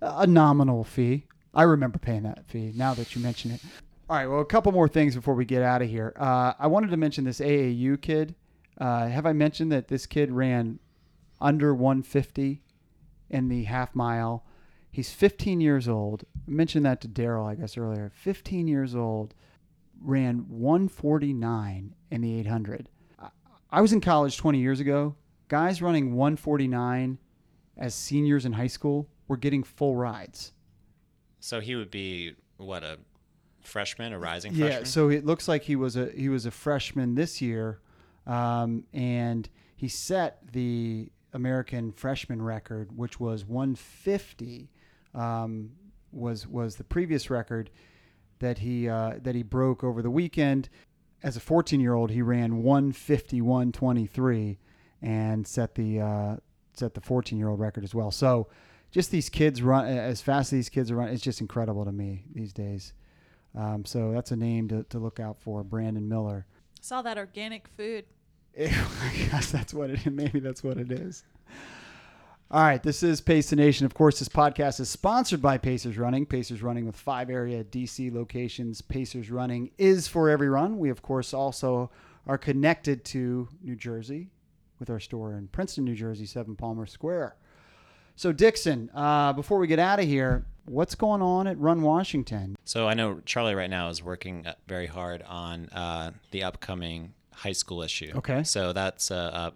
a 0.00 0.26
nominal 0.26 0.84
fee. 0.84 1.26
I 1.54 1.64
remember 1.64 1.98
paying 1.98 2.22
that 2.22 2.46
fee. 2.46 2.72
Now 2.74 2.94
that 2.94 3.14
you 3.16 3.22
mention 3.22 3.50
it. 3.50 3.60
All 4.08 4.16
right. 4.16 4.26
Well, 4.26 4.40
a 4.40 4.44
couple 4.44 4.70
more 4.72 4.88
things 4.88 5.14
before 5.16 5.34
we 5.34 5.44
get 5.44 5.62
out 5.62 5.82
of 5.82 5.88
here. 5.88 6.12
Uh, 6.16 6.52
I 6.58 6.66
wanted 6.68 6.90
to 6.90 6.96
mention 6.96 7.24
this 7.24 7.40
AAU 7.40 8.00
kid. 8.00 8.34
Uh, 8.80 9.08
have 9.08 9.26
I 9.26 9.32
mentioned 9.32 9.72
that 9.72 9.88
this 9.88 10.06
kid 10.06 10.30
ran 10.30 10.78
under 11.40 11.74
150 11.74 12.62
in 13.30 13.48
the 13.48 13.64
half 13.64 13.94
mile? 13.94 14.44
He's 14.90 15.10
15 15.12 15.60
years 15.60 15.88
old. 15.88 16.24
I 16.46 16.50
mentioned 16.50 16.84
that 16.86 17.00
to 17.02 17.08
Daryl, 17.08 17.46
I 17.46 17.54
guess 17.54 17.76
earlier. 17.76 18.10
15 18.14 18.66
years 18.68 18.94
old, 18.94 19.34
ran 20.00 20.48
149 20.48 21.94
in 22.10 22.20
the 22.20 22.38
800. 22.40 22.88
I- 23.70 23.80
was 23.80 23.92
in 23.92 24.00
college 24.00 24.36
20 24.38 24.58
years 24.58 24.80
ago. 24.80 25.14
Guys 25.48 25.82
running 25.82 26.14
149 26.14 27.18
as 27.76 27.94
seniors 27.94 28.44
in 28.44 28.52
high 28.54 28.66
school 28.66 29.08
were 29.28 29.36
getting 29.36 29.62
full 29.62 29.94
rides. 29.94 30.52
So 31.40 31.60
he 31.60 31.74
would 31.76 31.90
be 31.90 32.34
what 32.56 32.82
a 32.82 32.98
freshman, 33.62 34.12
a 34.12 34.18
rising 34.18 34.54
Yeah, 34.54 34.66
freshman. 34.66 34.84
so 34.86 35.08
it 35.10 35.24
looks 35.26 35.46
like 35.48 35.62
he 35.64 35.76
was 35.76 35.96
a 35.96 36.10
he 36.10 36.28
was 36.28 36.46
a 36.46 36.50
freshman 36.50 37.14
this 37.14 37.40
year, 37.40 37.80
um, 38.26 38.84
and 38.92 39.48
he 39.76 39.86
set 39.88 40.52
the 40.52 41.10
American 41.32 41.92
freshman 41.92 42.40
record, 42.42 42.96
which 42.96 43.20
was 43.20 43.44
150. 43.44 44.70
Um, 45.18 45.72
was 46.12 46.46
was 46.46 46.76
the 46.76 46.84
previous 46.84 47.28
record 47.30 47.70
that 48.38 48.58
he 48.58 48.88
uh, 48.88 49.14
that 49.22 49.34
he 49.34 49.42
broke 49.42 49.82
over 49.84 50.02
the 50.02 50.10
weekend. 50.10 50.68
As 51.22 51.36
a 51.36 51.40
14 51.40 51.80
year 51.80 51.94
old, 51.94 52.10
he 52.10 52.22
ran 52.22 52.62
151.23 52.62 54.56
and 55.02 55.46
set 55.46 55.74
the 55.74 56.00
uh, 56.00 56.36
set 56.74 56.94
the 56.94 57.00
14 57.00 57.38
year 57.38 57.48
old 57.48 57.60
record 57.60 57.84
as 57.84 57.94
well. 57.94 58.10
So, 58.10 58.48
just 58.90 59.10
these 59.10 59.28
kids 59.28 59.60
run 59.62 59.86
as 59.86 60.20
fast 60.22 60.52
as 60.52 60.58
these 60.58 60.68
kids 60.68 60.90
are 60.90 60.96
running. 60.96 61.14
It's 61.14 61.22
just 61.22 61.40
incredible 61.40 61.84
to 61.84 61.92
me 61.92 62.24
these 62.32 62.52
days. 62.52 62.92
Um, 63.56 63.84
so 63.84 64.12
that's 64.12 64.30
a 64.30 64.36
name 64.36 64.68
to, 64.68 64.84
to 64.84 64.98
look 64.98 65.18
out 65.18 65.40
for, 65.40 65.64
Brandon 65.64 66.08
Miller. 66.08 66.46
Saw 66.80 67.02
that 67.02 67.18
organic 67.18 67.66
food. 67.66 68.04
I 68.58 69.28
guess 69.30 69.50
that's 69.50 69.74
what 69.74 69.90
it. 69.90 70.06
Maybe 70.06 70.38
that's 70.40 70.62
what 70.62 70.78
it 70.78 70.92
is. 70.92 71.24
All 72.50 72.62
right, 72.62 72.82
this 72.82 73.02
is 73.02 73.20
Pace 73.20 73.50
the 73.50 73.56
Nation. 73.56 73.84
Of 73.84 73.92
course, 73.92 74.20
this 74.20 74.28
podcast 74.30 74.80
is 74.80 74.88
sponsored 74.88 75.42
by 75.42 75.58
Pacers 75.58 75.98
Running. 75.98 76.24
Pacers 76.24 76.62
Running 76.62 76.86
with 76.86 76.96
five 76.96 77.28
area 77.28 77.62
DC 77.62 78.10
locations. 78.10 78.80
Pacers 78.80 79.30
Running 79.30 79.70
is 79.76 80.08
for 80.08 80.30
every 80.30 80.48
run. 80.48 80.78
We, 80.78 80.88
of 80.88 81.02
course, 81.02 81.34
also 81.34 81.90
are 82.26 82.38
connected 82.38 83.04
to 83.04 83.48
New 83.62 83.76
Jersey 83.76 84.30
with 84.78 84.88
our 84.88 84.98
store 84.98 85.34
in 85.34 85.48
Princeton, 85.48 85.84
New 85.84 85.94
Jersey, 85.94 86.24
7 86.24 86.56
Palmer 86.56 86.86
Square. 86.86 87.36
So, 88.16 88.32
Dickson, 88.32 88.88
uh, 88.94 89.34
before 89.34 89.58
we 89.58 89.66
get 89.66 89.78
out 89.78 90.00
of 90.00 90.06
here, 90.06 90.46
what's 90.64 90.94
going 90.94 91.20
on 91.20 91.46
at 91.46 91.58
Run 91.58 91.82
Washington? 91.82 92.56
So 92.64 92.88
I 92.88 92.94
know 92.94 93.20
Charlie 93.26 93.56
right 93.56 93.68
now 93.68 93.90
is 93.90 94.02
working 94.02 94.46
uh, 94.46 94.54
very 94.66 94.86
hard 94.86 95.22
on 95.28 95.66
uh, 95.66 96.12
the 96.30 96.44
upcoming 96.44 97.12
high 97.30 97.52
school 97.52 97.82
issue. 97.82 98.12
Okay. 98.16 98.42
So 98.42 98.72
that's 98.72 99.10
a, 99.10 99.14
a, 99.14 99.52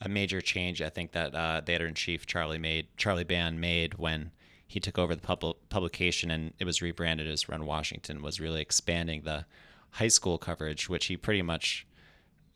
a 0.00 0.08
major 0.08 0.40
change 0.40 0.80
I 0.80 0.88
think 0.90 1.12
that 1.12 1.34
uh, 1.34 1.60
the 1.64 1.72
editor 1.72 1.88
in 1.88 1.94
chief 1.94 2.26
Charlie 2.26 2.58
made 2.58 2.86
Charlie 2.96 3.24
Ban 3.24 3.58
made 3.60 3.94
when 3.94 4.30
he 4.66 4.80
took 4.80 4.98
over 4.98 5.14
the 5.14 5.22
pub- 5.22 5.56
publication 5.70 6.30
and 6.30 6.52
it 6.58 6.64
was 6.64 6.82
rebranded 6.82 7.26
as 7.26 7.48
Run 7.48 7.64
Washington, 7.64 8.22
was 8.22 8.38
really 8.38 8.60
expanding 8.60 9.22
the 9.22 9.46
high 9.92 10.08
school 10.08 10.36
coverage, 10.36 10.88
which 10.88 11.06
he 11.06 11.16
pretty 11.16 11.42
much 11.42 11.86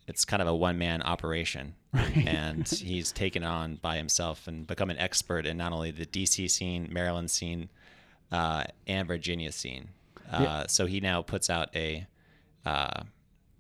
it's 0.07 0.25
kind 0.25 0.43
of 0.43 0.49
a 0.49 0.55
one 0.55 0.79
man 0.79 1.01
operation. 1.03 1.75
and 1.95 2.69
he's 2.85 3.13
taken 3.13 3.45
on 3.45 3.77
by 3.77 3.97
himself 3.97 4.47
and 4.49 4.67
become 4.67 4.91
an 4.91 4.99
expert 4.99 5.47
in 5.47 5.57
not 5.57 5.73
only 5.73 5.91
the 5.91 6.07
DC 6.07 6.51
scene, 6.51 6.89
Maryland 6.91 7.31
scene, 7.31 7.69
uh, 8.31 8.65
and 8.87 9.07
Virginia 9.07 9.53
scene. 9.53 9.89
Uh, 10.31 10.67
So 10.67 10.87
he 10.87 11.01
now 11.01 11.23
puts 11.23 11.51
out 11.51 11.75
a, 11.77 12.07
uh, 12.65 13.03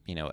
you 0.06 0.14
know, 0.14 0.30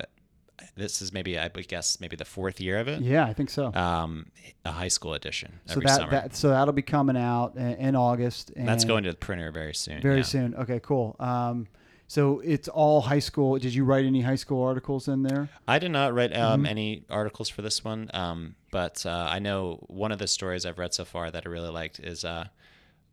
this 0.76 1.02
is 1.02 1.12
maybe 1.14 1.38
I 1.38 1.50
would 1.54 1.68
guess 1.68 2.00
maybe 2.00 2.16
the 2.16 2.26
fourth 2.26 2.60
year 2.60 2.78
of 2.80 2.88
it. 2.88 3.02
Yeah, 3.02 3.26
I 3.26 3.34
think 3.34 3.50
so. 3.50 3.74
Um, 3.74 4.28
a 4.66 4.72
high 4.72 4.88
school 4.88 5.14
edition 5.14 5.60
so 5.66 5.80
that, 5.80 6.10
that 6.10 6.36
so 6.36 6.50
that'll 6.50 6.74
be 6.74 6.82
coming 6.82 7.18
out 7.18 7.56
in, 7.56 7.74
in 7.76 7.96
August. 7.96 8.52
And 8.56 8.68
That's 8.68 8.86
going 8.86 9.04
to 9.04 9.12
the 9.12 9.18
printer 9.18 9.52
very 9.52 9.74
soon. 9.74 10.02
very 10.02 10.18
yeah. 10.18 10.24
soon. 10.24 10.56
Okay, 10.56 10.80
cool. 10.82 11.16
Um, 11.20 11.68
so 12.08 12.40
it's 12.44 12.68
all 12.68 13.02
high 13.02 13.20
school. 13.20 13.60
Did 13.60 13.74
you 13.76 13.84
write 13.84 14.04
any 14.06 14.22
high 14.22 14.36
school 14.36 14.64
articles 14.64 15.08
in 15.08 15.22
there? 15.22 15.48
I 15.68 15.78
did 15.78 15.92
not 15.92 16.14
write 16.14 16.36
um, 16.36 16.62
Mm-hmm. 16.62 16.66
any 16.66 17.04
articles 17.10 17.50
for 17.50 17.62
this 17.62 17.84
one, 17.84 18.10
um, 18.16 18.56
but 18.72 19.06
uh, 19.06 19.28
I 19.30 19.38
know 19.38 19.84
one 19.88 20.12
of 20.12 20.18
the 20.18 20.28
stories 20.28 20.66
I've 20.66 20.80
read 20.80 20.94
so 20.94 21.06
far 21.06 21.30
that 21.30 21.46
I 21.46 21.50
really 21.50 21.70
liked 21.70 22.00
is 22.00 22.26
uh, 22.26 22.46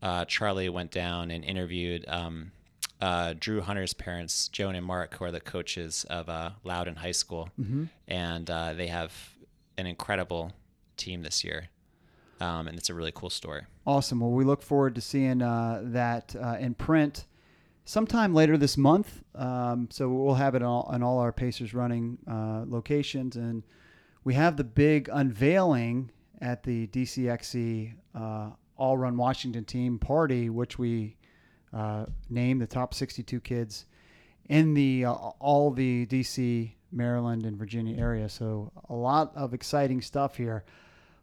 uh, 0.02 0.24
Charlie 0.24 0.70
went 0.70 0.92
down 0.92 1.30
and 1.30 1.44
interviewed 1.44 2.06
um, 2.08 2.52
uh, 3.00 3.34
Drew 3.38 3.60
Hunter's 3.60 3.92
parents, 3.94 4.48
Joan 4.48 4.74
and 4.74 4.86
Mark, 4.86 5.14
who 5.16 5.24
are 5.24 5.30
the 5.32 5.40
coaches 5.40 6.04
of 6.08 6.28
uh, 6.28 6.50
Loudoun 6.64 6.96
High 6.96 7.12
School, 7.12 7.50
Mm-hmm. 7.60 7.84
and 8.08 8.50
uh, 8.50 8.72
they 8.72 8.86
have 8.88 9.12
an 9.78 9.86
incredible 9.86 10.52
team 10.96 11.22
this 11.22 11.44
year, 11.44 11.68
um, 12.40 12.66
and 12.68 12.78
it's 12.78 12.88
a 12.88 12.94
really 12.94 13.12
cool 13.14 13.28
story. 13.30 13.62
Awesome. 13.86 14.20
Well, 14.20 14.30
we 14.30 14.44
look 14.44 14.62
forward 14.62 14.94
to 14.94 15.00
seeing 15.00 15.42
uh, 15.42 15.82
that 15.84 16.34
uh, 16.34 16.56
in 16.58 16.74
print 16.74 17.26
sometime 17.84 18.34
later 18.34 18.56
this 18.56 18.76
month. 18.76 19.22
Um, 19.34 19.88
so 19.92 20.08
we'll 20.08 20.34
have 20.34 20.54
it 20.54 20.62
all 20.62 20.88
on 20.90 21.02
all 21.02 21.18
our 21.18 21.32
Pacers 21.32 21.74
running 21.74 22.18
uh, 22.28 22.64
locations, 22.66 23.36
and 23.36 23.62
we 24.24 24.34
have 24.34 24.56
the 24.56 24.64
big 24.64 25.08
unveiling 25.12 26.10
at 26.40 26.62
the 26.64 26.86
DCXC 26.88 27.92
uh, 28.14 28.50
All 28.76 28.96
Run 28.98 29.16
Washington 29.16 29.64
team 29.64 29.98
party, 29.98 30.48
which 30.50 30.78
we 30.78 31.16
uh, 31.72 32.06
named 32.30 32.60
the 32.60 32.66
top 32.66 32.94
62 32.94 33.40
kids 33.40 33.86
in 34.48 34.74
the 34.74 35.04
uh, 35.04 35.12
all 35.12 35.70
the 35.70 36.06
DC, 36.06 36.72
Maryland, 36.92 37.44
and 37.44 37.56
Virginia 37.56 37.98
area. 37.98 38.28
So 38.28 38.72
a 38.88 38.94
lot 38.94 39.32
of 39.34 39.54
exciting 39.54 40.00
stuff 40.00 40.36
here. 40.36 40.64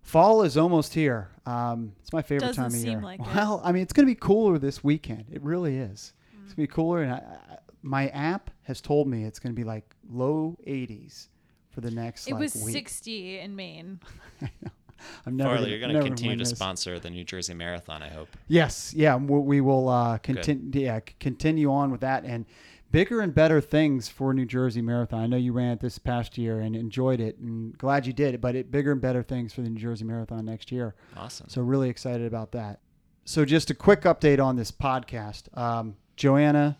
Fall 0.01 0.43
is 0.43 0.57
almost 0.57 0.93
here. 0.93 1.29
Um, 1.45 1.93
it's 2.01 2.11
my 2.11 2.21
favorite 2.21 2.47
Doesn't 2.47 2.63
time 2.63 2.73
of 2.73 2.79
seem 2.79 2.91
year. 2.91 3.01
like 3.01 3.21
it. 3.21 3.27
well, 3.33 3.61
I 3.63 3.71
mean, 3.71 3.83
it's 3.83 3.93
going 3.93 4.05
to 4.05 4.11
be 4.11 4.19
cooler 4.19 4.57
this 4.57 4.83
weekend. 4.83 5.25
It 5.31 5.41
really 5.41 5.77
is. 5.77 6.13
It's 6.45 6.53
going 6.53 6.67
to 6.67 6.73
be 6.73 6.75
cooler, 6.75 7.03
and 7.03 7.13
I, 7.13 7.15
I, 7.15 7.57
my 7.81 8.07
app 8.09 8.49
has 8.63 8.81
told 8.81 9.07
me 9.07 9.23
it's 9.23 9.39
going 9.39 9.55
to 9.55 9.59
be 9.59 9.63
like 9.63 9.95
low 10.09 10.57
80s 10.67 11.29
for 11.69 11.79
the 11.79 11.91
next. 11.91 12.27
It 12.27 12.33
like, 12.33 12.41
was 12.41 12.55
week. 12.55 12.73
60 12.73 13.39
in 13.39 13.55
Maine. 13.55 13.99
I'm 15.25 15.35
never. 15.35 15.55
Farley, 15.55 15.71
you're 15.71 15.79
going 15.79 15.93
to 15.93 16.03
continue 16.03 16.37
to 16.37 16.45
sponsor 16.45 16.99
the 16.99 17.09
New 17.09 17.23
Jersey 17.23 17.53
Marathon, 17.53 18.01
I 18.01 18.09
hope. 18.09 18.29
Yes, 18.47 18.93
yeah, 18.95 19.15
we, 19.15 19.39
we 19.39 19.61
will 19.61 19.89
uh, 19.89 20.17
continue. 20.19 20.81
Yeah, 20.81 20.99
continue 21.19 21.71
on 21.71 21.91
with 21.91 22.01
that 22.01 22.23
and 22.25 22.45
bigger 22.93 23.21
and 23.21 23.33
better 23.33 23.59
things 23.59 24.07
for 24.07 24.33
New 24.33 24.45
Jersey 24.45 24.81
Marathon. 24.81 25.19
I 25.19 25.27
know 25.27 25.35
you 25.35 25.51
ran 25.51 25.71
it 25.71 25.81
this 25.81 25.97
past 25.97 26.37
year 26.37 26.61
and 26.61 26.75
enjoyed 26.75 27.19
it, 27.19 27.37
and 27.39 27.77
glad 27.77 28.05
you 28.05 28.13
did. 28.13 28.39
But 28.39 28.55
it 28.55 28.71
bigger 28.71 28.93
and 28.93 29.01
better 29.01 29.23
things 29.23 29.53
for 29.53 29.61
the 29.61 29.69
New 29.69 29.79
Jersey 29.79 30.05
Marathon 30.05 30.45
next 30.45 30.71
year. 30.71 30.95
Awesome. 31.17 31.49
So 31.49 31.61
really 31.61 31.89
excited 31.89 32.25
about 32.27 32.53
that. 32.53 32.79
So 33.25 33.43
just 33.43 33.69
a 33.69 33.73
quick 33.73 34.01
update 34.01 34.41
on 34.41 34.55
this 34.55 34.71
podcast. 34.71 35.55
Um, 35.57 35.95
Joanna, 36.15 36.77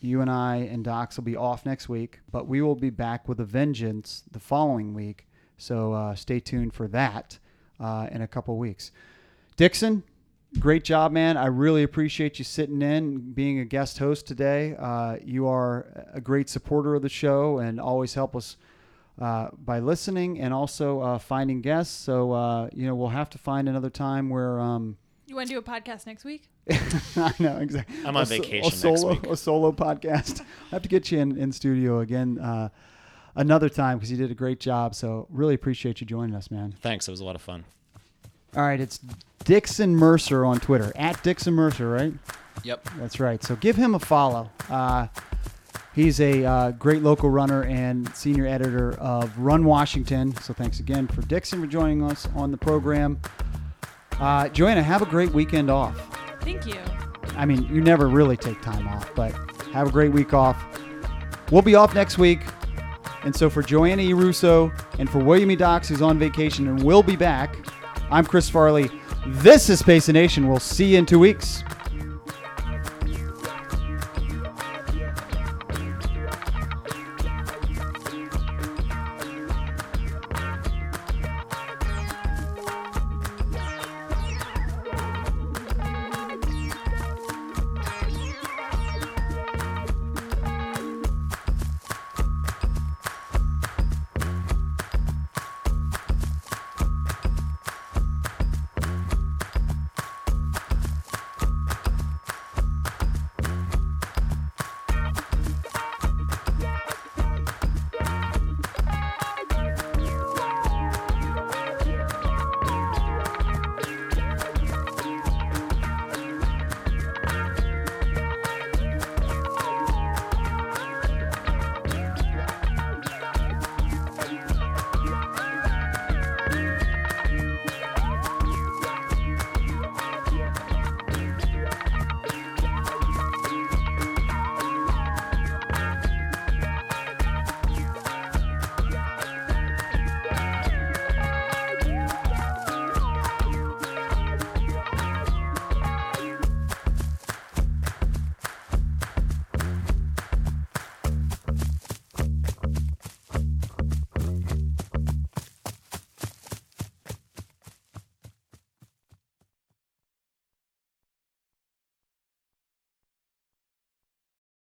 you 0.00 0.20
and 0.20 0.30
I 0.30 0.56
and 0.56 0.84
Docs 0.84 1.16
will 1.16 1.24
be 1.24 1.36
off 1.36 1.64
next 1.64 1.88
week, 1.88 2.20
but 2.30 2.48
we 2.48 2.60
will 2.60 2.74
be 2.74 2.90
back 2.90 3.28
with 3.28 3.40
a 3.40 3.44
vengeance 3.44 4.24
the 4.30 4.40
following 4.40 4.94
week. 4.94 5.28
So 5.56 5.92
uh, 5.92 6.14
stay 6.14 6.40
tuned 6.40 6.74
for 6.74 6.88
that 6.88 7.38
uh, 7.82 8.08
in 8.12 8.22
a 8.22 8.28
couple 8.28 8.56
weeks. 8.56 8.92
Dickson, 9.56 10.02
great 10.58 10.84
job, 10.84 11.12
man. 11.12 11.36
I 11.36 11.46
really 11.46 11.82
appreciate 11.82 12.38
you 12.38 12.44
sitting 12.44 12.80
in, 12.82 13.32
being 13.32 13.58
a 13.58 13.64
guest 13.64 13.98
host 13.98 14.26
today. 14.26 14.76
Uh, 14.78 15.16
you 15.24 15.46
are 15.48 15.86
a 16.14 16.20
great 16.20 16.48
supporter 16.48 16.94
of 16.94 17.02
the 17.02 17.08
show 17.08 17.58
and 17.58 17.80
always 17.80 18.14
help 18.14 18.34
us 18.36 18.56
uh, 19.20 19.48
by 19.58 19.78
listening 19.78 20.40
and 20.40 20.54
also 20.54 21.00
uh, 21.00 21.18
finding 21.18 21.60
guests. 21.60 21.94
So 21.94 22.32
uh, 22.32 22.68
you 22.72 22.86
know 22.86 22.94
we'll 22.94 23.08
have 23.08 23.28
to 23.30 23.38
find 23.38 23.68
another 23.68 23.90
time 23.90 24.30
where. 24.30 24.58
Um, 24.58 24.96
You 25.26 25.36
want 25.36 25.48
to 25.48 25.54
do 25.54 25.58
a 25.58 25.62
podcast 25.62 26.06
next 26.06 26.24
week? 26.24 26.48
I 27.16 27.32
know 27.38 27.58
exactly. 27.58 27.94
I'm 28.06 28.16
on 28.16 28.22
A 28.22 28.26
vacation 28.26 28.60
A 28.60 28.68
next 28.68 28.80
solo, 28.80 29.10
week. 29.14 29.26
a 29.26 29.36
solo 29.36 29.72
podcast. 29.72 30.40
I 30.72 30.74
have 30.76 30.82
to 30.82 30.88
get 30.88 31.10
you 31.10 31.18
in, 31.18 31.36
in 31.36 31.52
studio 31.52 32.00
again 32.00 32.38
uh, 32.38 32.68
another 33.34 33.68
time 33.68 33.98
because 33.98 34.10
you 34.10 34.16
did 34.16 34.30
a 34.30 34.34
great 34.34 34.60
job. 34.60 34.94
So 34.94 35.26
really 35.30 35.54
appreciate 35.54 36.00
you 36.00 36.06
joining 36.06 36.34
us, 36.34 36.50
man. 36.50 36.74
Thanks. 36.80 37.08
It 37.08 37.10
was 37.10 37.20
a 37.20 37.24
lot 37.24 37.34
of 37.34 37.42
fun. 37.42 37.64
All 38.54 38.62
right, 38.62 38.80
it's 38.80 39.00
Dickson 39.44 39.96
Mercer 39.96 40.44
on 40.44 40.60
Twitter 40.60 40.92
at 40.94 41.22
Dickson 41.22 41.54
Mercer, 41.54 41.88
right? 41.88 42.12
Yep. 42.64 42.86
That's 42.98 43.18
right. 43.18 43.42
So 43.42 43.56
give 43.56 43.76
him 43.76 43.94
a 43.94 43.98
follow. 43.98 44.50
Uh, 44.68 45.06
he's 45.94 46.20
a 46.20 46.44
uh, 46.44 46.70
great 46.72 47.02
local 47.02 47.30
runner 47.30 47.64
and 47.64 48.14
senior 48.14 48.46
editor 48.46 48.92
of 48.98 49.36
Run 49.38 49.64
Washington. 49.64 50.36
So 50.36 50.52
thanks 50.52 50.80
again 50.80 51.08
for 51.08 51.22
Dickson 51.22 51.62
for 51.62 51.66
joining 51.66 52.02
us 52.02 52.28
on 52.34 52.50
the 52.50 52.58
program. 52.58 53.20
Uh, 54.20 54.48
Joanna, 54.50 54.82
have 54.82 55.00
a 55.00 55.06
great 55.06 55.32
weekend 55.32 55.70
off. 55.70 55.98
Thank 56.42 56.66
you. 56.66 56.80
I 57.36 57.46
mean, 57.46 57.62
you 57.74 57.80
never 57.80 58.08
really 58.08 58.36
take 58.36 58.60
time 58.60 58.86
off, 58.86 59.10
but 59.14 59.32
have 59.72 59.88
a 59.88 59.90
great 59.90 60.12
week 60.12 60.34
off. 60.34 60.62
We'll 61.50 61.62
be 61.62 61.74
off 61.74 61.94
next 61.94 62.18
week. 62.18 62.40
And 63.24 63.34
so 63.34 63.48
for 63.48 63.62
Joanna 63.62 64.02
E. 64.02 64.12
Russo 64.12 64.72
and 64.98 65.08
for 65.08 65.18
William 65.18 65.50
E. 65.50 65.56
Dox, 65.56 65.88
who's 65.88 66.02
on 66.02 66.18
vacation 66.18 66.68
and 66.68 66.82
will 66.82 67.02
be 67.02 67.16
back, 67.16 67.56
I'm 68.10 68.24
Chris 68.24 68.48
Farley. 68.48 68.90
This 69.26 69.70
is 69.70 69.78
Space 69.78 70.08
Nation. 70.08 70.48
We'll 70.48 70.58
see 70.58 70.86
you 70.86 70.98
in 70.98 71.06
two 71.06 71.18
weeks. 71.18 71.62